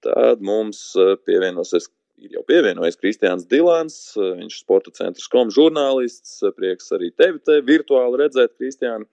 Tad 0.02 0.42
mums 0.42 0.80
e, 0.98 1.12
pievienosies 1.28 1.90
ir 2.22 2.38
jau 2.38 2.44
pievienojies 2.48 2.98
Kristians 3.02 3.46
Dilans, 3.50 3.98
viņš 4.18 4.56
ir 4.56 4.62
sporta 4.64 4.94
centra 4.96 5.28
kom 5.34 5.52
žurnālists. 5.54 6.40
Prieks 6.58 6.90
arī 6.96 7.12
tevi 7.18 7.42
te 7.46 7.60
virtuāli 7.66 8.24
redzēt, 8.24 8.56
Kristiāna. 8.58 9.06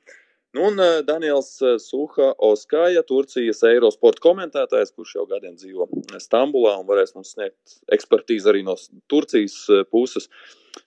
Nu, 0.56 0.64
un 0.70 0.80
eh, 0.80 1.02
Daniels 1.04 1.50
eh, 1.62 1.76
Suha 1.78 2.30
Oskaja, 2.40 3.02
Turcijas 3.04 3.60
Eirosporta 3.68 4.22
komentētājs, 4.24 4.94
kurš 4.96 5.18
jau 5.18 5.26
gadiem 5.28 5.58
dzīvo 5.60 5.88
Stambulā 6.24 6.72
un 6.80 6.86
varēs 6.88 7.12
mums 7.16 7.34
sniegt 7.34 7.76
ekspertīzi 7.92 8.48
arī 8.48 8.62
no 8.64 8.78
Turcijas 9.12 9.58
eh, 9.68 9.84
puses. 9.92 10.30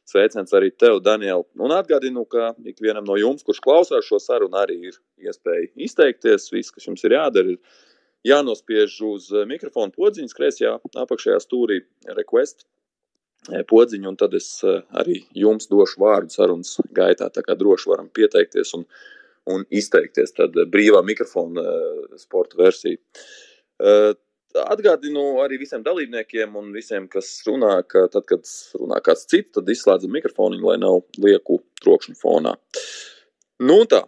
Sveiciens 0.07 0.53
arī 0.57 0.71
tev, 0.73 0.99
Daniel. 1.03 1.45
Un 1.59 1.73
atgādinu, 1.75 2.25
ka 2.29 2.51
ikvienam 2.67 3.05
no 3.07 3.17
jums, 3.19 3.45
kurš 3.47 3.61
klausās 3.63 4.07
šo 4.07 4.19
sarunu, 4.21 4.57
arī 4.59 4.77
ir 4.91 4.99
iespēja 5.21 5.69
izteikties. 5.87 6.49
Viss, 6.53 6.73
kas 6.73 6.87
jums 6.89 7.03
ir 7.07 7.15
jādara, 7.17 7.55
ir 7.55 7.61
jānospiež 8.27 8.97
uz 9.07 9.31
eh, 9.33 9.47
mikrofona 9.49 9.93
podziņas, 9.95 10.35
kreisajā 10.37 10.75
apakšējā 11.03 11.39
stūrī 11.43 11.79
request 12.17 12.65
eh, 13.49 13.63
podziņu, 13.67 14.11
un 14.11 14.19
tad 14.19 14.35
es 14.37 14.49
eh, 14.65 14.81
arī 15.01 15.21
jums 15.37 15.69
došu 15.71 16.01
vārdu 16.03 16.33
sarunas 16.35 16.77
gaitā. 16.95 17.31
Tā 17.33 17.45
kā 17.45 17.57
droši 17.57 17.91
varam 17.91 18.11
pieteikties 18.13 18.75
un, 18.77 18.85
un 19.51 19.65
izteikties. 19.69 20.35
Tad 20.37 20.57
brīvā 20.73 21.03
mikrofona 21.07 21.65
sporta 22.21 22.59
versija. 22.61 23.01
Atgādinu 24.59 25.41
arī 25.43 25.59
visiem 25.61 25.83
dalībniekiem 25.85 26.55
un 26.59 26.71
visiem, 26.75 27.07
kas 27.11 27.29
runā, 27.47 27.79
ka 27.87 28.07
tad, 28.11 28.25
kad 28.29 28.47
runā 28.77 28.99
kāds 29.05 29.27
cits, 29.31 29.53
tad 29.57 29.69
izslēdzam 29.71 30.11
mikrofonu, 30.13 30.59
lai 30.65 30.77
nav 30.81 31.01
lieku 31.21 31.61
trokšņu 31.83 32.17
fonā. 32.19 32.55
Nu, 33.61 33.83
tā. 33.89 34.05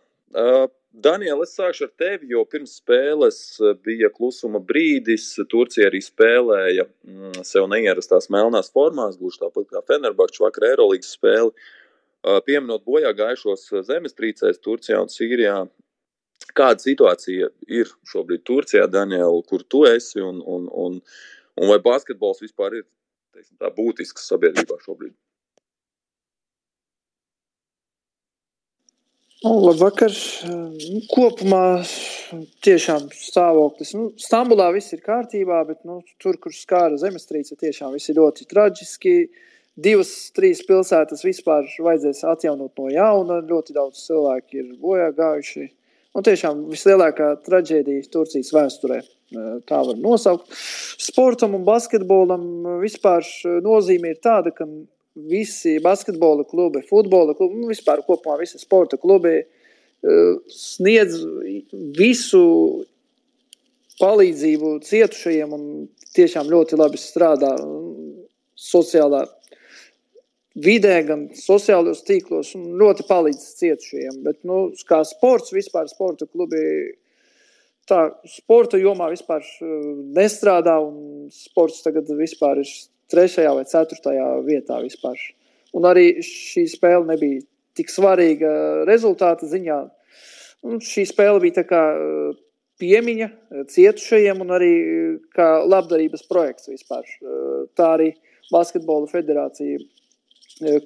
Daniel, 0.94 1.40
es 1.42 1.56
sākšu 1.58 1.88
ar 1.88 1.92
tevi, 1.98 2.28
jo 2.36 2.44
pirms 2.46 2.76
spēles 2.78 3.38
bija 3.86 4.12
klusuma 4.14 4.60
brīdis. 4.62 5.32
Turcija 5.50 5.88
arī 5.90 6.04
spēlēja 6.06 6.86
mm, 6.86 7.40
sev 7.48 7.66
neierastās 7.72 8.30
melnās 8.34 8.70
formās, 8.74 9.18
gluži 9.18 9.42
tāpat 9.42 9.72
kā 9.72 9.82
Fenerbahčs 9.90 10.44
vakar 10.44 10.68
Eirolandes 10.70 11.16
spēli. 11.18 11.50
Pieminot 12.46 12.86
bojā 12.88 13.10
gājušos 13.18 13.66
zemestrīcēs 13.90 14.62
Turcijā 14.64 15.02
un 15.02 15.10
Sīrijā. 15.12 15.64
Kāda 16.52 16.84
situācija 16.84 17.50
ir 17.72 17.92
šobrīd 18.10 18.44
Turcijā, 18.46 18.88
Daniel, 18.92 19.42
kur 19.48 19.64
tu 19.64 19.86
esi 19.90 20.22
un, 20.22 20.42
un, 20.46 20.68
un, 20.70 21.00
un 21.58 21.72
vai 21.72 21.80
basketbols 21.82 22.44
vispār 22.44 22.82
ir 22.82 22.88
teiksim, 23.34 23.58
tā, 23.58 23.72
būtisks 23.74 24.28
sabiedrībā 24.30 24.78
šobrīd? 24.84 25.16
Nu, 29.44 29.58
labvakar. 29.60 30.14
Nu, 30.48 31.00
kopumā 31.12 31.84
tiešām 32.64 33.10
stāvoklis. 33.12 33.92
Nu, 33.98 34.06
Stambulā 34.16 34.70
viss 34.72 34.96
ir 34.96 35.02
kārtībā, 35.04 35.58
bet 35.68 35.82
nu, 35.88 36.00
tur, 36.24 36.38
kur 36.40 36.56
skāra 36.56 36.96
zemestrīce, 37.02 37.58
tiešām 37.60 37.92
viss 37.98 38.12
ir 38.12 38.22
ļoti 38.22 38.48
traģiski. 38.48 39.16
Divas, 39.84 40.14
trīs 40.38 40.62
pilsētas 40.64 41.26
vispār 41.26 41.68
vajadzēs 41.68 42.24
atjaunot 42.30 42.80
no 42.80 42.88
jauna. 42.94 43.42
Ļoti 43.50 43.76
daudz 43.76 44.06
cilvēku 44.06 44.62
ir 44.62 44.72
bojā 44.80 45.10
gājuši. 45.18 45.68
Un 46.14 46.26
tiešām 46.26 46.68
vislielākā 46.70 47.32
traģēdija 47.46 48.10
Turcijas 48.14 48.52
vēsturē. 48.54 49.00
Tā 49.66 49.80
var 49.88 49.98
nosaukt. 49.98 50.52
Sportam 51.02 51.56
un 51.58 51.64
basketbolam 51.66 52.44
vispār 52.84 53.26
nozīme 53.66 54.14
ir 54.14 54.20
tāda, 54.22 54.54
ka 54.54 54.68
visi 55.14 55.80
basketbola 55.82 56.46
klubi, 56.50 56.84
futbola 56.90 57.34
klubi, 57.38 57.62
nu, 57.62 57.70
vispār 57.70 58.02
kopumā 58.06 58.38
visi 58.40 58.62
sporta 58.62 58.98
klubi 58.98 59.40
uh, 59.42 60.38
sniedz 60.54 61.20
visu 61.98 62.44
palīdzību 64.02 64.78
cietušajiem 64.86 65.54
un 65.54 65.66
tiešām 66.18 66.50
ļoti 66.50 66.80
labi 66.80 67.02
strādā 67.02 67.54
sociālā 68.58 69.26
vidē, 70.54 70.98
gan 71.08 71.28
sociālajos 71.38 72.04
tīklos, 72.08 72.54
un 72.58 72.76
ļoti 72.80 73.06
palīdz 73.10 73.46
cietušajiem. 73.60 74.20
Bet, 74.26 74.42
nu, 74.48 74.68
kā 74.90 75.02
sports, 75.08 75.54
vispār 75.56 75.90
sporta 75.90 76.28
klubi, 76.30 76.62
tā 77.90 78.06
sporta 78.30 78.80
jomā 78.82 79.10
vispār 79.14 79.46
nestrādā, 80.16 80.78
un 80.84 81.30
sports 81.34 81.82
tagad 81.86 82.10
vispār 82.18 82.62
ir 82.64 82.70
trešajā 83.14 83.56
vai 83.58 83.66
ceturtajā 83.70 84.30
vietā 84.46 84.80
vispār. 84.84 85.18
Un 85.74 85.90
arī 85.90 86.22
šī 86.22 86.68
spēle 86.70 87.08
nebija 87.10 87.42
tik 87.78 87.90
svarīga 87.90 88.54
rezultāta 88.90 89.50
ziņā. 89.50 89.80
Un 90.70 90.80
šī 90.84 91.08
spēle 91.10 91.42
bija 91.44 91.60
tā 91.60 91.64
kā 91.68 91.82
eh, 91.98 92.36
piemiņa 92.80 93.30
cietušajiem 93.74 94.44
un 94.46 94.54
arī 94.56 94.74
eh, 94.80 95.16
kā 95.36 95.48
labdarības 95.66 96.24
projekts 96.30 96.70
vispār. 96.72 97.10
Tā 97.76 97.90
arī 97.98 98.14
Basketbola 98.54 99.10
federācija 99.10 99.82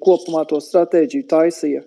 kopumā 0.03 0.45
to 0.49 0.59
stratēģiju 0.63 1.27
taisīja. 1.31 1.83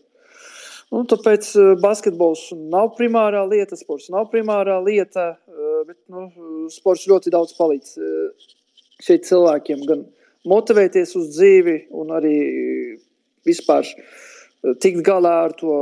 Un 0.91 1.07
tāpēc 1.07 1.53
basketbols 1.79 2.49
nav 2.57 2.97
primārā 2.99 3.45
lieta, 3.47 3.79
sports 3.79 4.09
nav 4.11 4.27
primārā 4.33 4.81
lieta, 4.83 5.37
bet 5.87 5.99
nu, 6.11 6.27
sports 6.75 7.07
ļoti 7.07 7.31
daudz 7.31 7.55
palīdz 7.55 7.93
šeit 9.01 9.29
cilvēkiem 9.29 9.85
gan 9.87 10.03
motivēties 10.51 11.15
uz 11.21 11.31
dzīvi, 11.37 11.77
un 11.95 12.11
arī 12.17 12.37
vispār 13.47 13.87
tikt 14.83 15.05
galā 15.07 15.37
ar 15.47 15.55
to 15.57 15.77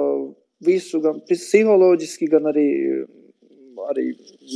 visu, 0.64 1.01
gan 1.03 1.22
psiholoģiski, 1.26 2.28
gan 2.30 2.51
arī, 2.51 2.68
arī 3.90 4.07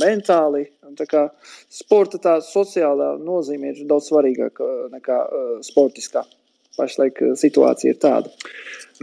mentāli. 0.01 0.67
Un 0.87 0.97
tā 0.99 1.07
kā 1.09 1.25
sporta 1.71 2.19
tā 2.21 2.37
sociālā 2.45 3.15
nozīme 3.23 3.71
ir 3.71 3.83
daudz 3.89 4.11
svarīgāka 4.11 4.69
nekā 4.93 5.19
uh, 5.23 5.53
sportiskā. 5.65 6.25
Pašlaik 6.77 7.19
situācija 7.37 7.93
ir 7.93 7.99
tāda. 8.01 8.31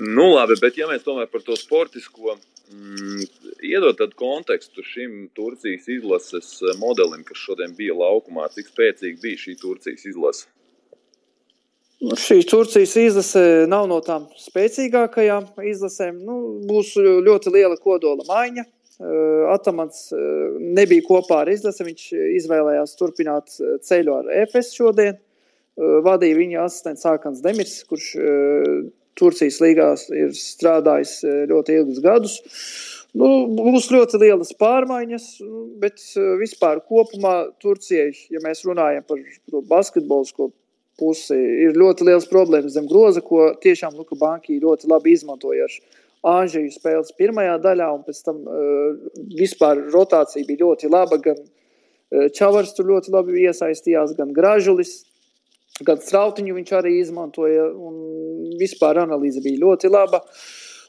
Nu, 0.00 0.30
labi, 0.34 0.56
bet 0.62 0.78
ja 0.78 0.88
mēs 0.90 1.04
tomēr 1.06 1.28
par 1.30 1.42
to 1.46 1.56
sportisko 1.58 2.36
mm, 2.36 3.26
iedod 3.66 3.98
tādu 3.98 4.16
kontekstu 4.18 4.84
šim 4.86 5.28
Turcijas 5.36 5.86
izlases 5.90 6.54
modelim, 6.80 7.22
kas 7.26 7.42
šodien 7.42 7.76
bija 7.78 7.96
laukumā, 7.98 8.48
cik 8.54 8.72
spēcīga 8.72 9.22
bija 9.22 9.44
šī 9.44 9.58
Turcijas 9.60 10.08
izlase? 10.10 10.48
Nu, 12.00 12.16
šī 12.16 12.40
Turcijas 12.48 12.94
izlase 12.96 13.40
nav 13.68 13.84
no 13.90 13.98
tām 14.00 14.24
spēcīgākajām 14.40 15.50
izlasēm. 15.68 16.22
Nu, 16.24 16.36
būs 16.64 16.94
ļoti 16.96 17.52
liela 17.52 17.76
kodola 17.76 18.24
maiņa. 18.28 18.64
Atamants 19.52 20.06
nebija 20.60 21.04
kopā 21.04 21.42
ar 21.44 21.50
izlasi. 21.52 21.84
Viņš 21.84 22.06
izvēlējās 22.40 22.96
turpināt 22.96 23.52
ceļu 23.84 24.16
ar 24.16 24.32
EFS 24.42 24.72
šodien. 24.78 25.20
Vadīja 26.04 26.36
viņa 26.38 26.64
asistents 26.66 27.04
Sākans 27.06 27.42
Demirs, 27.44 27.80
kurš 27.88 28.12
Turcijas 29.18 29.58
līgās 29.62 30.06
ir 30.12 30.32
strādājis 30.36 31.20
ļoti 31.50 31.76
ilgus 31.80 32.00
gadus. 32.04 32.36
Nu, 33.16 33.26
būs 33.56 33.88
ļoti 33.90 34.20
lielas 34.22 34.52
pārmaiņas, 34.60 35.24
bet 35.82 36.02
vispār 36.38 36.78
kopumā 36.86 37.50
Turcijai, 37.62 38.12
ja 38.30 38.42
mēs 38.44 38.62
runājam 38.68 39.06
par 39.08 39.24
to 39.50 39.64
basketbolu 39.66 40.52
pusi, 41.00 41.38
ir 41.64 41.78
ļoti 41.80 42.06
liels 42.06 42.28
problēmas 42.30 42.76
zem 42.76 42.86
groza, 42.90 43.22
ko 43.24 43.50
tiešām 43.64 43.96
Luka 43.98 44.18
Banki 44.20 44.60
ļoti 44.62 44.90
labi 44.90 45.16
izmantoja 45.16 45.66
ar 45.68 45.80
Āņģeļu 46.20 46.74
spēles 46.74 47.14
pirmajā 47.16 47.54
daļā, 47.64 47.86
un 47.96 48.02
pēc 48.04 48.18
tam 48.26 48.42
uh, 48.44 48.98
vispār 49.38 49.78
rotācija 49.88 50.44
bija 50.44 50.66
ļoti 50.66 50.90
laba. 50.92 51.16
Gan 51.24 51.38
uh, 51.40 52.26
Čavars 52.36 52.74
tur 52.76 52.90
ļoti 52.90 53.14
labi 53.14 53.46
iesaistījās, 53.46 54.12
gan 54.18 54.34
Gražulis, 54.36 54.98
gan 55.86 56.00
Strautiņu 56.04 56.56
viņš 56.56 56.72
arī 56.78 56.96
izmantoja, 57.00 57.68
un 57.72 58.56
vispār 58.60 59.02
analīze 59.02 59.42
bija 59.44 59.62
ļoti 59.64 59.92
laba. 59.92 60.22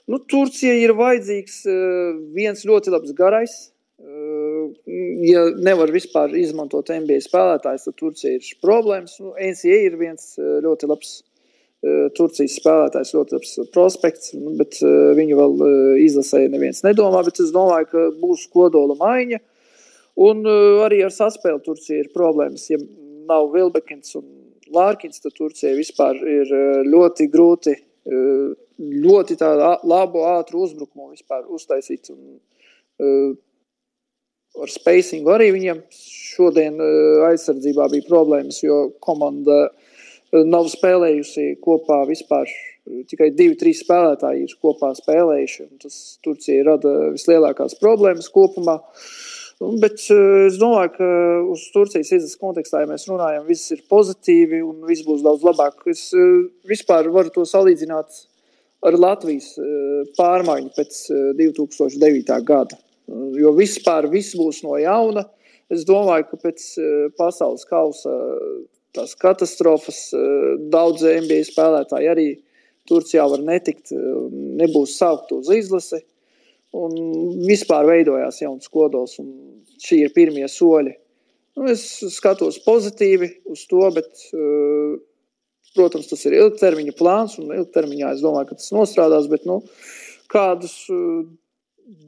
Nu, 0.09 0.19
Turcija 0.27 0.73
ir 0.75 0.95
vajadzīgs 0.97 1.61
uh, 1.69 2.17
viens 2.35 2.65
ļoti 2.67 2.93
labs 2.93 3.13
garais, 3.15 3.59
ja 5.21 5.43
nevar 5.61 5.91
vispār 5.93 6.33
izmantot 6.39 6.89
NBA 6.93 7.19
spēlētājs, 7.25 7.87
tad 7.87 7.97
Turcija 7.99 8.37
ir 8.37 8.47
problēmas. 8.63 9.17
Nu, 9.21 9.33
NCA 9.35 9.77
ir 9.87 9.97
viens 9.99 10.33
ļoti 10.39 10.89
labs 10.89 11.19
Turcijas 12.17 12.59
spēlētājs, 12.59 13.13
ļoti 13.17 13.37
labs 13.37 13.53
prospekts, 13.73 14.33
nu, 14.37 14.53
bet 14.59 14.77
viņu 15.17 15.37
vēl 15.39 15.63
izlasēja 16.03 16.51
neviens 16.53 16.83
nedomā, 16.85 17.23
bet 17.25 17.41
es 17.41 17.53
domāju, 17.55 17.89
ka 17.89 18.03
būs 18.21 18.45
kodola 18.53 18.97
maiņa. 18.99 19.41
Un 20.21 20.45
arī 20.85 20.99
ar 21.07 21.13
saspēli 21.15 21.63
Turcija 21.65 22.03
ir 22.03 22.11
problēmas. 22.13 22.67
Ja 22.69 22.77
nav 23.31 23.49
Vilbekins 23.55 24.13
un 24.19 24.27
Lārkins, 24.71 25.21
Turcija 25.35 25.75
vispār 25.77 26.19
ir 26.23 26.51
ļoti 26.87 27.27
grūti, 27.31 27.75
ļoti 29.05 29.37
tādu 29.39 29.71
labu, 29.89 30.23
ātru 30.31 30.65
uzbrukumu 30.65 31.11
vispār 31.11 31.45
uztaisīt. 31.51 32.11
Un, 32.13 32.39
ar 34.61 34.71
spacingu 34.71 35.31
arī 35.31 35.51
viņiem 35.55 35.83
šodien 35.95 36.79
aizsardzībā 37.29 37.87
bija 37.93 38.07
problēmas, 38.09 38.61
jo 38.63 38.83
komanda 39.03 39.67
nav 40.31 40.69
spēlējusi 40.71 41.55
kopā 41.63 42.03
vispār. 42.09 42.51
Tikai 43.11 43.29
divi, 43.37 43.55
trīs 43.59 43.83
spēlētāji 43.83 44.47
ir 44.47 44.53
kopā 44.63 44.89
spēlējuši. 44.97 45.67
Tas 45.83 45.97
Turcija 46.25 46.63
rada 46.65 47.11
vislielākās 47.13 47.77
problēmas 47.79 48.31
kopumā. 48.33 48.79
Bet 49.61 49.99
es 50.09 50.55
domāju, 50.57 50.89
ka 50.95 51.07
uz 51.53 51.67
Turcijas 51.69 52.09
izlases 52.09 52.39
kontekstā, 52.41 52.79
ja 52.81 52.89
mēs 52.89 53.05
runājam, 53.05 53.43
viss 53.45 53.69
ir 53.75 53.83
pozitīvi 53.91 54.63
un 54.65 54.79
viss 54.87 55.05
būs 55.05 55.21
daudz 55.21 55.45
labāk. 55.45 55.83
Es 55.91 56.07
vispār 56.65 57.11
varu 57.13 57.29
to 57.35 57.45
salīdzināt 57.45 58.23
ar 58.89 58.97
Latvijas 58.97 59.51
pārmaiņu 60.17 60.73
pēc 60.73 61.01
2009. 61.37 62.39
gada. 62.47 62.79
Jo 63.37 63.53
vispār 63.53 64.09
viss 64.09 64.33
būs 64.39 64.63
no 64.65 64.79
jauna. 64.81 65.27
Es 65.71 65.85
domāju, 65.85 66.31
ka 66.31 66.41
pēc 66.49 66.65
pasaules 67.19 67.67
kausa 67.69 68.15
tās 68.97 69.13
katastrofas 69.19 70.07
daudz 70.73 71.05
NBA 71.05 71.45
spēlētāji 71.51 72.09
arī 72.11 72.29
Turcijā 72.89 73.27
var 73.29 73.45
netikt, 73.45 73.93
nebūs 73.93 74.97
saukt 74.97 75.31
uz 75.37 75.53
izlasi. 75.53 76.01
Un 76.77 76.93
vispār 77.43 77.87
veidojās 77.89 78.39
jauns 78.39 78.69
kodols, 78.71 79.17
un 79.19 79.31
šī 79.83 80.05
ir 80.05 80.13
pirmie 80.15 80.47
soļi. 80.47 80.93
Nu, 81.59 81.67
es 81.67 81.83
skatos 82.15 82.61
pozitīvi 82.63 83.27
uz 83.51 83.65
to, 83.67 83.81
bet, 83.91 84.07
protams, 85.75 86.07
tas 86.07 86.23
ir 86.29 86.37
ilgtermiņa 86.37 86.95
plāns, 86.95 87.35
un 87.41 87.51
ilgtermiņā 87.57 88.13
es 88.15 88.23
domāju, 88.23 88.53
ka 88.53 88.59
tas 88.61 88.71
nostrādās. 88.71 89.27
Bet, 89.31 89.43
nu, 89.49 89.59
kādus 90.31 90.77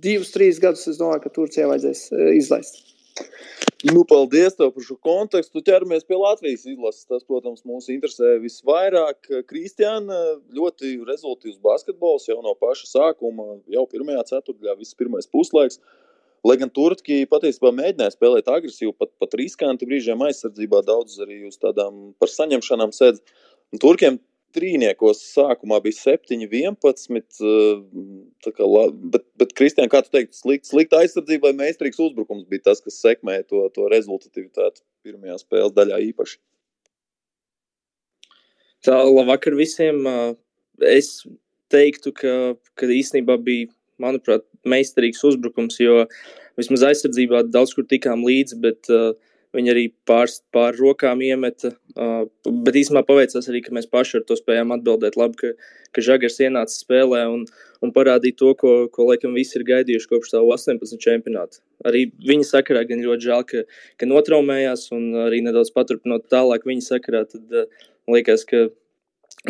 divus, 0.03 0.31
trīs 0.33 0.61
gadus, 0.63 0.87
es 0.87 0.99
domāju, 1.01 1.25
ka 1.25 1.33
Turcijai 1.35 1.69
vajadzēs 1.71 2.05
e, 2.11 2.27
izlaist. 2.39 2.81
Nu, 3.83 4.05
paldies 4.07 4.55
tev 4.55 4.69
par 4.71 4.83
šo 4.87 4.95
kontekstu. 5.03 5.59
Ķeramies 5.67 6.05
pie 6.07 6.15
Latvijas 6.15 6.61
izlases. 6.71 7.03
Tas, 7.09 7.25
protams, 7.27 7.65
mūs 7.67 7.89
interesē 7.91 8.37
visvairāk. 8.39 9.27
Kristiāna, 9.49 10.19
ļoti 10.55 10.93
rezultātīvs 11.09 11.59
basketbols 11.65 12.29
jau 12.29 12.37
no 12.45 12.55
paša 12.61 12.87
sākuma, 12.87 13.57
jau 13.75 13.83
pirmajā 13.91 14.23
ceturtajā, 14.31 14.77
viss 14.79 14.95
pirmais 14.95 15.27
puslaiks. 15.27 15.81
Lai 16.47 16.55
gan 16.59 16.71
Turki 16.71 17.25
patiesībā 17.27 17.73
mēģināja 17.75 18.15
spēlēt 18.15 18.47
agresīvi, 18.51 18.93
pat, 18.99 19.11
pat 19.19 19.35
riskanti 19.39 19.87
brīžiem 19.87 20.23
aizsardzībā, 20.29 20.79
daudz 20.87 21.19
arī 21.23 21.41
uz 21.47 21.59
tādām 21.59 22.13
par 22.19 22.31
saņemšanām 22.31 22.95
sēdz. 22.95 23.19
Turkiem 23.83 24.19
trīniekos 24.53 25.21
sākumā 25.33 25.79
bija 25.83 25.97
7, 25.99 26.37
11. 26.45 27.43
Kā, 28.43 28.67
bet, 29.13 29.25
bet 29.39 29.53
Kristiāna, 29.57 29.91
kā 29.91 30.03
tu 30.05 30.13
teiktu, 30.13 30.37
slikta 30.37 30.71
slikt 30.71 30.95
aizsardzība 30.97 31.49
vai 31.49 31.67
meistarīgs 31.67 32.01
uzbrukums 32.03 32.47
bija 32.49 32.69
tas, 32.69 32.81
kas 32.83 33.01
sekmēja 33.01 33.47
to, 33.49 33.65
to 33.75 33.87
rezultatīvitāti 33.93 34.83
pirmajā 35.05 35.39
spēles 35.41 35.75
daļā 35.77 36.01
īpaši? 36.09 36.39
Tā, 38.83 38.99
labvakar 39.07 39.55
visiem. 39.55 40.03
Es 40.83 41.21
teiktu, 41.71 42.11
ka, 42.15 42.33
ka 42.77 42.89
īstenībā 42.91 43.37
bija, 43.41 43.69
manuprāt, 44.01 44.43
meistarīgs 44.67 45.21
uzbrukums, 45.27 45.77
jo 45.81 46.03
vismaz 46.59 46.83
aizsardzībā 46.89 47.45
daudz 47.53 47.73
kur 47.77 47.87
tikām 47.89 48.25
līdzi, 48.27 48.57
bet 48.63 48.89
uh, 48.91 49.13
Viņi 49.53 49.69
arī 49.69 49.83
pār, 50.09 50.31
pār 50.53 50.73
rokām 50.79 51.21
iemeta. 51.21 51.69
Uh, 51.93 52.25
bet 52.65 52.77
īstenībā 52.79 53.03
paveicās 53.05 53.45
arī, 53.51 53.61
ka 53.61 53.73
mēs 53.77 53.85
paši 53.91 54.17
ar 54.19 54.25
to 54.25 54.37
spējām 54.39 54.73
atbildēt. 54.73 55.17
Labi, 55.19 55.37
ka, 55.37 55.51
ka 55.93 56.05
Žagars 56.07 56.39
ienāca 56.41 56.73
spēlē 56.73 57.21
un, 57.29 57.43
un 57.85 57.93
parādīja 57.93 58.39
to, 58.39 58.53
ko, 58.57 58.73
ko 58.93 59.05
laikam 59.11 59.37
visi 59.37 59.59
ir 59.59 59.67
gaidījuši 59.67 60.09
kopš 60.09 60.33
savu 60.33 60.49
18 60.55 60.97
čempionātu. 61.05 61.61
Arī 61.85 62.07
viņa 62.25 62.49
sakarā 62.49 62.81
gan 62.89 63.05
ļoti 63.05 63.29
žēl, 63.29 63.45
ka, 63.51 63.63
ka 64.01 64.09
notraumējās 64.09 64.87
un 64.97 65.11
arī 65.27 65.43
nedaudz 65.45 65.69
paturpinot 65.77 66.25
tālāk 66.33 66.65
viņa 66.69 66.87
sakarā. 66.89 67.23
Tad 67.29 67.53
uh, 67.53 67.85
liekas, 68.09 68.47
ka 68.49 68.65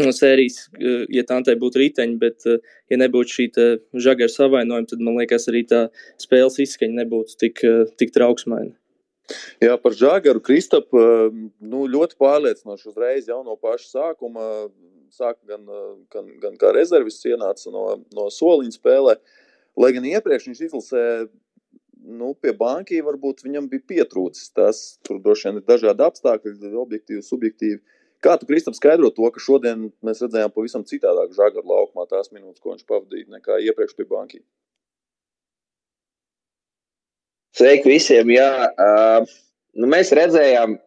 no 0.03 0.11
sērijas, 0.11 0.65
uh, 0.83 1.07
ja 1.15 1.23
tā 1.31 1.39
būtu 1.63 1.79
riteņi, 1.79 2.19
bet, 2.19 2.51
ja 2.91 2.99
nebūtu 2.99 3.39
šī 3.39 3.49
žagara 3.95 4.35
savainojuma, 4.35 4.91
tad 4.91 4.99
man 4.99 5.23
liekas, 5.23 5.47
arī 5.47 5.63
tā 5.71 5.85
spēles 6.19 6.59
izskaņa 6.67 7.05
nebūtu 7.05 7.39
tik, 7.39 7.67
tik 7.95 8.11
trauksmaina. 8.11 8.75
Jā, 9.63 9.77
par 9.79 9.95
Žāgaru 9.95 10.41
Kristapu 10.43 10.99
ehm, 10.99 11.45
nu, 11.63 11.85
ļoti 11.87 12.17
pārliecinoši 12.19 12.89
uzreiz 12.91 13.29
jau 13.31 13.39
no 13.45 13.55
paša 13.59 13.87
sākuma. 13.91 14.49
Sāka 15.13 15.45
gan, 15.45 15.67
gan, 16.09 16.29
gan 16.41 16.55
kā 16.57 16.71
rezervis 16.73 17.19
ienāca 17.29 17.69
no, 17.69 17.83
no 18.17 18.23
soliņa 18.33 18.73
spēlē, 18.73 19.13
lai 19.77 19.91
gan 19.93 20.07
iepriekš 20.09 20.47
viņš 20.49 20.61
izlasē 20.65 21.03
nu, 22.03 22.31
pie 22.33 22.53
banki 22.57 23.01
varbūt 23.05 23.43
viņam 23.45 23.67
bija 23.71 23.85
pietrūcis. 23.91 24.51
Tas 24.57 24.81
tur 25.05 25.21
droši 25.23 25.49
vien 25.49 25.59
ir 25.61 25.67
dažādi 25.67 26.05
apstākļi, 26.07 26.73
objektīvi, 26.81 27.21
subjektīvi. 27.25 27.79
Kā 28.23 28.37
tu, 28.39 28.47
Kristap, 28.47 28.75
skaidro 28.77 29.09
to, 29.11 29.27
ka 29.35 29.41
šodien 29.43 29.89
mēs 30.05 30.23
redzējām 30.23 30.53
pavisam 30.55 30.85
citādāk 30.87 31.33
žagaru 31.35 31.67
laukumā 31.67 32.07
tās 32.09 32.31
minūtes, 32.31 32.61
ko 32.63 32.71
viņš 32.71 32.85
pavadīja, 32.87 33.29
nekā 33.35 33.59
iepriekš 33.67 33.97
pie 33.99 34.07
banki? 34.09 34.43
Sveiki 37.53 37.85
visiem! 37.85 38.31
Jā, 38.33 38.49
uh, 38.65 39.33
nu 39.77 39.89
mēs 39.91 40.09
redzējām 40.17 40.79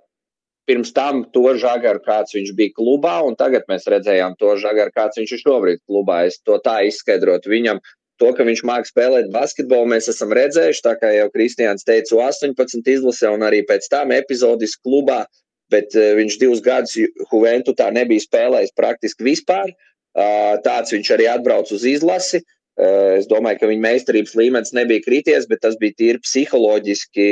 pirms 0.66 0.90
tam 0.96 1.20
to 1.30 1.52
žagaru, 1.62 2.00
kāds 2.02 2.34
viņš 2.34 2.48
bija 2.58 2.74
klubā, 2.74 3.20
un 3.22 3.36
tagad 3.38 3.68
mēs 3.70 3.86
redzējām 3.86 4.34
to 4.40 4.56
žagaru, 4.58 4.90
kāds 4.96 5.20
viņš 5.20 5.36
ir 5.36 5.42
šobrīd 5.44 5.82
klubā. 5.86 6.24
Es 6.26 6.40
to 6.42 6.58
tā 6.64 6.80
izskaidrotu. 6.88 7.52
Viņam 7.52 7.78
to, 8.18 8.32
ka 8.34 8.42
viņš 8.48 8.64
māca 8.66 8.90
spēlēt 8.90 9.30
basketbolu, 9.30 9.92
mēs 9.94 10.10
esam 10.10 10.34
redzējuši, 10.34 10.82
tā 10.88 10.96
kā 10.98 11.12
jau 11.14 11.28
Kristiāns 11.36 11.86
teica, 11.86 12.18
18 12.26 12.90
izlasē 12.96 13.30
un 13.36 13.46
arī 13.46 13.62
pēc 13.68 13.86
tam 13.92 14.10
epizodiski 14.16 14.82
klubā, 14.88 15.22
bet 15.70 15.94
uh, 15.94 16.16
viņš 16.18 16.40
divus 16.42 16.64
gadus 16.66 16.98
Juventutā 16.98 17.92
nebija 17.94 18.26
spēlējis 18.26 18.74
praktiski 18.74 19.30
vispār. 19.30 19.70
Uh, 20.16 20.58
tāds 20.66 20.90
viņš 20.96 21.14
arī 21.14 21.30
atbrauc 21.30 21.70
uz 21.76 21.86
izlasi. 21.86 22.42
Uh, 22.42 22.55
es 22.76 23.28
domāju, 23.30 23.60
ka 23.62 23.70
viņa 23.70 23.84
meistarības 23.86 24.34
līmenis 24.36 24.74
nebija 24.76 25.04
krities, 25.04 25.48
bet 25.48 25.62
tas 25.64 25.78
bija 25.80 25.96
tīri 25.96 26.20
psiholoģiski, 26.20 27.26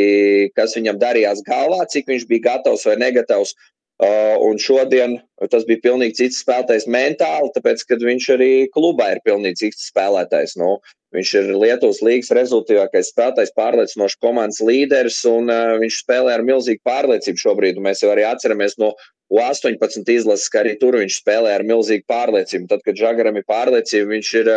kas 0.57 0.77
viņam 0.79 1.01
darījās 1.03 1.45
galvā, 1.45 1.85
cik 1.93 2.09
viņš 2.09 2.27
bija 2.31 2.49
gatavs 2.51 2.87
vai 2.89 2.97
negatavs. 3.03 3.55
Uh, 4.03 4.35
un 4.43 4.57
šodien 4.59 5.21
tas 5.53 5.63
bija 5.69 5.79
pilnīgi 5.85 6.17
cits 6.19 6.41
spēlētājs 6.43 6.89
mentāli, 6.91 7.53
tāpēc, 7.55 7.85
ka 7.87 7.99
viņš 8.01 8.25
arī 8.35 8.49
klubā 8.75 9.13
ir 9.15 9.21
pilnīgi 9.23 9.61
cits 9.61 9.85
spēlētājs. 9.93 10.57
Nu, 10.59 10.81
viņš 11.15 11.35
ir 11.39 11.51
Lietuvas 11.55 12.01
līnijas 12.03 12.33
rezultātīvākais 12.35 13.13
spēlētājs, 13.13 13.53
pārliecinošs 13.55 14.19
komandas 14.25 14.59
līderis, 14.67 15.21
un 15.31 15.47
uh, 15.47 15.77
viņš 15.79 16.01
spēlē 16.03 16.35
ar 16.35 16.43
milzīgu 16.49 16.83
pārliecību 16.91 17.45
šobrīd. 17.45 17.79
Mēs 17.85 18.03
jau 18.03 18.11
arī 18.17 18.27
atceramies 18.27 18.75
no 18.83 18.91
U18 19.31 20.11
izlases, 20.11 20.51
ka 20.51 20.65
arī 20.65 20.75
tur 20.81 20.99
viņš 20.99 21.21
spēlē 21.21 21.55
ar 21.55 21.67
milzīgu 21.69 22.09
pārliecību. 22.11 22.67
Tad, 22.75 22.83
kad 22.89 22.99
Žagaram 22.99 23.39
ir 23.39 23.47
pārliecība, 23.47 24.11
viņš 24.17 24.33
ir 24.43 24.53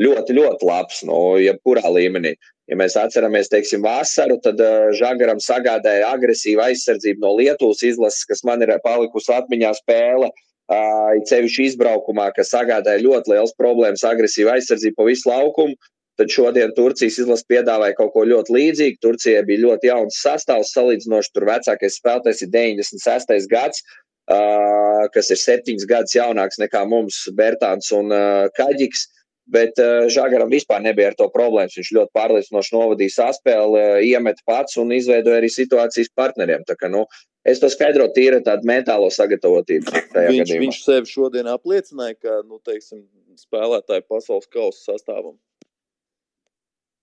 ļoti, 0.00 0.36
ļoti 0.36 0.68
labs, 0.68 1.02
nu, 1.08 1.18
jebkurā 1.42 1.86
līmenī. 1.94 2.34
Ja 2.70 2.78
mēs 2.80 2.96
atceramies, 2.96 3.50
teiksim, 3.52 3.82
vasaru, 3.84 4.38
tad 4.44 4.60
uh, 4.64 4.88
Žagaram 4.96 5.40
sagādāja 5.44 6.08
agresīvu 6.14 6.62
aizsardzību 6.64 7.20
no 7.20 7.34
Lietuvas 7.36 7.82
izlases, 7.84 8.24
kas 8.24 8.40
man 8.48 8.64
ir 8.64 8.72
palikusi 8.84 9.34
atmiņā 9.36 9.74
spēle. 9.82 10.30
Uh, 10.64 11.12
Ceļš 11.28 11.58
izbraukumā, 11.66 12.30
kas 12.32 12.54
sagādāja 12.54 13.02
ļoti 13.04 13.34
liels 13.34 13.52
problēmas, 13.60 14.06
agresīvu 14.08 14.54
aizsardzību 14.54 14.96
pa 14.96 15.08
visu 15.10 15.28
laukumu. 15.28 15.76
Tad 16.16 16.30
šodien 16.30 16.70
Turcijas 16.76 17.18
izlase 17.18 17.44
piedāvāja 17.50 17.96
kaut 17.98 18.12
ko 18.14 18.22
ļoti 18.30 18.54
līdzīgu. 18.54 19.00
Turcijai 19.02 19.42
bija 19.48 19.64
ļoti 19.64 19.90
jauns 19.90 20.20
sastāvs, 20.22 20.70
salīdzinoši 20.76 21.32
tur 21.34 21.48
vecākais 21.50 21.98
spēlētājs 21.98 22.44
ir 22.46 22.52
96. 22.54 23.48
gads, 23.50 23.82
uh, 24.30 25.04
kas 25.12 25.32
ir 25.34 25.40
septiņus 25.42 25.88
gadus 25.90 26.14
jaunāks 26.16 26.62
nekā 26.62 26.84
mums, 26.88 27.24
Bērtāns 27.36 27.90
un 27.98 28.14
uh, 28.14 28.46
Kaģiks. 28.56 29.08
Bet 29.44 29.76
uh, 29.76 30.06
Žagaram 30.08 30.48
vispār 30.48 30.80
nebija 30.80 31.10
ar 31.10 31.16
to 31.18 31.26
problēmas. 31.32 31.76
Viņš 31.76 31.90
ļoti 31.98 32.12
pārliecinoši 32.16 32.74
novadīja 32.74 33.14
saspēli, 33.18 33.80
uh, 33.80 33.98
iemet 34.00 34.40
pats 34.48 34.78
un 34.80 34.94
izveidoja 34.96 35.42
arī 35.42 35.50
situācijas 35.52 36.08
partneriem. 36.16 36.64
Tā 36.64 36.78
kā, 36.80 36.88
nu, 36.92 37.04
es 37.44 37.60
to 37.60 37.68
skaidroju 37.72 38.14
tīri 38.16 38.40
tādu 38.46 38.64
mentālo 38.70 39.10
sagatavotību. 39.12 39.92
Viņš, 39.92 40.14
gadījumā. 40.14 40.62
viņš 40.64 40.80
sev 40.86 41.10
šodien 41.10 41.50
apliecināja, 41.52 42.16
ka 42.24 42.38
nu, 42.48 42.56
teiksim, 42.64 43.04
spēlētāji 43.40 44.06
pasaules 44.08 44.48
kausa 44.48 44.94
sastāvam. 44.94 45.36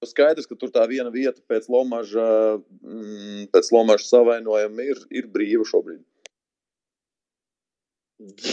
Skaidrs, 0.01 0.47
ka 0.49 0.57
tur 0.57 0.71
tā 0.73 0.87
viena 0.89 1.11
vieta 1.13 1.37
pēc 1.45 1.67
Lomaža, 1.69 2.57
mm, 2.57 3.51
pēc 3.53 3.69
Lomaža 3.75 4.07
savainojuma 4.07 4.87
ir, 4.87 5.03
ir 5.13 5.27
brīva 5.29 5.67
šobrīd. 5.69 6.01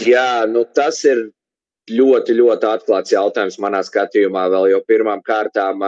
Jā, 0.05 0.45
nu 0.49 0.61
tas 0.77 1.01
ir 1.09 1.31
ļoti, 1.93 2.35
ļoti 2.37 2.67
atklāts 2.69 3.13
jautājums 3.13 3.59
manā 3.61 3.81
skatījumā. 3.85 4.45
Vēl 4.53 4.69
jau 4.73 4.81
pirmām 4.87 5.23
kārtām 5.25 5.81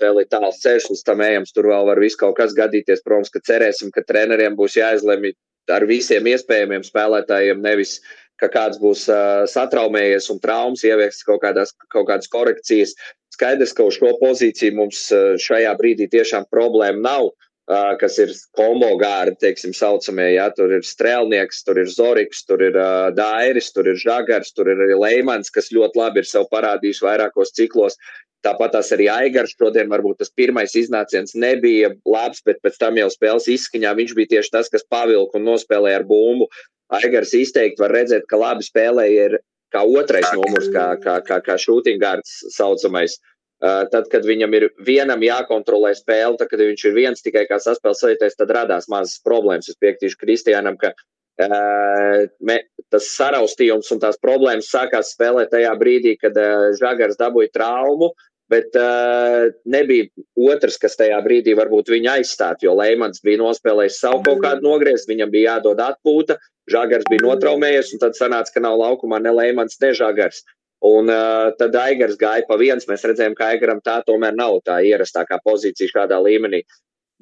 vēl 0.00 0.20
ir 0.22 0.28
tāls 0.32 0.60
ceļš 0.62 0.90
līdz 0.92 1.04
tam 1.06 1.24
ejams. 1.24 1.54
Tur 1.54 1.70
vēl 1.70 1.88
var 1.90 2.00
viss 2.02 2.18
kaut 2.20 2.36
kas 2.38 2.54
gadīties. 2.56 3.02
Protams, 3.04 3.32
ka 3.34 3.42
cerēsim, 3.44 3.92
ka 3.94 4.04
treneriem 4.06 4.56
būs 4.58 4.78
jāizlemj 4.80 5.34
ar 5.72 5.86
visiem 5.88 6.26
iespējamiem 6.28 6.84
spēlētājiem, 6.84 7.62
nevis 7.64 7.98
ka 8.40 8.50
kāds 8.52 8.80
būs 8.82 9.06
satraumējies 9.52 10.28
un 10.34 10.40
traumas 10.42 10.82
ievies 10.84 11.22
kaut, 11.26 11.40
kādās, 11.44 11.72
kaut 11.92 12.08
kādas 12.10 12.30
korekcijas. 12.32 12.96
Skaidrs, 13.34 13.72
ka 13.74 13.86
uz 13.88 13.98
šo 13.98 14.12
pozīciju 14.20 14.76
mums 14.76 15.06
šajā 15.42 15.72
brīdī 15.78 16.06
tiešām 16.12 16.46
problēma 16.52 17.02
nav 17.02 17.30
kas 17.66 18.18
ir 18.20 18.32
kombo 18.56 18.90
gāri, 19.00 19.34
teiksim, 19.40 19.72
saucamie. 19.76 20.34
Ja? 20.34 20.50
Tur 20.54 20.72
ir 20.76 20.84
strēlnieks, 20.84 21.62
tur 21.64 21.80
ir 21.80 21.88
Zoriks, 21.88 22.44
tur 22.44 22.62
ir 22.62 22.76
uh, 22.76 23.08
Dairis, 23.16 23.72
tur 23.72 23.88
ir 23.88 23.96
Žagars, 24.00 24.52
tur 24.52 24.68
ir 24.68 24.82
arī 24.84 24.98
Leimans, 24.98 25.50
kas 25.50 25.72
ļoti 25.72 25.98
labi 25.98 26.20
ir 26.20 26.28
sev 26.28 26.48
parādījis 26.52 27.02
vairākos 27.04 27.54
ciklos. 27.56 27.96
Tāpat 28.44 28.74
tās 28.76 28.92
arī 28.92 29.08
Aigars. 29.08 29.54
Šodien 29.56 29.88
varbūt 29.88 30.20
tas 30.20 30.32
pirmais 30.36 30.74
iznāciens 30.76 31.32
nebija 31.32 31.94
labs, 32.04 32.44
bet 32.44 32.60
pēc 32.60 32.76
tam 32.82 33.00
jau 33.00 33.08
spēles 33.08 33.48
izskaņā 33.48 33.94
viņš 33.96 34.14
bija 34.18 34.34
tieši 34.36 34.52
tas, 34.52 34.68
kas 34.68 34.84
pavilka 34.84 35.40
un 35.40 35.48
nospēlēja 35.48 36.02
ar 36.02 36.08
bumbu. 36.08 36.50
Aigars 36.92 37.32
izteikti 37.32 37.80
var 37.80 37.96
redzēt, 37.96 38.28
ka 38.28 38.36
labi 38.36 38.66
spēlēja 38.66 39.30
ir 39.30 39.38
kā 39.72 39.80
otrais 39.88 40.28
numurs, 40.36 40.68
kā, 40.70 40.90
kā, 41.00 41.16
kā, 41.24 41.40
kā 41.42 41.56
šūtingārds 41.58 42.42
saucamais. 42.52 43.16
Uh, 43.16 43.33
Uh, 43.33 43.33
tad, 43.64 44.08
kad 44.12 44.26
viņam 44.26 44.54
ir 44.58 44.68
vienam 44.84 45.22
jākontrolē 45.24 45.94
spēle, 45.96 46.36
tad, 46.40 46.50
kad 46.50 46.60
viņš 46.60 46.84
ir 46.88 46.96
viens 46.96 47.24
tikai 47.24 47.46
kā 47.48 47.58
saspēles 47.62 48.02
vadītājs, 48.04 48.38
tad 48.40 48.52
radās 48.52 48.90
mazas 48.92 49.22
problēmas. 49.24 49.70
Es 49.72 49.80
piekritīšu 49.80 50.20
Kristiānam, 50.20 50.76
ka 50.80 50.92
uh, 50.92 52.24
me, 52.44 52.58
tas 52.92 53.08
saraustījums 53.14 53.90
un 53.94 54.02
tās 54.02 54.20
problēmas 54.22 54.70
sākās 54.72 55.14
spēlēt 55.14 55.52
tajā 55.54 55.72
brīdī, 55.80 56.16
kad 56.20 56.36
uh, 56.38 56.70
Žagars 56.78 57.18
dabūja 57.20 57.52
traumu, 57.54 58.12
bet 58.52 58.76
uh, 58.76 59.48
nebija 59.64 60.10
otrs, 60.52 60.76
kas 60.82 60.98
tajā 61.00 61.16
brīdī 61.24 61.54
varbūt 61.56 61.88
viņu 61.94 62.10
aizstāt, 62.18 62.66
jo 62.66 62.74
Leimans 62.76 63.22
bija 63.24 63.40
nospēlējis 63.40 64.02
savu 64.04 64.20
kaut 64.26 64.42
kādu 64.44 64.66
nogriezt, 64.66 65.08
viņam 65.08 65.32
bija 65.32 65.54
jādod 65.56 65.80
atpūta, 65.82 66.36
Žagars 66.70 67.08
bija 67.10 67.24
notraumējies, 67.26 67.94
un 67.94 68.04
tad 68.04 68.16
sanāca, 68.16 68.54
ka 68.54 68.62
nav 68.64 68.78
laukumā 68.80 69.20
ne 69.24 69.32
Leimans, 69.36 69.80
ne 69.80 69.92
Žagars. 69.96 70.44
Un 70.84 71.08
uh, 71.08 71.50
tad 71.56 71.76
Aigars 71.80 72.18
gāja 72.20 72.44
pa 72.48 72.58
viens. 72.60 72.84
Mēs 72.88 73.06
redzējām, 73.08 73.36
ka 73.38 73.52
Aigaram 73.54 73.80
tā 73.84 74.00
tomēr 74.04 74.34
nav 74.36 74.58
tā 74.68 74.82
ierastākā 74.84 75.38
pozīcija 75.44 75.92
šādā 75.94 76.18
līmenī. 76.20 76.60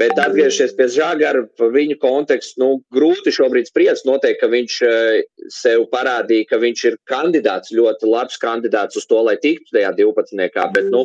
Bet 0.00 0.16
atgriežoties 0.18 0.72
pie 0.74 0.86
Žagara, 0.90 1.44
viņa 1.70 1.98
kontekstu, 2.02 2.58
nu, 2.58 2.68
grūti 2.94 3.30
šobrīd 3.34 3.68
spriest. 3.68 4.06
Noteikti, 4.08 4.40
ka 4.40 4.48
viņš 4.50 4.78
uh, 4.88 5.20
sev 5.54 5.84
parādīja, 5.92 6.48
ka 6.50 6.58
viņš 6.62 6.82
ir 6.90 6.96
kandidāts, 7.06 7.74
ļoti 7.76 8.08
labs 8.10 8.40
kandidāts 8.42 8.98
uz 8.98 9.06
to, 9.06 9.20
lai 9.28 9.36
tiktu 9.42 9.76
tajā 9.76 9.92
12. 10.00 10.58
Bet, 10.74 10.88
nu, 10.90 11.04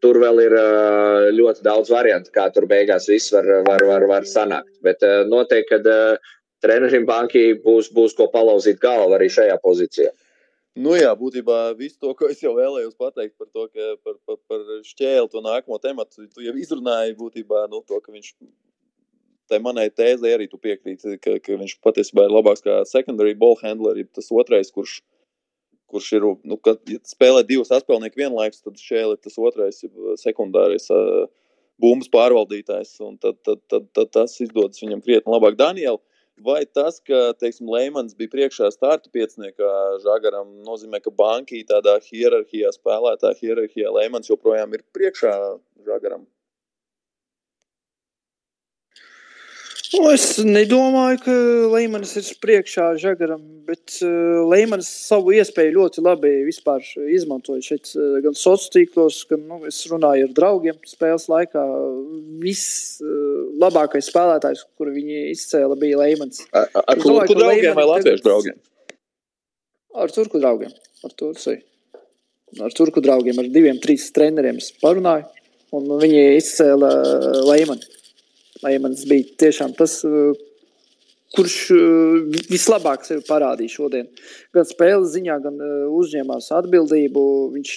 tur 0.00 0.20
vēl 0.22 0.40
ir 0.46 0.56
uh, 0.56 1.26
ļoti 1.36 1.66
daudz 1.66 1.92
variantu, 1.92 2.32
kā 2.32 2.46
tur 2.54 2.68
beigās 2.70 3.10
viss 3.12 3.34
var, 3.34 3.50
var, 3.66 3.84
var, 3.90 4.08
var 4.08 4.30
sanākt. 4.30 4.72
Bet 4.86 5.04
noteikti, 5.28 5.82
ka 5.84 6.16
trenerim 6.64 7.04
bankai 7.06 7.58
būs, 7.60 7.92
būs 7.92 8.16
ko 8.16 8.30
palauzīt 8.32 8.80
galvu 8.80 9.18
arī 9.18 9.28
šajā 9.36 9.58
pozīcijā. 9.60 10.14
Nu 10.76 10.94
jā, 10.94 11.10
būtībā 11.18 11.72
viss 11.78 11.98
to, 11.98 12.12
ko 12.14 12.28
es 12.30 12.42
jau 12.42 12.52
vēlējos 12.54 12.94
pateikt 12.98 13.34
par 13.40 13.48
to, 13.50 13.66
ka 13.72 13.86
par, 14.04 14.18
par, 14.28 14.36
par 14.50 14.64
šķēli 14.86 15.30
to 15.32 15.42
nākamo 15.42 15.78
tematu, 15.82 16.28
tu 16.30 16.44
jau 16.44 16.54
izrunāji 16.54 17.16
būtībā 17.18 17.64
nu, 17.72 17.80
to, 17.88 17.98
ka 18.04 18.14
viņš 18.14 18.34
tai 19.48 19.58
manai 19.64 19.88
tēzē 19.88 20.34
arī 20.36 20.46
tu 20.50 20.60
piekrīti, 20.60 21.16
ka, 21.24 21.38
ka 21.42 21.56
viņš 21.56 21.78
patiesībā 21.84 22.26
ir 22.26 22.34
labāks 22.36 22.62
kā 22.64 22.82
secondary 22.88 23.34
ball 23.38 23.56
handler, 23.62 23.98
tas 24.14 24.28
otrais, 24.30 24.70
kurš, 24.74 24.98
kurš 25.88 26.10
ir, 26.18 26.26
nu, 26.44 26.58
kad 26.60 26.82
ja 26.90 27.00
spēlē 27.08 27.42
divus 27.48 27.72
atspēlnieku 27.74 28.20
vienlaikus, 28.20 28.60
tad 28.62 28.76
šķēli 28.78 29.16
ir 29.16 29.22
tas 29.24 29.38
otrais 29.40 29.80
sekundārais 30.20 30.90
uh, 30.92 31.24
bumbas 31.80 32.10
pārvaldītājs, 32.12 32.98
un 33.06 33.16
tad, 33.22 33.40
tad, 33.46 33.62
tad, 33.70 33.88
tad 33.96 34.12
tas 34.14 34.36
izdodas 34.44 34.82
viņam 34.82 35.02
krietni 35.04 35.32
labāk. 35.32 35.56
Daniela, 35.58 35.98
Vai 36.44 36.62
tas, 36.66 37.00
ka 37.02 37.32
teiksim, 37.40 37.66
Leimans 37.72 38.14
bija 38.18 38.30
priekšā 38.30 38.70
starta 38.70 39.10
pieciniekā 39.14 39.70
Žagaram, 40.04 40.52
nozīmē, 40.66 41.00
ka 41.02 41.10
bankī 41.10 41.64
tādā 41.66 41.96
hierarhijā, 42.04 42.70
spēlētāja 42.76 43.40
hierarhijā 43.40 43.90
Leimans 43.94 44.30
joprojām 44.30 44.76
ir 44.78 44.84
priekšā 44.94 45.34
Žagaram? 45.88 46.26
Nu, 49.88 50.10
es 50.12 50.36
nedomāju, 50.44 51.18
ka 51.24 51.34
Līmenis 51.72 52.10
ir 52.20 52.26
priekšā 52.42 52.90
Žagaram, 53.00 53.40
bet 53.68 53.94
uh, 54.04 54.42
Līmenis 54.50 54.88
savu 55.06 55.32
iespēju 55.32 55.74
ļoti 55.78 56.04
labi 56.04 56.32
izmantoja 57.14 57.64
šeit, 57.64 57.94
uh, 57.96 58.18
gan 58.24 58.36
sociālos 58.36 58.68
tīklos, 58.74 59.22
gan 59.30 59.46
nu, 59.48 59.62
es 59.70 59.80
runāju 59.88 60.28
ar 60.28 60.34
draugiem 60.36 60.76
spēles 60.88 61.24
laikā. 61.32 61.64
Viss 62.42 63.00
uh, 63.00 63.48
labākais 63.64 64.10
spēlētājs, 64.12 64.66
kuru 64.76 64.92
viņi 64.98 65.24
izcēla, 65.32 65.78
bija 65.80 66.02
Līmenis. 66.02 66.44
Ar, 66.52 66.68
ar 66.84 67.00
turku 67.00 67.38
draugiem 67.38 67.80
vai 67.80 67.88
latviešu 67.94 68.26
draugiem? 68.28 68.60
Ar 69.96 70.12
turku 70.12 70.42
draugiem. 70.42 70.74
Ar, 71.06 71.14
Turciju. 71.16 71.62
ar 72.60 72.74
turku 72.76 73.00
draugiem, 73.00 73.40
ar 73.40 73.48
diviem, 73.54 73.80
trīs 73.80 74.10
treneriem 74.12 74.60
parunāju, 74.82 75.30
un 75.78 75.94
viņi 76.02 76.26
izcēla 76.42 76.92
Līmeni. 77.48 77.97
Laimans 78.64 79.04
bija 79.08 79.26
tiešām 79.44 79.74
tas, 79.78 80.00
uh, 80.06 80.32
kurš 81.36 81.56
uh, 81.74 82.38
vislabāk 82.50 83.04
sevi 83.06 83.24
parādīja 83.28 83.74
šodien. 83.76 84.08
Gan 84.56 84.66
spēles 84.68 85.12
ziņā, 85.14 85.36
gan 85.44 85.60
uh, 85.60 85.84
uzņēmās 85.98 86.50
atbildību. 86.58 87.24
Viņš 87.56 87.74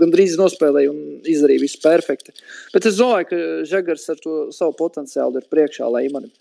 gandrīz 0.00 0.38
nospēlēja 0.40 0.92
un 0.92 1.02
izdarīja 1.28 1.64
visu 1.64 1.82
perfekti. 1.82 2.34
Bet 2.74 2.88
es 2.88 3.00
domāju, 3.00 3.28
ka 3.32 3.42
Žagars 3.72 4.08
ar 4.14 4.22
to 4.22 4.38
savu 4.54 4.76
potenciālu 4.78 5.42
ir 5.42 5.50
priekšā 5.52 5.90
Laimanim. 5.90 6.32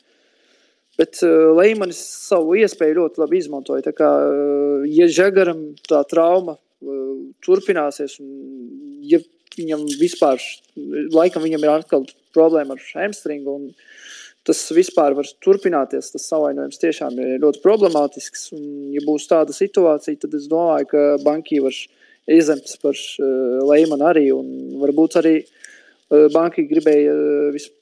Bet 0.99 1.21
uh, 1.25 1.51
Leimanis 1.57 1.99
savu 2.27 2.57
iespēju 2.59 2.99
ļoti 2.99 3.21
labi 3.23 3.39
izmantoja. 3.41 3.85
Tā 3.87 3.93
kā, 3.97 4.09
uh, 4.27 4.87
ja 4.91 5.07
Žagaram 5.09 5.71
tā 5.87 6.03
trauma 6.09 6.57
uh, 6.57 7.13
turpināsies, 7.45 8.19
un 8.21 8.99
ja 9.07 9.21
viņam 9.57 9.85
vispār, 9.99 10.41
laikam 11.13 11.45
viņam 11.45 11.65
ir 11.65 11.73
atkal 11.73 12.05
problēma 12.35 12.77
ar 12.77 12.85
hamstringu, 12.93 13.55
un 13.57 13.71
tas 14.47 14.61
vispār 14.73 15.15
var 15.17 15.27
turpināties, 15.43 16.13
tas 16.13 16.27
savainojums 16.31 16.81
tiešām 16.81 17.17
ir 17.21 17.41
ļoti 17.43 17.61
problemātisks. 17.63 18.49
Un, 18.57 18.63
ja 18.95 19.03
būs 19.05 19.27
tāda 19.29 19.53
situācija, 19.55 20.21
tad 20.23 20.37
es 20.37 20.47
domāju, 20.51 20.89
ka 20.93 21.03
banki 21.25 21.61
var 21.63 21.75
izlemt 22.31 22.71
par 22.81 22.95
uh, 22.95 23.59
Leimanu 23.69 24.07
arī, 24.09 24.27
un 24.33 24.79
varbūt 24.81 25.19
arī 25.21 25.35
uh, 25.43 26.27
banki 26.33 26.65
gribēja 26.69 27.13
uh, 27.13 27.51
vispār 27.53 27.77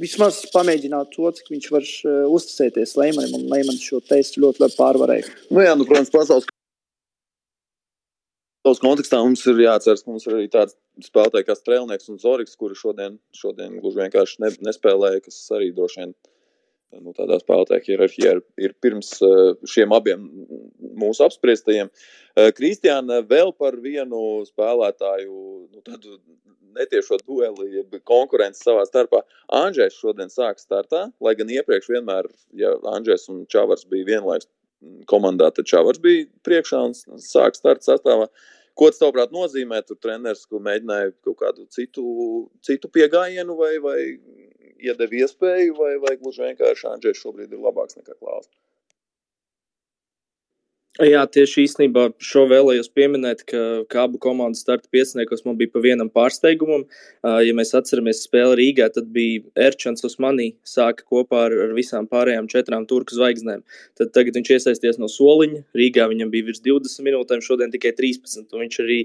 vismaz 0.00 0.40
pamēģināt 0.50 1.12
to, 1.14 1.28
cik 1.36 1.50
viņš 1.52 1.66
var 1.70 1.84
uh, 1.86 2.14
uzticēties 2.34 2.96
Leimanim, 2.98 3.36
un 3.38 3.50
Leimans 3.52 3.84
šo 3.86 4.00
testu 4.02 4.42
ļoti 4.42 4.64
labi 4.64 4.74
pārvarēja. 4.78 5.28
Nu, 5.50 5.62
jā, 5.62 5.76
nu, 5.78 5.86
protams, 5.86 6.10
pasaules 6.10 6.48
Pasaules 8.60 8.82
kontekstā 8.82 9.18
mums 9.24 9.40
ir 9.48 9.62
jāatcerās, 9.62 10.02
ka 10.04 10.12
mums 10.12 10.26
ir 10.26 10.34
arī 10.36 10.48
tāds 10.52 10.74
spēlētājs 11.06 11.46
kā 11.46 11.54
Strēlnieks 11.56 12.10
un 12.12 12.18
Zorigs, 12.20 12.58
kuri 12.60 12.76
šodien, 12.76 13.16
šodien 13.32 13.78
gluži 13.80 14.02
vienkārši 14.02 14.42
ne, 14.44 14.50
nespēlēja, 14.68 15.22
kas 15.24 15.38
arī 15.56 15.70
droši 15.72 16.02
vien 16.02 16.12
nu, 17.00 17.14
tādā 17.16 17.38
spēlētāja 17.40 17.86
hierarhijā 17.86 18.34
ir, 18.36 18.42
ir 18.60 18.74
pirms 18.84 19.14
šiem 19.70 19.96
abiem 19.96 20.28
mūsu 21.00 21.24
apspriestajiem. 21.24 21.88
Kristiāna 22.58 23.22
vēl 23.30 23.54
par 23.56 23.80
vienu 23.80 24.42
spēlētāju, 24.50 25.40
nu, 25.72 25.80
tādu 25.86 26.20
netiešo 26.76 27.16
dueli, 27.24 27.86
konkurenci 28.04 28.60
savā 28.60 28.84
starpā. 28.86 29.24
Andrzejs 29.56 29.96
šodien 30.02 30.28
sāk 30.28 30.60
startā, 30.60 31.06
lai 31.24 31.32
gan 31.38 31.48
iepriekš 31.48 31.94
vienmēr, 31.96 32.28
ja 32.60 32.76
Andrzejs 32.92 33.30
un 33.32 33.46
Čavars 33.48 33.88
bija 33.88 34.12
vienlaikus 34.12 34.52
komandā, 35.10 35.50
tad 35.54 35.68
Čavars 35.68 36.00
bija 36.02 36.26
priekšā 36.46 36.80
un 36.88 36.94
sāk 37.20 37.58
starta 37.58 37.92
sastāvā. 37.92 38.28
Ko 38.78 38.88
tas, 38.88 39.00
tavuprāt, 39.02 39.32
nozīmē? 39.34 39.82
Tur 39.84 39.98
treneris 40.00 40.46
mēģināja 40.50 41.12
kaut 41.26 41.40
kādu 41.42 41.66
citu, 41.74 42.04
citu 42.64 42.88
piegājienu 42.88 43.56
vai, 43.58 43.74
vai 43.82 43.98
iedeva 44.80 45.20
iespēju, 45.24 45.76
vai, 45.76 45.92
vai 46.00 46.16
gluži 46.20 46.46
vienkārši 46.46 46.88
Andrzejs 46.94 47.20
šobrīd 47.20 47.52
ir 47.52 47.60
labāks 47.60 47.98
nekā 47.98 48.16
Klaus? 48.16 48.48
Jā, 50.98 51.20
tieši 51.30 51.62
īstenībā 51.68 52.08
šo 52.18 52.48
vēlējos 52.50 52.88
pieminēt, 52.98 53.44
ka, 53.46 53.60
ka 53.86 54.08
abu 54.08 54.18
komandu 54.18 54.58
starta 54.58 54.90
pieciniekos 54.90 55.44
man 55.46 55.54
bija 55.60 55.70
pa 55.70 55.82
vienam 55.84 56.10
pārsteigumam. 56.10 56.82
Ja 57.22 57.54
mēs 57.54 57.70
atceramies 57.78 58.24
spēli 58.26 58.56
Rīgā, 58.58 58.88
tad 58.96 59.06
bija 59.14 59.44
Erčants 59.68 60.02
Osmanī 60.08 60.48
sāka 60.66 61.06
kopā 61.06 61.44
ar, 61.46 61.54
ar 61.68 61.76
visām 61.78 62.10
pārējām 62.10 62.50
četrām 62.50 62.88
turku 62.90 63.14
zvaigznēm. 63.14 63.62
Tad 64.02 64.12
tagad 64.18 64.40
viņš 64.40 64.52
iesaisties 64.58 64.98
no 64.98 65.06
soliņa. 65.06 65.62
Rīgā 65.78 66.10
viņam 66.10 66.34
bija 66.34 66.50
virs 66.50 66.66
20 66.66 67.06
minūtēm, 67.06 67.46
šodien 67.46 67.70
tikai 67.70 67.94
13. 67.94 68.50
Viņš 68.50 68.82
arī, 68.82 69.00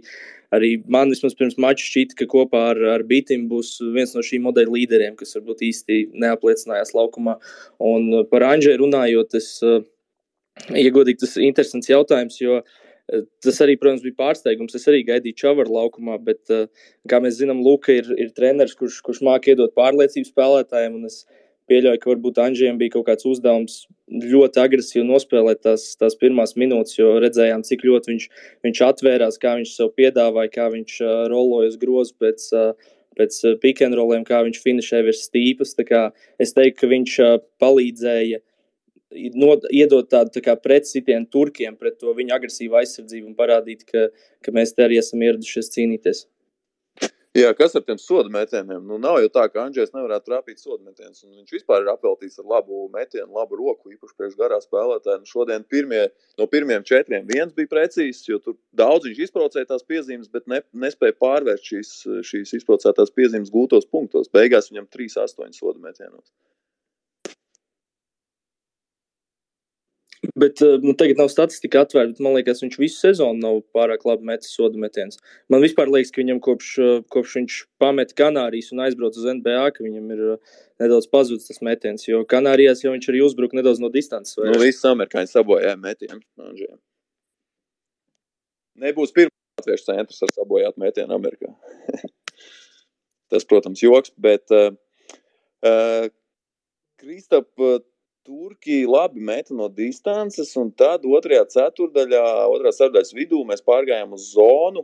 arī 0.58 0.76
man 0.90 1.14
vismaz 1.14 1.38
pirms 1.38 1.62
mača 1.62 1.86
šķita, 1.86 2.18
ka 2.18 2.32
kopā 2.34 2.68
ar, 2.74 2.86
ar 2.98 3.06
Bitim 3.06 3.46
būs 3.52 3.76
viens 3.94 4.18
no 4.18 4.26
šī 4.26 4.42
modeļa 4.42 4.80
līderiem, 4.82 5.20
kas 5.22 5.38
varbūt 5.38 5.62
īsti 5.70 6.08
neapliecinājās 6.18 6.98
laukumā. 6.98 7.38
Un 7.94 8.26
par 8.34 8.50
Anģēru 8.56 8.88
runājot, 8.88 9.38
es 9.38 9.60
Ja 10.72 10.92
godīgi, 10.96 11.20
tas 11.26 11.36
ir 11.36 11.50
interesants 11.50 11.90
jautājums, 11.92 12.38
jo 12.40 12.60
eh, 12.62 13.24
tas 13.44 13.58
arī, 13.64 13.76
protams, 13.80 14.04
bija 14.06 14.18
pārsteigums. 14.22 14.76
Es 14.78 14.88
arī 14.90 15.04
gaidīju 15.08 15.42
Čavaru 15.44 15.76
laukumā, 15.76 16.16
bet, 16.24 16.42
eh, 16.54 16.70
kā 17.12 17.20
mēs 17.24 17.42
zinām, 17.42 17.64
Luka 17.66 17.94
ir, 17.94 18.08
ir 18.18 18.32
treneris, 18.38 18.78
kurš, 18.80 19.02
kurš 19.06 19.22
māca 19.28 19.52
iedot 19.52 19.76
pārliecību 19.76 20.32
spēlētājiem. 20.32 20.98
Es 21.10 21.26
pieļauju, 21.70 22.00
ka 22.02 22.12
varbūt 22.14 22.42
Anģijam 22.46 22.80
bija 22.80 22.96
kaut 22.96 23.08
kāds 23.10 23.28
uzdevums 23.28 23.78
ļoti 24.06 24.62
agresīvi 24.62 25.06
nospēlēt 25.10 25.64
tās, 25.66 25.86
tās 26.00 26.16
pirmās 26.22 26.54
minūtes, 26.62 26.98
jo 27.00 27.16
redzējām, 27.22 27.66
cik 27.66 27.86
ļoti 27.90 28.12
viņš, 28.14 28.28
viņš 28.68 28.82
atvērās, 28.86 29.40
kā 29.42 29.56
viņš 29.60 29.72
sev 29.76 29.90
piedāvāja, 29.98 30.52
kā 30.54 30.68
viņš 30.74 31.00
uh, 31.02 31.16
rolojas 31.32 31.80
grozu 31.82 32.16
pēc. 32.22 32.52
Uh, 32.56 32.92
Pēc 33.16 33.32
pikantroliem, 33.64 34.26
kā 34.28 34.42
viņš 34.44 34.58
finšēja 34.60 35.06
virs 35.08 35.22
stīpas. 35.30 35.70
Es 36.44 36.50
teiktu, 36.52 36.82
ka 36.82 36.90
viņš 36.92 37.14
uh, 37.24 37.38
palīdzēja 37.64 38.42
uh, 38.42 38.44
no, 39.40 39.56
iedot 39.74 40.08
tādu 40.12 40.36
tā 40.38 40.44
kā 40.46 40.56
pretsitienu 40.60 41.30
turkiem 41.32 41.76
pret 41.80 42.00
to 42.02 42.14
viņu 42.18 42.36
agresīvu 42.38 42.80
aizsardzību 42.82 43.32
un 43.32 43.36
parādīt, 43.38 43.84
ka, 43.90 44.08
ka 44.46 44.56
mēs 44.56 44.76
te 44.76 44.86
arī 44.86 45.02
esam 45.02 45.24
ieradušies 45.26 45.72
cīnīties. 45.76 46.26
Jā, 47.36 47.50
kas 47.52 47.74
ar 47.76 47.84
tiem 47.84 47.98
sodu 48.00 48.30
metieniem? 48.32 48.80
Nu, 48.88 48.96
nav 49.02 49.18
jau 49.20 49.28
tā, 49.36 49.42
ka 49.52 49.66
Andrzejs 49.66 49.92
nevarētu 49.92 50.30
trāpīt 50.30 50.62
sodu 50.62 50.86
metienus. 50.88 51.26
Viņš 51.26 51.52
vispār 51.52 51.84
ir 51.84 51.90
apveltīts 51.92 52.40
ar 52.40 52.48
labu 52.48 52.86
metienu, 52.94 53.28
labu 53.36 53.60
roku, 53.60 53.92
īpaši 53.92 54.16
priekš 54.16 54.38
garā 54.40 54.62
spēlētāja. 54.64 55.20
Nu, 55.20 55.28
šodien 55.28 55.66
pirmie, 55.68 56.06
no 56.40 56.48
pirmiem 56.48 56.86
četriem 56.88 57.28
viens 57.28 57.52
bija 57.58 57.74
precīzs, 57.74 58.24
jo 58.30 58.40
tur 58.40 58.56
daudz 58.80 59.10
viņš 59.10 59.20
izbraucēja 59.28 59.68
tās 59.74 59.84
piezīmes, 59.84 60.32
bet 60.32 60.48
ne, 60.48 60.62
nespēja 60.86 61.20
pārvērst 61.20 61.72
šīs, 61.74 61.94
šīs 62.32 62.56
izbraucētās 62.62 63.12
piezīmes 63.20 63.52
gūtos 63.52 63.92
punktos. 63.92 64.32
Beigās 64.32 64.72
viņam 64.72 64.88
3-8 64.96 65.60
sodu 65.60 65.84
metienos. 65.84 66.32
Bet 70.36 70.62
eh, 70.62 70.80
nu, 70.84 70.92
tagad 71.00 71.20
nav 71.20 71.30
statistika 71.32 71.86
atvērta, 71.86 72.12
bet 72.12 72.24
man 72.24 72.34
liekas, 72.36 72.60
viņš 72.64 72.74
visu 72.82 72.98
sezonu 73.00 73.40
nav 73.40 73.62
pārāk 73.76 74.02
labi 74.04 74.28
metis 74.28 74.52
sodu 74.52 74.80
metienus. 74.82 75.22
Man 75.52 75.64
vispār 75.64 75.88
liekas, 75.88 76.12
ka 76.12 76.20
viņam 76.20 76.42
kopš, 76.44 76.72
eh, 76.84 76.98
kopš 77.16 77.36
viņš 77.40 77.60
pameta 77.80 78.18
Kanārijas 78.20 78.74
un 78.76 78.84
aizbrauca 78.84 79.22
uz 79.22 79.30
NBA, 79.38 79.62
ka 79.78 79.86
viņam 79.86 80.12
ir 80.12 80.26
eh, 80.34 80.58
nedaudz 80.84 81.08
pazudis 81.08 81.48
tas 81.48 81.64
metiens. 81.64 82.04
Jo 82.10 82.26
Kanārijās 82.28 82.84
jau 82.84 82.92
viņš 82.92 83.08
arī 83.14 83.24
uzbruka 83.24 83.56
nedaudz 83.56 83.80
no 83.80 83.88
distances. 83.94 84.36
Nu, 84.36 84.60
visi 84.60 84.84
amerikāņi 84.92 85.32
sabojāja 85.32 85.80
metienu. 85.80 86.20
Nebūs 88.84 89.16
pirmā 89.16 89.32
latviešu 89.62 89.88
centrs 89.88 90.20
ar 90.28 90.36
sabojātu 90.36 90.84
metienu 90.84 91.16
Amerikā. 91.16 91.56
tas, 93.32 93.48
protams, 93.48 93.80
joks, 93.88 94.12
bet 94.20 94.52
uh, 94.52 94.74
uh, 95.64 96.12
Kristap, 97.00 97.48
Turki 98.26 98.88
labi 98.90 99.22
meta 99.22 99.54
no 99.54 99.68
distances, 99.70 100.56
un 100.58 100.72
tad 100.74 101.04
otrajā 101.06 101.44
ceturdaļā, 101.54 102.24
otrā 102.50 102.72
ceturdaļas 102.74 103.14
vidū 103.14 103.44
mēs 103.46 103.62
pārgājām 103.62 104.16
uz 104.18 104.32
zonu. 104.34 104.82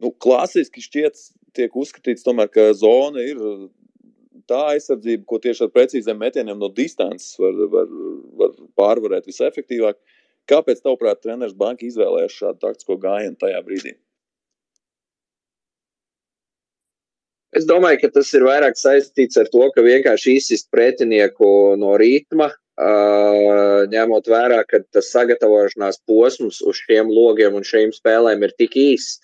Nu, 0.00 0.10
klasiski 0.24 0.80
šķiet, 0.80 1.20
tiek 1.52 1.76
uzskatīts, 1.76 2.24
tomēr, 2.24 2.48
ka 2.48 2.70
zona 2.74 3.20
ir 3.28 3.42
tā 4.48 4.62
aizsardzība, 4.70 5.26
ko 5.28 5.38
tieši 5.42 5.66
ar 5.66 5.74
precīziem 5.74 6.18
metieniem 6.18 6.58
no 6.58 6.70
distances 6.72 7.36
var, 7.40 7.60
var, 7.74 7.92
var 8.40 8.56
pārvarēt 8.80 9.28
visefektīvāk. 9.28 10.00
Kāpēc, 10.48 10.80
tavuprāt, 10.80 11.20
treneris 11.22 11.54
banka 11.54 11.84
izvēlējās 11.86 12.40
šādu 12.40 12.64
taktisko 12.64 12.96
gājienu 13.04 13.36
tajā 13.38 13.60
brīdī? 13.68 13.94
Es 17.52 17.68
domāju, 17.68 18.00
ka 18.00 18.14
tas 18.16 18.32
ir 18.32 18.48
vairāk 18.48 18.80
saistīts 18.80 19.36
ar 19.36 19.52
to, 19.52 19.66
ka 19.76 19.84
vienkārši 19.84 20.38
izsist 20.40 20.70
pretinieku 20.72 21.76
no 21.76 21.92
ritma, 22.00 22.48
ņemot 22.80 24.28
vērā, 24.28 24.62
ka 24.64 24.80
tas 24.92 25.10
sagatavošanās 25.12 26.00
posms 26.06 26.62
uz 26.62 26.76
šiem 26.86 27.08
logiem 27.08 27.54
un 27.54 27.62
šīm 27.62 27.92
spēlēm 27.92 28.42
ir 28.42 28.52
tik 28.56 28.76
īss, 28.76 29.20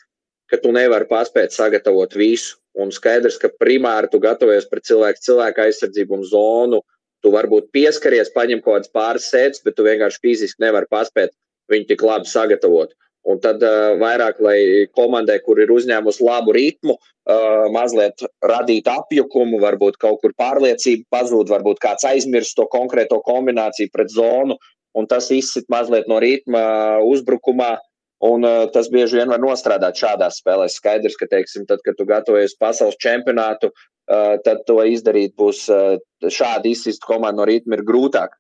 ka 0.51 0.57
tu 0.57 0.73
nevari 0.73 1.09
paspēt 1.09 1.53
sagatavot 1.53 2.15
visu. 2.15 2.59
Un 2.79 2.93
skaidrs, 2.93 3.39
ka 3.43 3.49
primāri 3.49 4.09
tu 4.11 4.21
gatavojies 4.23 4.69
pret 4.71 4.85
cilvēku, 4.87 5.19
cilvēku 5.25 5.65
aizsardzību 5.65 6.15
un 6.15 6.25
zonu. 6.25 6.83
Tu 7.25 7.31
varbūt 7.35 7.73
pieskaries, 7.75 8.31
paņem 8.31 8.61
kaut 8.63 8.77
kādas 8.77 8.93
pāris 8.95 9.27
sēdes, 9.33 9.65
bet 9.65 9.75
tu 9.75 9.83
vienkārši 9.83 10.21
fiziski 10.23 10.63
nevari 10.63 10.87
paspēt 10.87 11.33
viņu 11.73 11.89
tik 11.89 12.05
labi 12.07 12.31
sagatavot. 12.31 12.95
Un 13.29 13.41
tad 13.45 13.61
uh, 13.61 13.99
vairāk, 14.01 14.39
lai 14.41 14.59
komandai, 14.97 15.37
kur 15.45 15.59
ir 15.61 15.73
uzņēmusi 15.75 16.25
labu 16.25 16.55
ritmu, 16.57 16.95
uh, 16.97 17.67
mazliet 17.75 18.25
radīt 18.41 18.89
apjukumu, 18.89 19.61
varbūt 19.61 19.99
kaut 20.01 20.23
kur 20.23 20.33
pārliecība 20.39 21.19
pazūd, 21.19 21.53
varbūt 21.53 21.83
kāds 21.83 22.09
aizmirst 22.09 22.57
to 22.57 22.65
konkrēto 22.73 23.21
kombināciju 23.27 23.93
pret 23.93 24.15
zonu, 24.15 24.57
un 24.97 25.11
tas 25.11 25.29
izsit 25.35 25.69
mazliet 25.73 26.09
no 26.09 26.23
ritma 26.25 26.63
uzbrukumā. 27.05 27.77
Un, 28.25 28.43
uh, 28.43 28.65
tas 28.75 28.89
bieži 28.91 29.21
vien 29.21 29.31
var 29.31 29.39
nostrādāt 29.39 30.01
šādās 30.01 30.41
spēlēs. 30.41 30.81
Skaidrs, 30.81 31.15
ka, 31.21 31.29
teiksim, 31.31 31.69
tad, 31.69 31.85
kad 31.87 31.95
tu 32.01 32.09
gatavojies 32.09 32.57
pasaules 32.59 32.97
čempionātu, 32.99 33.71
uh, 33.71 34.41
tad 34.43 34.65
to 34.67 34.81
izdarīt 34.89 35.37
būs 35.39 35.69
uh, 35.71 36.01
šādi 36.25 36.73
izsist 36.75 37.05
komandu 37.07 37.45
no 37.45 37.47
ritma 37.47 37.79
ir 37.79 37.85
grūtāk. 37.87 38.35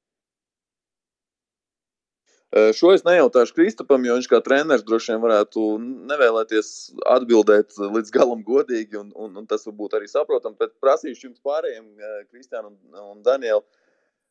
Šo 2.48 2.94
es 2.96 3.02
nejautāšu 3.04 3.52
Kristapam, 3.52 4.04
jo 4.08 4.14
viņš 4.16 4.26
kā 4.32 4.38
treneris 4.40 4.84
droši 4.88 5.12
vien 5.12 5.20
varētu 5.20 5.64
nevēlēties 6.08 6.70
atbildēt 7.12 7.76
līdz 7.76 8.12
galam 8.14 8.40
godīgi, 8.46 8.96
un, 8.96 9.10
un, 9.12 9.34
un 9.36 9.48
tas 9.50 9.66
varbūt 9.68 9.98
arī 9.98 10.08
saprotam. 10.08 10.54
Bet 10.56 10.72
prasīšu 10.80 11.26
jums 11.26 11.42
pārējiem, 11.44 11.84
Kristiāna 12.30 12.70
un, 12.70 12.78
un 13.02 13.20
Daniela, 13.26 13.60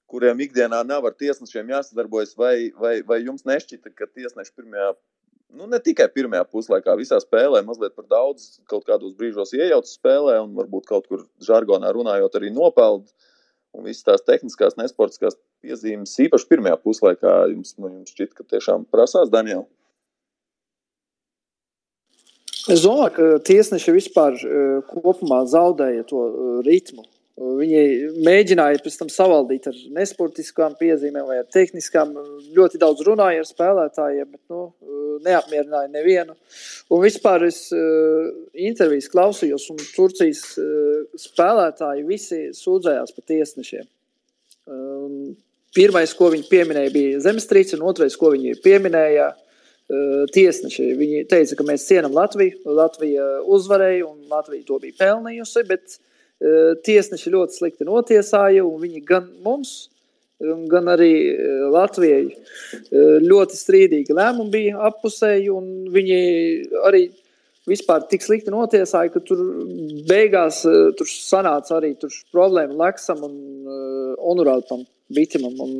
kuriem 0.09 0.41
ikdienā 0.47 0.79
nav 0.87 1.05
ar 1.05 1.13
tiesnešiem 1.19 1.69
jāsadarbojas, 1.75 2.33
vai, 2.39 2.71
vai, 2.81 2.95
vai 3.05 3.19
jums 3.21 3.45
nešķita, 3.45 3.93
ka 3.93 4.09
tiesneši 4.09 4.55
pirmajā, 4.57 4.89
nu 5.59 5.69
ne 5.69 5.77
tikai 5.83 6.07
pirmajā 6.09 6.47
puslaikā, 6.49 6.95
visā 6.97 7.19
spēlē 7.21 7.61
mazliet 7.67 7.93
par 7.93 8.07
daudz 8.09 8.55
kaut 8.71 8.87
kādos 8.89 9.13
brīžos 9.19 9.53
iejaucas 9.53 9.93
spēlē, 9.99 10.39
un 10.47 10.57
varbūt 10.57 10.89
kaut 10.89 11.05
kur 11.11 11.27
žargonā 11.45 11.93
runājot 11.93 12.39
arī 12.39 12.49
nopeld, 12.55 13.11
un 13.77 13.85
visas 13.85 14.09
tās 14.09 14.25
tehniskās, 14.25 14.79
nesportiskās 14.79 15.37
piezīmes, 15.65 16.13
īpaši 16.27 16.49
pirmajā 16.51 16.77
puslaikā, 16.83 17.33
jums, 17.53 17.75
nu, 17.77 17.91
jums 17.91 18.13
šķiet, 18.13 18.33
ka 18.37 18.45
tiešām 18.55 18.87
prasās 18.93 19.31
Daniela? 19.33 19.65
Es 22.67 22.81
domāju, 22.83 23.13
ka 23.15 23.27
tiesneši 23.47 23.93
vispār 23.95 24.35
kopumā 24.89 25.45
zaudēja 25.47 26.03
to 26.09 26.23
ritmu. 26.67 27.05
Viņi 27.37 27.81
mēģināja 28.25 28.81
pēc 28.81 28.95
tam 28.97 29.09
savaldīt 29.13 29.67
ar 29.69 29.75
nesportiskām 29.93 30.73
piezīmēm 30.79 31.27
vai 31.29 31.37
ar 31.43 31.47
tehniskām. 31.53 32.15
Ļoti 32.57 32.81
daudz 32.81 33.03
runāja 33.05 33.43
ar 33.43 33.47
spēlētājiem, 33.47 34.31
bet 34.33 34.41
nu, 34.51 34.63
neapmierināja 35.23 35.91
nevienu. 35.93 36.33
Un 36.91 37.03
vispār 37.05 37.45
es 37.47 37.67
intervijas 38.57 39.07
klausījos, 39.13 39.69
un 39.71 39.79
Turcijas 39.93 40.43
spēlētāji 41.27 42.07
visi 42.09 42.41
sūdzējās 42.57 43.13
par 43.15 43.29
tiesnešiem. 43.29 43.85
Pirmais, 45.75 46.13
ko 46.15 46.31
viņi 46.33 46.47
pieminēja, 46.47 46.93
bija 46.93 47.19
zemestrīce, 47.25 47.75
un 47.77 47.85
otrais, 47.89 48.15
ko 48.17 48.31
viņi 48.33 48.55
pieminēja, 48.63 49.27
uh, 49.33 49.43
tiesneši. 50.33 50.89
Viņi 50.99 51.27
teica, 51.31 51.57
ka 51.59 51.65
mēs 51.67 51.85
cienām 51.87 52.15
Latviju, 52.15 52.63
Latvija 52.65 53.27
uzvarēja 53.45 54.07
un 54.07 54.27
Latvija 54.31 54.65
to 54.67 54.79
bija 54.83 54.97
pelnījusi. 54.99 55.63
Bet, 55.69 55.99
tiesneši 56.85 57.31
ļoti 57.33 57.57
slikti 57.57 57.87
notiesāja, 57.87 58.65
un 58.65 58.81
viņi 58.81 59.03
gan 59.07 59.29
mums, 59.45 59.89
gan 60.69 60.89
arī 60.93 61.13
Latvijai 61.73 62.27
ļoti 63.23 63.57
strīdīgi 63.57 64.13
lēmumi 64.13 64.53
bija 64.53 64.83
appusēji, 64.91 65.47
un 65.49 65.87
viņi 65.93 66.19
arī 66.85 67.07
vispār 67.67 68.05
tik 68.11 68.21
slikti 68.21 68.53
notiesāja, 68.53 69.09
ka 69.11 69.23
tur 69.25 69.41
beigās 70.07 70.61
tur 70.99 71.09
sanāca 71.09 71.79
arī 71.79 71.95
tur 71.99 72.13
problēma 72.31 72.77
Leksam 72.85 73.25
un 73.25 73.33
Onurātam 74.17 74.85
Bitimam, 74.85 74.85
un 75.63 75.73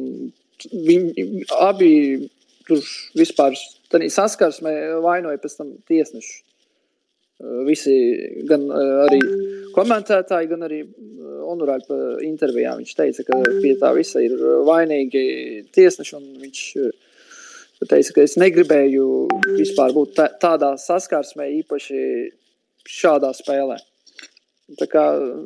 viņi 0.71 1.45
abi 1.59 1.93
tur 2.67 2.83
vispār 3.17 3.55
saskarsmē 3.91 4.73
vainoja 5.03 5.39
pēc 5.41 5.57
tam 5.59 5.73
tiesnešus. 5.87 6.43
Visi, 7.67 7.93
gan 8.49 8.63
arī 9.05 9.19
komentētāji, 9.75 10.49
gan 10.49 10.65
arī 10.65 10.79
Onurāļa 11.47 11.97
intervijā 12.25 12.71
viņš 12.79 12.95
teica, 12.97 13.25
ka 13.27 13.37
pie 13.61 13.75
tā 13.77 13.91
visa 13.93 14.23
ir 14.25 14.33
vainīgi 14.65 15.21
tiesneši. 15.75 16.21
Viņš 16.41 16.63
teica, 17.85 18.15
ka 18.15 18.25
es 18.25 18.33
negribēju 18.41 19.05
vispār 19.53 19.93
būt 19.93 20.17
tādā 20.41 20.73
saskarsmē, 20.81 21.45
īpaši 21.59 22.01
šādā 22.89 23.29
spēlē. 23.37 23.77
Tā 24.81 24.89
kā 24.91 25.05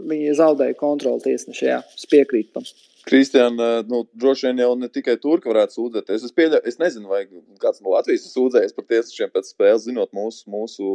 viņi 0.09 0.31
zaudēja 0.39 0.79
kontroli 0.79 1.21
tiesneši, 1.27 1.67
jā, 1.67 1.81
es 1.99 2.07
piekrītu 2.09 2.55
tam. 2.55 2.71
Kristiāna, 3.07 3.69
nu, 3.89 4.03
droši 4.21 4.47
vien 4.49 4.61
jau 4.61 4.73
ne 4.77 4.89
tikai 4.91 5.15
turki 5.21 5.49
varētu 5.49 5.77
sūdzēties. 5.77 6.25
Es, 6.27 6.33
pieļa, 6.37 6.61
es 6.69 6.77
nezinu, 6.81 7.09
vai 7.09 7.23
kāds 7.61 7.81
no 7.81 7.95
Latvijas 7.95 8.27
ir 8.27 8.33
sūdzējies 8.35 8.75
par 8.77 8.85
tiesnešiem 8.91 9.31
pēc 9.33 9.49
spēles, 9.53 9.87
zinot 9.87 10.13
mūsu, 10.15 10.45
mūsu 10.51 10.91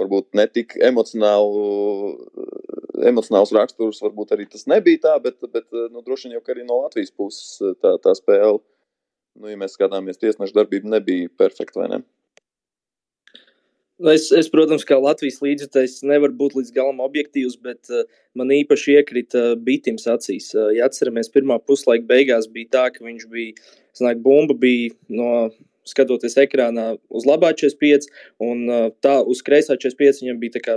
varbūt 0.00 0.30
ne 0.38 0.46
tik 0.50 0.76
emocionālu, 0.82 1.66
emocionāls 3.10 3.52
raksturs, 3.54 4.00
varbūt 4.04 4.34
arī 4.34 4.48
tas 4.50 4.66
nebija 4.70 5.02
tā, 5.04 5.14
bet, 5.26 5.38
bet 5.52 5.68
nu, 5.92 6.02
droši 6.06 6.30
vien 6.30 6.38
jau 6.38 6.44
arī 6.54 6.64
no 6.66 6.80
Latvijas 6.82 7.12
puses 7.14 7.76
tā, 7.82 7.96
tā 8.02 8.16
spēle, 8.18 8.58
nu, 9.38 9.50
ja 9.52 9.60
mēs 9.60 9.76
skatāmies 9.76 10.20
tiesnešu 10.22 10.56
darbību, 10.56 10.90
nebija 10.96 11.32
perfekta, 11.38 11.82
vai 11.82 11.90
ne? 11.92 12.04
Nu, 14.02 14.10
es, 14.10 14.26
es, 14.34 14.48
protams, 14.50 14.82
kā 14.88 14.96
Latvijas 14.98 15.36
līdzekļs, 15.38 16.00
nevaru 16.10 16.34
būt 16.34 16.56
līdz 16.58 16.72
galam 16.74 16.98
objektīvs, 17.04 17.54
bet 17.62 17.92
uh, 17.94 18.02
man 18.34 18.50
īpaši 18.50 18.96
iekrita 18.98 19.42
uh, 19.52 19.60
Bitims 19.68 20.08
acīs. 20.10 20.48
Uh, 20.56 20.72
ja 20.74 20.88
atceramies, 20.88 21.30
pirmā 21.30 21.60
puslaika 21.62 22.08
beigās 22.08 22.48
bija 22.50 22.72
tā, 22.74 22.88
ka 22.90 23.06
viņš 23.06 23.28
bija, 23.30 23.54
sanāk, 23.94 24.18
bumba 24.24 24.56
bija 24.58 24.90
no 25.14 25.28
skatoties 25.86 26.34
ekrānā 26.42 26.88
uz 27.06 27.28
labā 27.28 27.52
45, 27.54 28.10
un 28.42 28.66
uh, 28.66 28.88
tā 29.04 29.20
uz 29.22 29.44
kreisā 29.46 29.78
45 29.78 30.24
viņam 30.24 30.42
bija 30.42 30.56
tā 30.56 30.64
kā 30.64 30.76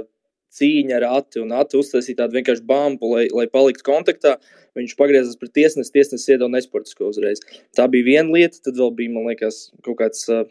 cīņa 0.57 0.99
ar 0.99 1.07
Ati, 1.09 1.41
un 1.41 1.57
Ati 1.57 1.82
uztaisīja 1.82 2.22
tādu 2.22 2.38
vienkārši 2.38 2.65
bumbu, 2.70 3.15
lai, 3.15 3.26
lai 3.34 3.47
paliktu 3.49 3.86
kontaktā. 3.88 4.38
Viņš 4.78 4.93
pagriezās 4.99 5.41
pret 5.41 5.55
tiesnesi, 5.57 5.89
tiesnesis 5.95 6.30
iedeva 6.30 6.51
nesportisko 6.53 7.09
uzreiz. 7.09 7.41
Tā 7.74 7.89
bija 7.89 8.05
viena 8.11 8.30
lieta, 8.30 8.61
tad 8.61 8.78
vēl 8.78 8.93
bija, 8.99 9.13
man 9.15 9.26
liekas, 9.32 9.72
kaut 9.82 9.97
kāds 10.03 10.28
uh, 10.30 10.45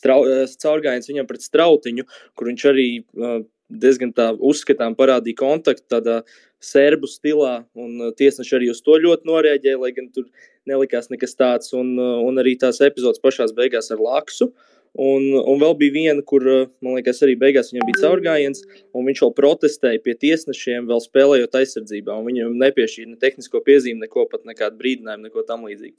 caurgājiens 0.00 1.10
viņam 1.10 1.28
pret 1.28 1.44
strautiņu, 1.44 2.06
kur 2.38 2.48
viņš 2.50 2.64
arī 2.72 2.88
uh, 3.02 3.42
diezgan 3.72 4.12
tā 4.16 4.32
uzskatām 4.36 4.96
parādīja 4.98 5.40
kontaktu 5.40 5.86
tādā 5.90 6.22
serbu 6.62 7.08
stilā, 7.10 7.62
un 7.74 8.12
tiesneši 8.18 8.58
arī 8.58 8.68
uz 8.70 8.82
to 8.84 8.98
ļoti 9.02 9.26
noreaģēja, 9.28 9.80
lai 9.82 9.94
gan 9.96 10.10
tur 10.14 10.28
nelikās 10.68 11.10
nekas 11.10 11.34
tāds, 11.38 11.72
un, 11.74 11.96
un 11.98 12.38
arī 12.42 12.54
tās 12.60 12.80
epizodes 12.84 13.22
pašās 13.22 13.54
beigās 13.56 13.90
ar 13.94 14.02
Laksu. 14.02 14.52
Un, 14.92 15.22
un 15.32 15.56
vēl 15.56 15.72
bija 15.80 15.92
viena, 15.94 16.20
kur, 16.20 16.44
man 16.84 16.98
liekas, 16.98 17.22
arī 17.24 17.32
beigās 17.40 17.70
viņam 17.72 17.86
bija 17.88 18.02
caurgājiens, 18.02 18.60
un 18.92 19.06
viņš 19.08 19.22
vēl 19.24 19.30
protestēja 19.38 20.02
pie 20.04 20.12
tiesnešiem, 20.20 20.84
vēl 20.90 21.00
spēlējot 21.00 21.56
aizsardzībā. 21.62 22.18
Viņam 22.26 22.58
nepiešķīra 22.60 23.14
ne 23.14 23.16
tehnisko 23.22 23.62
piezīmi, 23.64 24.02
neko 24.04 24.26
pat 24.28 24.44
nekādu 24.44 24.76
brīdinājumu, 24.82 25.30
neko 25.30 25.46
tam 25.48 25.64
līdzīgu. 25.64 25.96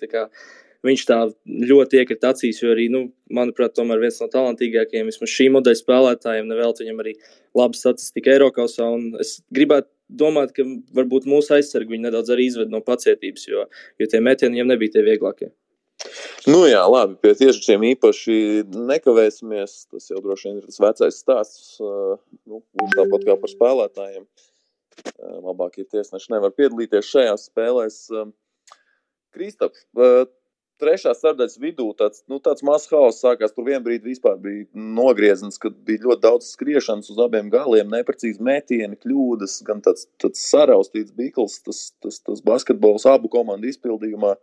Viņš 0.84 1.04
tā 1.08 1.18
ļoti 1.48 2.02
iekrita 2.02 2.34
acīs, 2.34 2.60
jo 2.60 2.74
arī, 2.74 2.90
nu, 2.92 3.06
manuprāt, 3.32 3.72
tomēr 3.78 4.02
viens 4.04 4.20
no 4.20 4.28
talantīgākajiem, 4.32 5.08
vismaz 5.08 5.32
šī 5.32 5.48
modeļa 5.56 5.80
spēlētājiem, 5.80 6.50
nevēl 6.52 6.76
viņam 6.80 7.00
arī 7.00 7.14
laba 7.56 7.80
statistika 7.80 8.34
Eiropasā. 8.34 8.90
Es 9.24 9.38
gribētu 9.56 9.88
domāt, 10.12 10.52
ka 10.58 10.68
varbūt 10.98 11.30
mūsu 11.32 11.56
aizsargi 11.56 12.02
nedaudz 12.04 12.34
arī 12.36 12.50
izved 12.52 12.74
no 12.74 12.84
pacietības, 12.84 13.48
jo, 13.48 13.68
jo 14.02 14.10
tie 14.12 14.20
metieni 14.24 14.60
viņam 14.60 14.74
nebija 14.76 14.98
tie 14.98 15.06
vieglākie. 15.08 15.54
Nu 16.50 16.66
jā, 16.68 16.82
labi, 16.90 17.16
pie 17.24 17.32
tiešiem 17.40 17.86
īpaši 17.94 18.36
nekavēsimies. 18.76 19.76
Tas 19.94 20.10
jau 20.12 20.20
droši 20.24 20.50
vien 20.50 20.60
ir 20.60 20.68
tas 20.68 20.82
vecais 20.84 21.20
stāsts. 21.24 21.78
Nu, 21.80 22.60
tāpat 22.98 23.28
kā 23.30 23.38
par 23.40 23.52
spēlētājiem. 23.52 24.26
Labākie 25.46 25.88
tiesneši 25.88 26.34
nevar 26.36 26.52
piedalīties 26.58 27.08
šajās 27.08 27.48
spēlēs. 27.48 28.00
Kristap, 29.34 29.80
trešā 30.84 31.14
sadaļas 31.18 31.60
vidū 31.64 31.88
tāds, 31.98 32.22
nu, 32.32 32.40
tāds 32.44 32.64
mazs 32.68 32.92
hauss 32.92 33.24
sākās. 33.24 33.54
Tur 33.56 33.68
vienā 33.70 33.82
brīdī 33.86 34.16
bija 34.44 34.66
nogrieznis, 34.74 35.60
kad 35.62 35.76
bija 35.88 36.04
ļoti 36.08 36.24
daudz 36.26 36.50
skriešanas 36.54 37.12
uz 37.14 37.22
abiem 37.24 37.50
galiem, 37.54 37.90
neprecīzi 37.94 38.44
metieni, 38.44 39.00
kļūdas, 39.00 39.62
gan 39.68 39.82
tāds, 39.86 40.08
tāds 40.22 40.44
saraustīts 40.50 41.16
bikls, 41.16 41.62
tas, 41.66 41.86
tas, 42.04 42.20
tas 42.20 42.44
basketbols 42.46 43.08
abu 43.10 43.32
komandu 43.32 43.72
izpildījumā. 43.72 44.36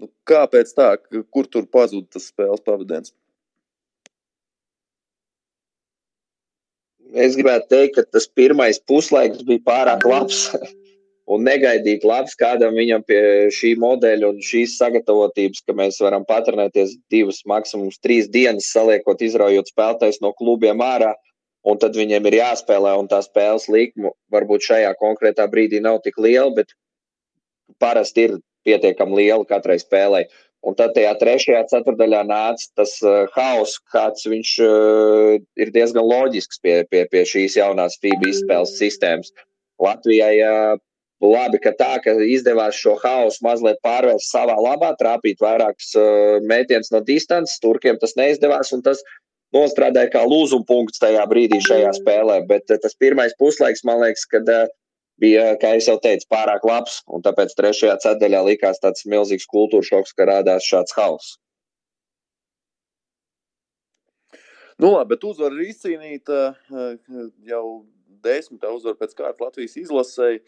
Nu, 0.00 0.10
kāpēc 0.28 0.72
tā? 0.76 0.90
Kur 1.32 1.48
tur 1.48 1.68
pazuda 1.72 2.18
tas 2.18 2.28
spēles 2.32 2.64
pavadens? 2.64 3.14
Es 7.16 7.36
gribētu 7.38 7.70
teikt, 7.70 7.94
ka 7.96 8.02
tas 8.16 8.26
pirmais 8.28 8.80
puslaiks 8.82 9.44
bija 9.46 9.62
pārāk 9.64 10.04
labs 10.08 10.50
un 11.26 11.44
negaidīt 11.46 12.06
labs 12.06 12.36
kādam 12.38 12.76
viņam 12.78 13.04
pie 13.06 13.20
šī 13.54 13.74
modeļa 13.82 14.30
un 14.30 14.40
šīs 14.44 14.76
sagatavotības, 14.80 15.64
ka 15.66 15.74
mēs 15.76 15.98
varam 16.02 16.26
patrenēties 16.28 16.96
divas, 17.12 17.42
maksimums 17.50 17.98
trīs 18.02 18.30
dienas, 18.32 18.70
saliekot, 18.72 19.22
izraujot 19.26 19.72
spēlētājs 19.72 20.22
no 20.22 20.32
klubiem 20.38 20.82
ārā, 20.84 21.12
un 21.66 21.82
tad 21.82 21.98
viņiem 21.98 22.30
ir 22.30 22.40
jāspēlē, 22.40 22.94
un 23.00 23.10
tā 23.10 23.20
spēles 23.26 23.66
likme 23.72 24.14
varbūt 24.32 24.70
šajā 24.70 24.92
konkrētā 25.02 25.48
brīdī 25.50 25.82
nav 25.82 26.00
tik 26.04 26.18
liela, 26.22 26.52
bet 26.54 26.74
parasti 27.82 28.28
ir 28.28 28.36
pietiekami 28.66 29.22
liela 29.22 29.46
katrai 29.46 29.80
spēlei. 29.82 30.26
Un 30.66 30.74
tad 30.74 30.96
tajā 30.96 31.12
trešajā 31.20 31.60
ceturdaļā 31.70 32.24
nāca 32.26 32.64
tas 32.78 32.96
uh, 33.04 33.28
haoss, 33.36 33.78
kāds 33.92 34.26
viņš 34.26 34.54
uh, 34.64 35.36
ir 35.62 35.70
diezgan 35.74 36.06
loģisks 36.06 36.58
pie, 36.62 36.80
pie, 36.90 37.04
pie 37.12 37.22
šīs 37.28 37.58
jaunās 37.60 37.98
FIBA 38.02 38.32
izspēles 38.32 38.74
sistēmas. 38.80 39.30
Latvijai 39.82 40.32
uh, 40.42 40.80
Labi, 41.24 41.56
ka 41.64 41.72
tā, 41.72 41.94
ka 42.04 42.12
izdevās 42.28 42.76
šo 42.76 42.98
haosu 43.00 43.40
mazliet 43.44 43.78
pārvērst 43.84 44.28
savā 44.28 44.56
labā, 44.60 44.90
trāpīt 45.00 45.40
vairākus 45.40 45.94
uh, 45.96 46.42
mētījus 46.44 46.92
no 46.92 47.00
distances. 47.06 47.56
Turkiem 47.62 47.96
tas 48.02 48.12
neizdevās, 48.18 48.74
un 48.76 48.84
tas 48.84 49.00
nostrādāja 49.56 50.12
kā 50.12 50.26
lūzuma 50.28 50.68
punkts 50.68 51.00
tajā 51.00 51.24
brīdī 51.30 51.62
šajā 51.64 51.94
spēlē. 52.02 52.42
Bet 52.50 52.68
uh, 52.68 52.80
tas 52.82 52.98
pirmais 53.00 53.32
puslaiks, 53.40 53.84
man 53.88 54.02
liekas, 54.04 54.26
kad, 54.28 54.52
uh, 54.52 54.68
bija, 55.20 55.54
kā 55.60 55.72
jau 55.80 55.96
teicu, 56.04 56.28
pārāk 56.32 56.68
labs, 56.68 57.00
un 57.08 57.24
tāpēc 57.24 57.56
trešajā 57.56 57.96
ceturdaļā 58.04 58.44
likās 58.50 58.80
tāds 58.84 59.08
milzīgs 59.08 59.48
kultūra 59.48 59.88
šoks, 59.88 60.12
ka 60.12 60.28
rādās 60.28 60.68
šāds 60.68 60.96
haoss. 60.98 61.36
Nu, 64.76 64.92
labi, 64.92 65.14
bet 65.14 65.24
uzvara 65.24 65.56
ir 65.56 65.70
izcīnīta 65.70 66.40
jau 67.48 67.66
desmitā 68.24 68.68
uzvara 68.74 68.98
pēc 69.00 69.14
kārtas 69.16 69.46
Latvijas 69.46 69.78
izlasēji. 69.80 70.42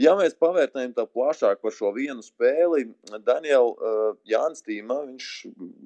Ja 0.00 0.12
mēs 0.18 0.34
pavērtējam 0.36 0.90
tā 0.92 1.06
plašāk 1.08 1.62
par 1.64 1.72
šo 1.72 1.88
vienu 1.96 2.20
spēli, 2.20 2.82
Daniela 3.24 3.70
uh, 3.72 4.10
Jānis 4.28 4.60
Tīma, 4.66 4.98
viņš, 5.06 5.28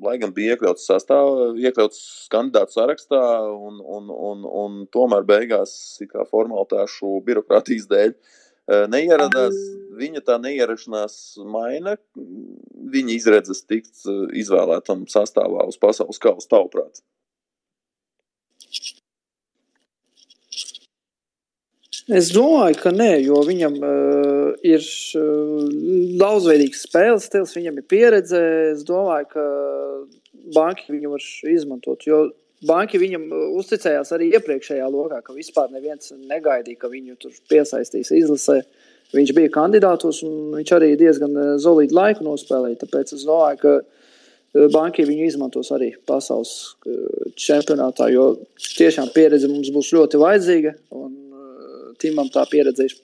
lai 0.03 0.17
gan 0.19 0.33
bija 0.35 0.57
iekļauts 0.57 0.89
sastāvā, 0.91 1.53
iekļauts 1.63 2.01
kandidātu 2.33 2.75
sarakstā, 2.75 3.23
un, 3.55 3.79
un, 3.79 4.11
un, 4.11 4.43
un 4.65 4.81
tomēr 4.91 5.23
beigās, 5.29 5.73
kā 6.11 6.27
formalitāšu 6.27 7.21
birokrātijas 7.29 7.87
dēļ, 7.93 8.17
uh, 8.17 8.89
neieradās. 8.91 9.63
viņa 10.01 10.25
tā 10.27 10.41
neierašanās 10.43 11.15
maina 11.47 11.95
viņa 12.91 13.15
izredzes 13.15 13.63
tikt 13.69 14.07
izvēlētam 14.43 15.07
sastāvā 15.11 15.67
uz 15.71 15.79
pasaules 15.79 16.19
kausa 16.23 16.57
tavuprāt? 16.57 17.03
Es 22.11 22.33
domāju, 22.35 22.75
ka 22.81 22.91
nē, 22.91 23.21
jo 23.23 23.39
viņam 23.47 23.77
uh, 23.87 24.47
ir 24.67 24.83
uh, 24.83 25.67
daudzveidīgs 26.19 26.83
spēles 26.89 27.29
stils, 27.29 27.53
viņam 27.55 27.79
ir 27.79 27.87
pieredze. 27.87 28.41
Es 28.73 28.83
domāju, 28.89 29.29
ka 29.31 29.45
banki 30.57 30.91
viņu 30.91 31.13
var 31.13 31.27
izmantot. 31.53 32.03
Jo 32.09 32.25
banki 32.67 32.99
viņam 32.99 33.29
uzticējās 33.61 34.11
arī 34.17 34.33
iepriekšējā 34.35 34.89
lokā, 34.91 35.21
ka 35.23 35.37
vispār 35.37 35.71
neviens 35.71 36.11
negaidīja, 36.19 36.81
ka 36.83 36.91
viņu 36.91 37.15
tur 37.23 37.39
piesaistīs 37.53 38.11
izlasē. 38.17 38.59
Viņš 39.15 39.33
bija 39.35 39.55
kandidātos, 39.55 40.25
un 40.27 40.59
viņš 40.59 40.75
arī 40.77 40.91
diezgan 40.99 41.39
solīdu 41.63 41.95
laiku 41.95 42.27
nospēlēja. 42.27 42.83
Tāpēc 42.83 43.15
es 43.17 43.25
domāju, 43.27 43.63
ka 43.63 44.69
banki 44.75 45.07
viņu 45.07 45.31
izmantos 45.31 45.71
arī 45.75 45.93
pasaules 46.11 46.75
čempionātā, 47.39 48.11
jo 48.11 48.33
tiešām 48.59 49.11
pieredze 49.15 49.51
mums 49.51 49.71
būs 49.75 49.95
ļoti 49.95 50.23
vajadzīga. 50.23 50.77
Un, 50.99 51.11
Timam 52.01 52.31
tā 52.33 52.47
pieredze 52.51 52.89
ir. 52.89 52.97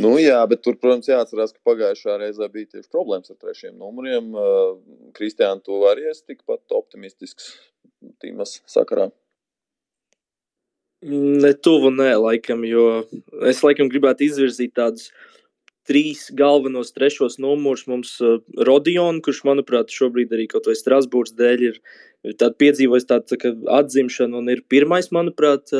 Nu, 0.00 0.14
jā, 0.20 0.38
bet 0.48 0.62
tur, 0.64 0.76
protams, 0.80 1.08
jāatcerās, 1.10 1.52
ka 1.52 1.60
pagājušā 1.66 2.16
reizē 2.22 2.48
bija 2.52 2.70
tieši 2.76 2.88
problēmas 2.92 3.32
ar 3.32 3.38
trešiem 3.42 3.76
numuriem. 3.76 4.32
Kristiāna, 5.16 5.60
tu 5.64 5.82
arī 5.90 6.08
esi 6.12 6.24
tikpat 6.32 6.76
optimistisks 6.76 7.56
Tīmas 8.22 8.60
sakarā. 8.70 9.10
Ne 11.06 11.52
tuvu, 11.52 11.90
nē, 11.92 12.14
laikam, 12.22 12.64
jo 12.66 13.04
es 13.46 13.60
laikam 13.64 13.90
gribētu 13.92 14.24
izvirzīt 14.26 14.72
tādus 14.78 15.10
trīs 15.86 16.26
galvenos 16.34 16.94
trešos 16.96 17.38
numurus. 17.42 17.84
Mums 17.90 18.16
uh, 18.24 18.40
Rodions, 18.68 19.22
kurš, 19.24 19.42
manuprāt, 19.46 19.92
šobrīd 19.92 20.32
arī 20.34 20.48
kaut 20.50 20.66
vai 20.70 20.76
Strasbūras 20.78 21.36
dēļ 21.38 21.66
ir 21.68 21.80
piedzīvojis 22.34 23.06
tādu 23.06 23.36
tā 23.36 23.52
atzimšanu 23.78 24.40
un 24.40 24.50
ir 24.50 24.64
pirmais, 24.70 25.12
manuprāt, 25.14 25.70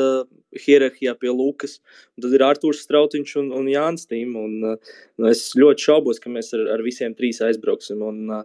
hierarhijā 0.57 1.17
pie 1.19 1.33
Lukas. 1.33 1.79
Tad 2.21 2.33
ir 2.33 2.45
Arthurs 2.45 2.85
Strautiņš 2.85 3.35
un, 3.43 3.51
un 3.57 3.67
Jānis 3.71 4.07
Tīm. 4.09 4.33
Un, 4.39 4.57
nu, 4.63 5.27
es 5.29 5.49
ļoti 5.57 5.89
šaubos, 5.89 6.23
ka 6.23 6.31
mēs 6.33 6.53
ar, 6.57 6.65
ar 6.77 6.83
visiem 6.85 7.15
trīs 7.17 7.41
aizbrauksim. 7.43 8.01
Un, 8.05 8.41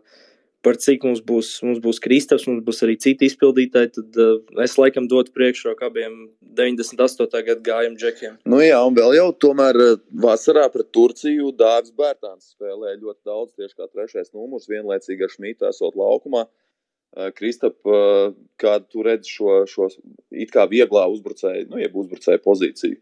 par 0.62 0.78
cik 0.78 1.03
mums 1.07 1.22
būs, 1.26 1.57
mums 1.66 1.80
būs 1.82 1.98
Kristaps, 2.03 2.46
mums 2.46 2.62
būs 2.62 2.84
arī 2.86 2.94
citi 3.03 3.26
izpildītāji, 3.26 3.88
tad 3.96 4.18
uh, 4.22 4.36
es 4.62 4.76
laikam 4.78 5.09
dotu 5.11 5.34
priekšroku 5.34 5.88
abiem 5.88 6.12
98. 6.55 7.40
gadu 7.48 7.66
gājumu 7.66 7.98
džekiem. 7.98 8.36
Nu 8.46 8.61
jā, 8.62 8.78
un 8.86 8.94
vēl 8.94 9.16
jau 9.18 9.28
tomēr 9.42 9.80
vasarā 10.22 10.68
pret 10.70 10.92
Turciju 10.94 11.50
Dāvis 11.59 11.90
Bērtāns 11.98 12.53
spēlēja 12.55 13.00
ļoti 13.00 13.18
daudz, 13.26 13.50
tieši 13.59 13.74
kā 13.74 13.90
trešais 13.90 14.30
numurs, 14.30 14.70
vienlaicīgi 14.70 15.26
ar 15.26 15.34
Šmītu 15.34 15.66
esot 15.72 15.98
laukumā. 15.98 16.46
Uh, 16.46 16.62
Kristap, 17.37 17.77
kādu 18.57 18.87
tu 18.89 19.03
redzi 19.05 19.35
šo, 19.35 19.63
šo 19.69 19.89
it 20.33 20.53
kā 20.55 20.65
vieglā 20.71 21.05
uzbrucēju, 21.13 21.67
nu, 21.69 21.81
jeb 21.83 21.97
uzbrucēju 22.01 22.41
pozīciju? 22.45 23.01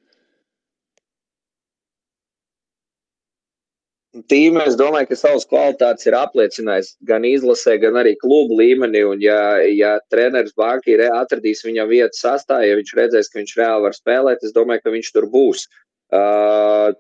Tīmē, 4.10 4.64
es 4.66 4.74
domāju, 4.74 5.06
ka 5.12 5.16
savas 5.18 5.44
kvalitātes 5.46 6.08
ir 6.08 6.16
apliecinājis 6.18 6.88
gan 7.06 7.22
izlasē, 7.28 7.76
gan 7.78 7.94
arī 8.00 8.16
klubu 8.18 8.56
līmenī. 8.58 9.04
Un, 9.06 9.20
ja, 9.22 9.38
ja 9.70 9.92
treneris 10.10 10.56
Banki 10.58 10.96
atradīs 11.06 11.62
viņam 11.62 11.92
vietu 11.92 12.18
sastāvā, 12.18 12.66
ja 12.66 12.80
viņš 12.80 12.90
redzēs, 12.98 13.30
ka 13.30 13.38
viņš 13.38 13.54
reāli 13.60 13.86
var 13.86 13.94
spēlēt, 13.94 14.42
es 14.42 14.56
domāju, 14.56 14.82
ka 14.82 14.94
viņš 14.96 15.12
tur 15.14 15.28
būs. 15.30 15.68
Uh, 16.10 16.90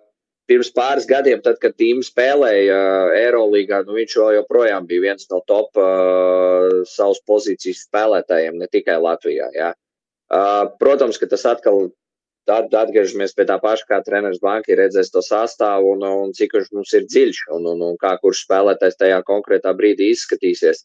pirms 0.50 0.72
pāris 0.74 1.06
gadiem, 1.06 1.38
tad, 1.44 1.60
kad 1.62 1.76
Tīms 1.78 2.10
spēlēja 2.10 2.74
uh, 2.74 3.14
Eirolandā, 3.20 3.84
nu, 3.86 3.94
viņš 3.98 4.16
joprojām 4.40 4.88
bija 4.90 5.06
viens 5.06 5.28
no 5.30 5.40
top 5.46 5.78
uh, 5.78 6.82
savas 6.90 7.22
pozīcijas 7.28 7.84
spēlētājiem, 7.86 8.58
ne 8.58 8.68
tikai 8.70 8.98
Latvijā. 8.98 9.50
Ja. 9.54 9.70
Uh, 10.30 10.66
protams, 10.82 11.18
ka 11.18 11.30
tas 11.30 11.46
atkal 11.50 11.90
atgriežamies 12.50 13.34
pie 13.36 13.46
tā 13.46 13.60
paša, 13.62 13.86
kā 13.86 14.00
treneris 14.02 14.40
banka 14.42 14.74
redzēs 14.74 15.12
to 15.14 15.22
sastāvu 15.22 15.94
un, 15.94 16.02
un 16.02 16.32
cik 16.34 16.56
viņš 16.56 16.70
mums 16.74 16.94
ir 16.98 17.06
dziļš 17.06 17.44
un, 17.54 17.66
un, 17.74 17.82
un 17.90 17.98
kā 18.00 18.16
kurš 18.22 18.44
spēlētājs 18.46 18.98
tajā 18.98 19.20
konkrētā 19.28 19.74
brīdī 19.76 20.10
izskatīsies. 20.14 20.82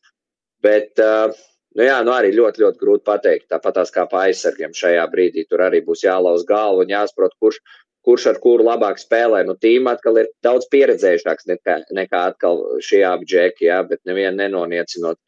Bet, 0.61 0.93
uh, 1.01 1.33
nu 1.77 1.87
jā, 1.87 1.97
nu 2.05 2.13
arī 2.13 2.33
ļoti, 2.35 2.61
ļoti 2.61 2.81
grūti 2.81 3.05
pateikt. 3.07 3.49
Tāpat 3.53 3.81
kā 3.95 4.05
pa 4.11 4.27
aizsargiem 4.27 4.75
šajā 4.77 5.07
brīdī 5.09 5.45
tur 5.49 5.65
arī 5.65 5.81
būs 5.85 6.05
jālauz 6.05 6.45
galva 6.45 6.85
un 6.85 6.93
jāsaprot, 6.93 7.33
kurš, 7.41 7.61
kurš 8.05 8.27
ar 8.31 8.39
kuru 8.43 8.65
labāk 8.67 8.99
spēlē. 9.01 9.43
Nu, 9.47 9.55
tīma 9.61 9.95
atkal 9.95 10.21
ir 10.21 10.31
daudz 10.45 10.67
pieredzējušāks 10.73 11.49
nekā, 11.51 11.77
nekā 11.97 12.25
atkal 12.31 12.61
šie 12.85 13.03
abi 13.07 13.27
džeki, 13.29 13.69
jā, 13.69 13.81
bet 13.89 14.01
nevienu 14.09 14.37
nenoniecinot. 14.43 15.19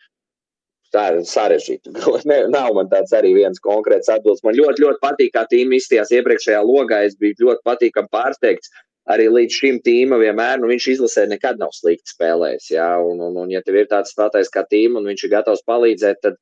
Tā 0.96 1.04
ir 1.12 1.24
sarežģīta. 1.28 1.92
Nav 2.56 2.74
man 2.78 2.90
tāds 2.92 3.12
arī 3.18 3.34
viens 3.36 3.60
konkrēts 3.64 4.12
atbildes. 4.14 4.44
Man 4.48 4.56
ļoti, 4.56 4.86
ļoti 4.86 5.02
patīk, 5.04 5.34
kā 5.36 5.44
tīma 5.52 5.76
izstījās 5.76 6.14
iepriekšējā 6.16 6.62
logā. 6.64 7.02
Es 7.08 7.18
biju 7.20 7.50
ļoti 7.50 7.66
patīkami 7.68 8.14
pārsteigts. 8.14 8.72
Arī 9.12 9.30
līdz 9.32 9.56
šim 9.56 9.78
tīma 9.84 10.18
vienmēr, 10.20 10.60
nu, 10.60 10.68
viņš 10.68 10.88
izlasē 10.94 11.26
nekad 11.32 11.60
nav 11.62 11.72
slikti 11.76 12.12
spēlējis. 12.12 12.72
Jā, 12.74 12.88
un, 13.00 13.22
un, 13.24 13.38
un, 13.44 13.52
ja 13.52 13.62
tev 13.64 13.80
ir 13.80 13.88
tāds 13.92 14.12
spēlētājs 14.12 14.52
kā 14.52 14.66
tīma 14.68 15.00
un 15.00 15.08
viņš 15.08 15.24
ir 15.24 15.32
gatavs 15.32 15.64
palīdzēt, 15.68 16.20
tad 16.26 16.36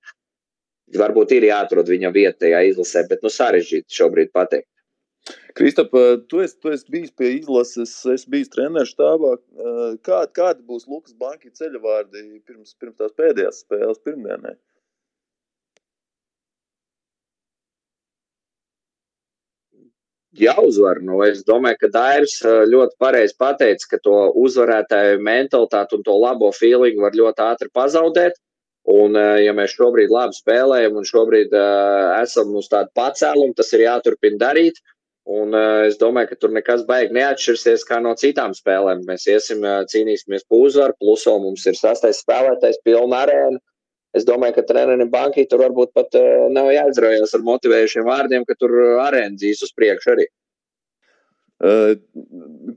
varbūt 0.97 1.35
ir 1.37 1.45
jāatrod 1.51 1.89
viņa 1.89 2.09
vieta 2.13 2.39
tajā 2.45 2.63
izlasē, 2.71 3.05
bet 3.09 3.21
nu 3.25 3.29
sarežģīti 3.33 3.99
šobrīd 3.99 4.33
pateikt. 4.33 4.69
Kristap, 5.57 5.89
tu 6.29 6.41
esi, 6.43 6.57
tu 6.61 6.69
esi 6.69 6.91
bijis 6.91 7.11
pie 7.17 7.31
izlases, 7.39 7.93
es 8.13 8.25
biju 8.29 8.49
treneris 8.53 8.91
štābā. 8.93 9.31
Kā, 10.05 10.19
kādi 10.37 10.61
būs 10.67 10.85
Lukas 10.91 11.15
Banka 11.17 11.49
ceļa 11.49 11.81
vārdi 11.81 12.23
pirms, 12.45 12.75
pirms 12.77 12.99
tās 12.99 13.15
pēdējās 13.17 13.63
spēles 13.63 14.01
pirmdienē? 14.05 14.53
Jāuzvar. 20.35 20.99
Nu, 21.07 21.21
es 21.23 21.45
domāju, 21.47 21.79
ka 21.81 21.89
Dairis 21.93 22.41
ļoti 22.43 22.99
pareizi 22.99 23.37
pateica, 23.39 23.93
ka 23.93 23.99
to 24.03 24.17
uzvarētāju 24.45 25.21
mentalitāti 25.23 25.95
un 25.97 26.03
to 26.05 26.17
labo 26.19 26.51
feelingu 26.53 27.05
var 27.07 27.15
ļoti 27.17 27.45
ātri 27.47 27.71
pazaudēt. 27.73 28.37
Un, 28.91 29.15
ja 29.41 29.53
mēs 29.57 29.73
šobrīd 29.73 30.11
labi 30.13 30.37
spēlējam 30.37 30.99
un 30.99 31.07
šobrīd 31.09 31.55
uh, 31.57 32.19
esam 32.19 32.51
uz 32.59 32.67
tādu 32.69 32.91
pacēlumu, 32.99 33.55
tas 33.57 33.71
ir 33.73 33.87
jāturpina 33.87 34.37
darīt. 34.43 34.77
Uh, 34.77 34.94
Un 35.25 35.55
uh, 35.57 35.81
es 35.87 35.97
domāju, 35.97 36.29
ka 36.29 36.35
tur 36.37 36.51
nekas 36.53 36.83
baigi 36.85 37.15
neatšķirsies 37.17 37.85
kā 37.89 37.97
no 38.03 38.11
citām 38.19 38.53
spēlēm. 38.53 39.01
Mēs 39.07 39.25
iesim, 39.25 39.63
uh, 39.65 39.81
cīnīsimies 39.89 40.45
par 40.45 40.59
uzvaru, 40.67 40.93
plus 41.01 41.25
vēl 41.25 41.39
mums 41.41 41.65
ir 41.65 41.77
sastais 41.79 42.21
spēlētājs, 42.21 42.83
pilna 42.85 43.23
arēna. 43.25 43.57
Es 44.15 44.27
domāju, 44.27 44.59
ka 44.59 44.67
trenerim 44.69 45.09
bankai 45.11 45.47
tur 45.49 45.63
varbūt 45.65 45.95
pat 45.97 46.13
uh, 46.19 46.45
nav 46.53 46.69
jāizraujas 46.75 47.33
ar 47.33 47.45
motivējušiem 47.47 48.05
vārdiem, 48.05 48.45
ka 48.45 48.53
tur 48.59 48.77
arēna 49.01 49.33
dzīs 49.33 49.65
uz 49.65 49.73
priekšu 49.73 50.13
arī. 50.13 50.29
Uh, 51.65 51.95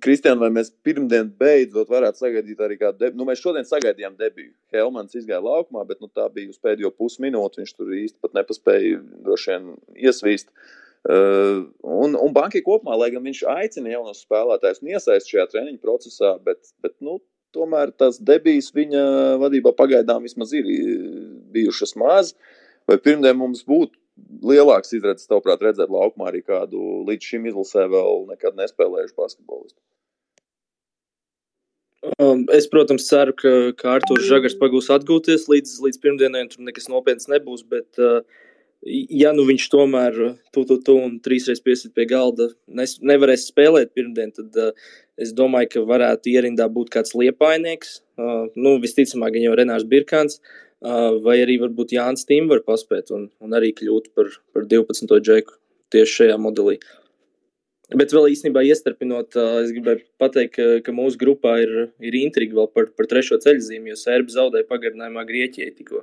Kristiāna, 0.01 0.41
vai 0.47 0.53
mēs 0.55 0.73
pirmdien 0.87 1.29
beidzot 1.37 1.93
varētu 1.93 2.25
sagaidīt 2.25 2.65
arī 2.65 2.81
kādu 2.81 3.03
debiju? 3.03 3.19
Nu, 3.21 3.29
mēs 3.29 3.45
šodien 3.45 3.69
sagaidījām 3.69 4.17
debiju. 4.17 4.55
Helmans 4.73 5.19
izgāja 5.19 5.45
laukumā, 5.45 5.85
bet 5.85 6.01
nu, 6.01 6.09
tā 6.09 6.31
bija 6.33 6.49
uz 6.49 6.61
pēdējo 6.65 6.95
pusminūti. 6.97 7.61
Viņš 7.61 7.77
tur 7.77 7.97
īsti 8.01 8.23
pat 8.25 8.39
nepaspēja 8.39 9.03
droši 9.27 9.53
vien 9.53 9.73
iesvīst. 10.09 10.55
Uh, 10.55 10.77
Uh, 11.07 11.69
un, 11.87 12.17
un 12.19 12.33
bankai 12.35 12.61
kopumā, 12.67 12.97
lai 12.99 13.13
gan 13.15 13.23
viņš 13.25 13.45
aicina 13.53 13.93
jaunos 13.93 14.25
spēlētājus 14.25 14.83
un 14.83 14.91
iesaist 14.93 15.31
šajā 15.31 15.47
treniņu 15.53 15.79
procesā, 15.81 16.35
bet, 16.45 16.73
bet 16.85 16.97
nu, 17.05 17.21
tomēr 17.57 17.93
tās 17.97 18.19
debijas 18.21 18.73
viņa 18.75 19.05
vadībā 19.41 19.73
pagaidām 19.79 20.27
vismaz 20.27 20.53
ir 20.59 20.67
bijušas 21.55 21.95
maz. 22.01 22.35
Vai 22.89 22.99
pirmdien 23.05 23.37
mums 23.39 23.63
būtu 23.69 23.95
lielāks 24.49 24.95
izredzes, 24.97 25.29
tavuprāt, 25.31 25.63
redzēt 25.65 25.93
laukumā 25.93 26.33
arī 26.33 26.43
kādu 26.43 27.05
līdz 27.09 27.31
šim 27.31 27.47
izlasē 27.51 27.87
vēl 27.93 28.27
nekad 28.33 28.59
nespēlējušu 28.59 29.17
basketbolistu? 29.17 29.79
Um, 32.23 32.45
es, 32.55 32.69
protams, 32.71 33.09
ceru, 33.11 33.35
ka, 33.37 33.53
ka 33.79 33.97
Arthurs 33.97 34.29
Žagars 34.29 34.55
pagūs 34.61 34.91
atgūties 34.95 35.49
līdz, 35.51 35.73
līdz 35.83 35.99
pirmdienai, 36.03 36.45
un 36.47 36.53
tur 36.53 36.63
nekas 36.67 36.87
nopietns 36.91 37.27
nebūs. 37.31 37.65
Bet, 37.69 37.99
uh, 37.99 38.23
ja 38.87 39.33
nu 39.35 39.45
viņš 39.49 39.67
tomēr 39.73 40.19
tu, 40.55 40.65
tu, 40.65 40.79
tu 40.85 40.97
un 41.01 41.19
trīsreiz 41.25 41.61
piesit 41.65 41.95
pie 41.97 42.07
galda, 42.11 42.51
nes, 42.67 42.97
nevarēs 43.03 43.49
spēlēt 43.51 43.95
pirmdien, 43.97 44.33
tad 44.37 44.55
uh, 44.61 44.89
es 45.19 45.35
domāju, 45.37 45.73
ka 45.75 45.85
varētu 45.89 46.33
ierindā 46.33 46.69
būt 46.73 46.93
kāds 46.95 47.17
liepainieks. 47.19 47.99
Uh, 48.19 48.47
nu, 48.59 48.77
visticamāk, 48.83 49.35
gan 49.37 49.49
jau 49.49 49.57
Renārs 49.59 49.89
Birkāns, 49.89 50.39
uh, 50.39 51.19
vai 51.25 51.41
arī 51.43 51.59
varbūt 51.63 51.97
Jānis 51.97 52.27
Tīm 52.29 52.51
var 52.51 52.63
paspēt 52.67 53.13
un, 53.15 53.29
un 53.43 53.59
arī 53.59 53.75
kļūt 53.77 54.13
par, 54.15 54.31
par 54.55 54.69
12. 54.71 55.19
džeku 55.19 55.59
tieši 55.95 56.23
šajā 56.23 56.41
modelī. 56.41 56.79
Bet 57.97 58.13
vēl 58.13 58.27
īstenībā 58.35 58.61
iestarpinot, 58.69 59.33
es 59.63 59.71
gribēju 59.73 60.03
pateikt, 60.21 60.59
ka, 60.59 60.65
ka 60.85 60.93
mūsu 60.93 61.17
grupā 61.23 61.55
ir, 61.63 61.71
ir 62.05 62.19
intriga 62.21 62.59
vēl 62.59 62.69
par, 62.75 62.91
par 62.93 63.09
trešo 63.09 63.39
ceļzīmi, 63.41 63.95
jo 63.95 63.97
Sērbi 63.97 64.35
zaudēja 64.35 64.69
pagarinājumā 64.69 65.25
Grieķijai 65.31 65.73
tikko. 65.73 66.03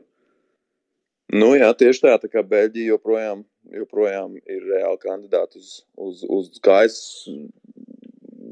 Nu, 1.34 1.56
jā, 1.58 1.72
tieši 1.74 2.04
tā, 2.04 2.14
tā 2.22 2.30
kā 2.30 2.44
Beļģija 2.46 2.94
joprojām, 2.94 3.42
joprojām 3.74 4.36
ir 4.38 4.68
reāli 4.70 5.00
kandidāti 5.02 5.58
uz, 5.58 5.72
uz, 5.98 6.22
uz 6.30 6.62
gaisa. 6.64 7.34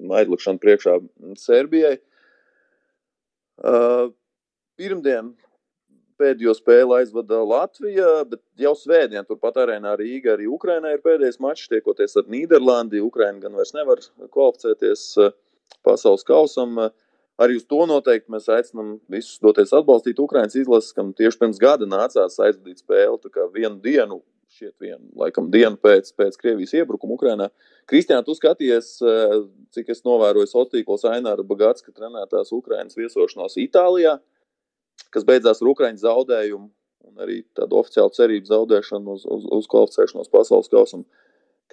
aizlikšanu 0.04 0.60
priekšā 0.60 0.98
Serbijai. 1.40 2.00
Uh, 3.64 4.10
pirmdien 4.76 5.36
pēdējo 6.20 6.54
spēli 6.58 6.98
aizvada 6.98 7.40
Latvija, 7.46 8.24
bet 8.30 8.42
jau 8.60 8.74
svētdien 8.78 9.26
turpat 9.28 9.60
arēnā 9.64 9.94
Rīga 10.00 10.34
arī 10.34 10.50
Ukrainai 10.50 10.96
ir 10.98 11.06
pēdējais 11.06 11.40
mačs, 11.44 11.70
tiekoties 11.72 12.18
ar 12.20 12.30
Nīderlandi. 12.32 13.02
Ukraina 13.04 13.40
gan 13.44 13.58
vairs 13.58 13.74
nevar 13.78 14.02
kvalificēties 14.34 15.06
pasaules 15.86 16.26
kausam. 16.28 16.80
Arī 17.42 17.58
uz 17.58 17.66
to 17.66 17.86
noteikti 17.90 18.32
mēs 18.32 18.46
aicinām 18.54 18.98
visus 19.10 19.40
doties 19.42 19.74
atbalstīt 19.74 20.20
Ukraiņas 20.22 20.60
izlases, 20.62 20.94
kam 20.94 21.16
tieši 21.18 21.40
pirms 21.42 21.62
gada 21.62 21.88
nācās 21.90 22.38
aizvadīt 22.38 22.84
spēli. 22.84 23.18
Tā 23.24 23.32
kā 23.34 23.48
vienu 23.56 23.80
dienu, 23.82 24.20
šķiet, 24.54 24.76
vienu, 24.84 25.08
laikam, 25.18 25.48
dienu 25.54 25.80
pēc, 25.82 26.12
pēc 26.14 26.38
Krievijas 26.38 26.76
iebrukuma 26.78 27.18
Ukrainā. 27.18 27.50
Kristiāna, 27.90 28.22
tu 28.28 28.36
skaties, 28.38 29.00
cik 29.74 29.90
es 29.90 30.06
novēroju 30.06 30.52
sociālos 30.52 31.08
Aināra 31.10 31.46
Bagātska 31.48 31.90
trenētās 31.96 32.54
Ukraiņas 32.54 33.02
viesošanos 33.02 33.58
Itālijā 33.66 34.20
kas 35.14 35.26
beidzās 35.28 35.62
ar 35.62 35.70
Ukraiņu 35.72 36.02
zaudējumu 36.04 36.70
un 37.10 37.22
arī 37.26 37.42
tādu 37.58 37.78
oficiālu 37.82 38.14
cerību 38.16 38.50
zaudēšanu 38.50 39.18
uz, 39.18 39.28
uz, 39.30 39.46
uz 39.60 39.70
kvalificēšanos 39.72 40.32
pasaules 40.34 40.72
kausam. 40.72 41.06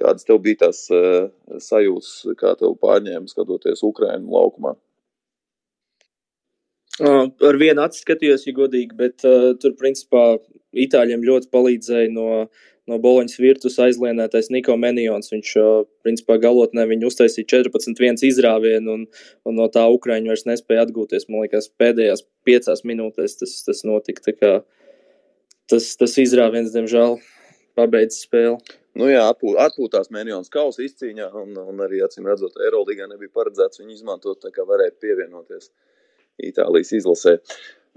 Kādas 0.00 0.24
tev 0.24 0.40
bija 0.44 0.64
tās 0.64 0.84
uh, 0.94 1.28
sajūtas, 1.60 2.12
kā 2.40 2.54
tev 2.60 2.76
pārņēma 2.80 3.28
skatoties 3.30 3.82
Ukraiņu 3.86 4.32
laukumā? 4.32 4.74
Uh, 7.00 7.30
ar 7.48 7.56
vienu 7.56 7.80
acu 7.80 8.02
skatījos, 8.02 8.42
ja 8.44 8.52
godīgi, 8.56 8.96
bet 8.98 9.24
uh, 9.24 9.52
tur, 9.60 9.76
principā, 9.80 10.34
Itāļiem 10.70 11.24
ļoti 11.26 11.48
palīdzēja 11.50 12.10
no, 12.14 12.44
no 12.86 12.98
Boloņas 13.02 13.40
virtuves 13.42 13.78
aizlienētais 13.82 14.52
Niko 14.54 14.76
Menijons. 14.78 15.32
Viņš, 15.32 15.54
uh, 15.58 15.86
principā, 16.06 16.36
galotnē 16.42 16.84
viņu 16.90 17.08
uztaisīja 17.08 17.48
14-1 17.56 18.22
izrāvienu, 18.28 18.94
un, 18.94 19.06
un 19.48 19.58
no 19.58 19.66
tā 19.72 19.86
Ukraiņa 19.90 20.30
vairs 20.30 20.46
nespēja 20.46 20.84
atgūties. 20.86 21.26
Man 21.26 21.46
liekas, 21.46 21.70
pēdējās 21.80 22.22
piecās 22.46 22.84
minūtēs 22.86 23.40
tas, 23.40 23.56
tas 23.66 23.82
notika. 23.88 24.36
Kā, 24.36 24.52
tas, 25.72 25.90
tas 25.98 26.14
izrāviens, 26.22 26.70
diemžēl, 26.76 27.18
pabeidz 27.80 28.20
spēli. 28.26 28.60
Nu 29.00 29.06
jā, 29.10 29.22
atpūt, 29.30 29.58
atpūtās 29.62 30.10
Menijons 30.14 30.50
kausa 30.52 30.82
izcīņā, 30.84 31.32
un, 31.40 31.54
un 31.62 31.82
arī, 31.84 32.02
acīm 32.04 32.26
redzot, 32.26 32.58
Eirolandā 32.62 33.06
nebija 33.10 33.32
paredzēts 33.38 33.80
viņu 33.80 33.94
izmantot, 33.94 34.40
tā 34.42 34.50
kā 34.54 34.66
varēja 34.66 34.96
pievienoties. 35.02 35.70
Itālijas 36.48 36.92
izlasē. 36.96 37.38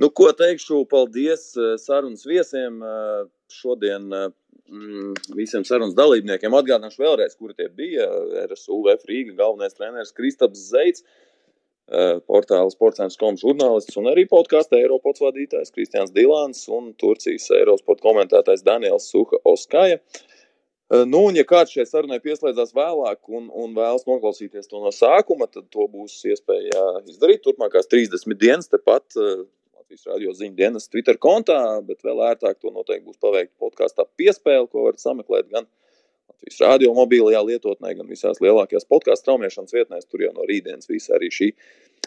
Nu, 0.02 0.10
ko 0.10 0.32
teikšu, 0.34 0.84
paldies 0.90 1.52
eh, 1.58 1.76
sarunas 1.82 2.26
viesiem. 2.26 2.80
Eh, 2.82 3.26
šodien 3.54 4.08
eh, 4.14 4.30
mm, 4.70 5.12
visiem 5.38 5.66
sarunas 5.68 5.94
dalībniekiem 5.98 6.56
atgādināšu 6.58 7.04
vēlreiz, 7.04 7.38
kuri 7.38 7.58
tie 7.58 7.70
bija. 7.70 8.08
RSU 8.48 8.82
VF 8.88 9.06
Rīga 9.10 9.38
galvenais 9.44 9.78
treneris 9.78 10.16
Kristaps 10.18 10.72
Zeits, 10.72 11.06
portāla 12.32 12.72
sports.com 12.72 13.36
žurnālists 13.42 13.98
un 14.00 14.06
arī 14.08 14.24
podkāstu 14.32 14.78
Eiropas 14.78 15.20
vadītājs 15.20 15.74
Kristians 15.76 16.14
Dilāns 16.16 16.62
un 16.72 16.94
Turcijas 16.98 17.50
Eiropas 17.54 18.00
komentētājs 18.02 18.64
Daniels 18.64 19.10
Suha 19.12 19.42
Oskaja. 19.52 20.00
Uh, 20.00 20.33
nu, 21.08 21.24
un, 21.28 21.38
ja 21.38 21.46
kāds 21.48 21.74
šai 21.74 21.86
sarunai 21.90 22.20
pieslēdzās 22.24 22.74
vēlāk 22.76 23.20
un, 23.32 23.50
un 23.50 23.76
vēlas 23.78 24.06
noklausīties 24.10 24.70
to 24.70 24.82
no 24.84 24.92
sākuma, 24.94 25.48
tad 25.50 25.70
to 25.74 25.88
būs 25.90 26.20
iespēja 26.30 26.86
izdarīt. 27.08 27.44
Turpmākās 27.46 27.90
30 27.92 28.40
dienas 28.40 28.72
tepat 28.72 29.18
Latvijas 29.18 30.08
radio 30.08 30.32
ziņu 30.34 30.56
dienas 30.58 30.88
Twitter 30.90 31.18
kontā, 31.22 31.58
bet 31.86 32.04
vēl 32.06 32.22
ērtāk 32.32 32.60
to 32.62 32.72
noteikti 32.72 33.06
būs 33.06 33.20
paveikt 33.22 33.52
podkāstā 33.62 34.06
piespēle, 34.18 34.68
ko 34.72 34.88
varat 34.88 35.04
sameklēt 35.04 35.50
gan 35.52 35.68
Latvijas 36.44 36.60
radio 36.60 36.94
mobilajā 36.94 37.40
lietotnē, 37.48 37.94
gan 37.96 38.08
visās 38.08 38.42
lielākajās 38.44 38.84
podkāstu 38.90 39.30
traumēšanas 39.30 39.74
vietnēs. 39.74 40.08
Tur 40.12 40.26
jau 40.26 40.34
no 40.36 40.44
rītdienas 40.44 40.90
viss 40.90 41.10
arī 41.10 41.30
šī 41.32 41.54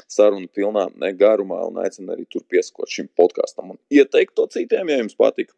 saruna 0.06 0.46
pilnā 0.52 1.12
garumā 1.16 1.62
un 1.66 1.78
aicinu 1.80 2.12
arī 2.12 2.26
tur 2.28 2.42
pieskot 2.44 2.86
šim 2.86 3.08
podkāstam 3.16 3.70
un 3.72 3.78
ieteikt 3.88 4.34
to 4.36 4.46
citiem, 4.46 4.88
ja 4.88 4.98
jums 4.98 5.16
patika. 5.16 5.54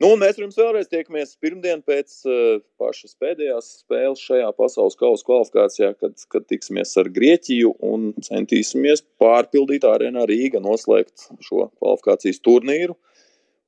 Nu, 0.00 0.14
mēs 0.16 0.38
ar 0.38 0.46
jums 0.46 0.56
vēlreiz 0.56 0.88
tiekamies 0.88 1.36
pirmdien 1.36 1.82
pēc 1.84 2.24
uh, 2.24 2.62
pašas 2.80 3.14
pēdējās 3.20 3.84
spēles 3.84 4.24
šajā 4.24 4.48
pasaules 4.56 4.96
kausa 4.96 5.28
kvalifikācijā, 5.28 5.92
kad, 6.00 6.16
kad 6.32 6.48
tiksimies 6.48 6.96
ar 6.96 7.12
Grieķiju 7.12 7.76
un 7.84 8.14
centīsimies 8.24 9.04
pārpildīt 9.20 9.84
arēnā 9.84 10.24
Rīga, 10.30 10.64
noslēgt 10.64 11.28
šo 11.44 11.68
kvalifikācijas 11.76 12.40
turnīru 12.40 12.96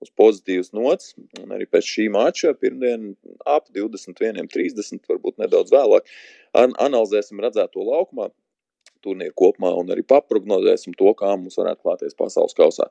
uz 0.05 0.11
pozitīvas 0.18 0.72
nots. 0.76 1.14
Un 1.42 1.55
arī 1.57 1.68
pēc 1.70 1.88
šī 1.88 2.09
mača, 2.14 2.55
pirmdien 2.59 3.14
ap 3.49 3.70
21.30, 3.76 5.05
varbūt 5.09 5.40
nedaudz 5.42 5.72
vēlāk, 5.74 6.11
an 6.57 6.76
analizēsim 6.82 7.40
redzēto 7.44 7.84
laukumā, 7.86 8.30
turnīru 9.07 9.36
kopumā 9.38 9.72
un 9.78 9.92
arī 9.94 10.05
paprognozēsim 10.09 10.97
to, 10.99 11.14
kā 11.18 11.34
mums 11.38 11.59
varētu 11.61 11.86
klāties 11.86 12.18
pasaules 12.18 12.57
kausā. 12.59 12.90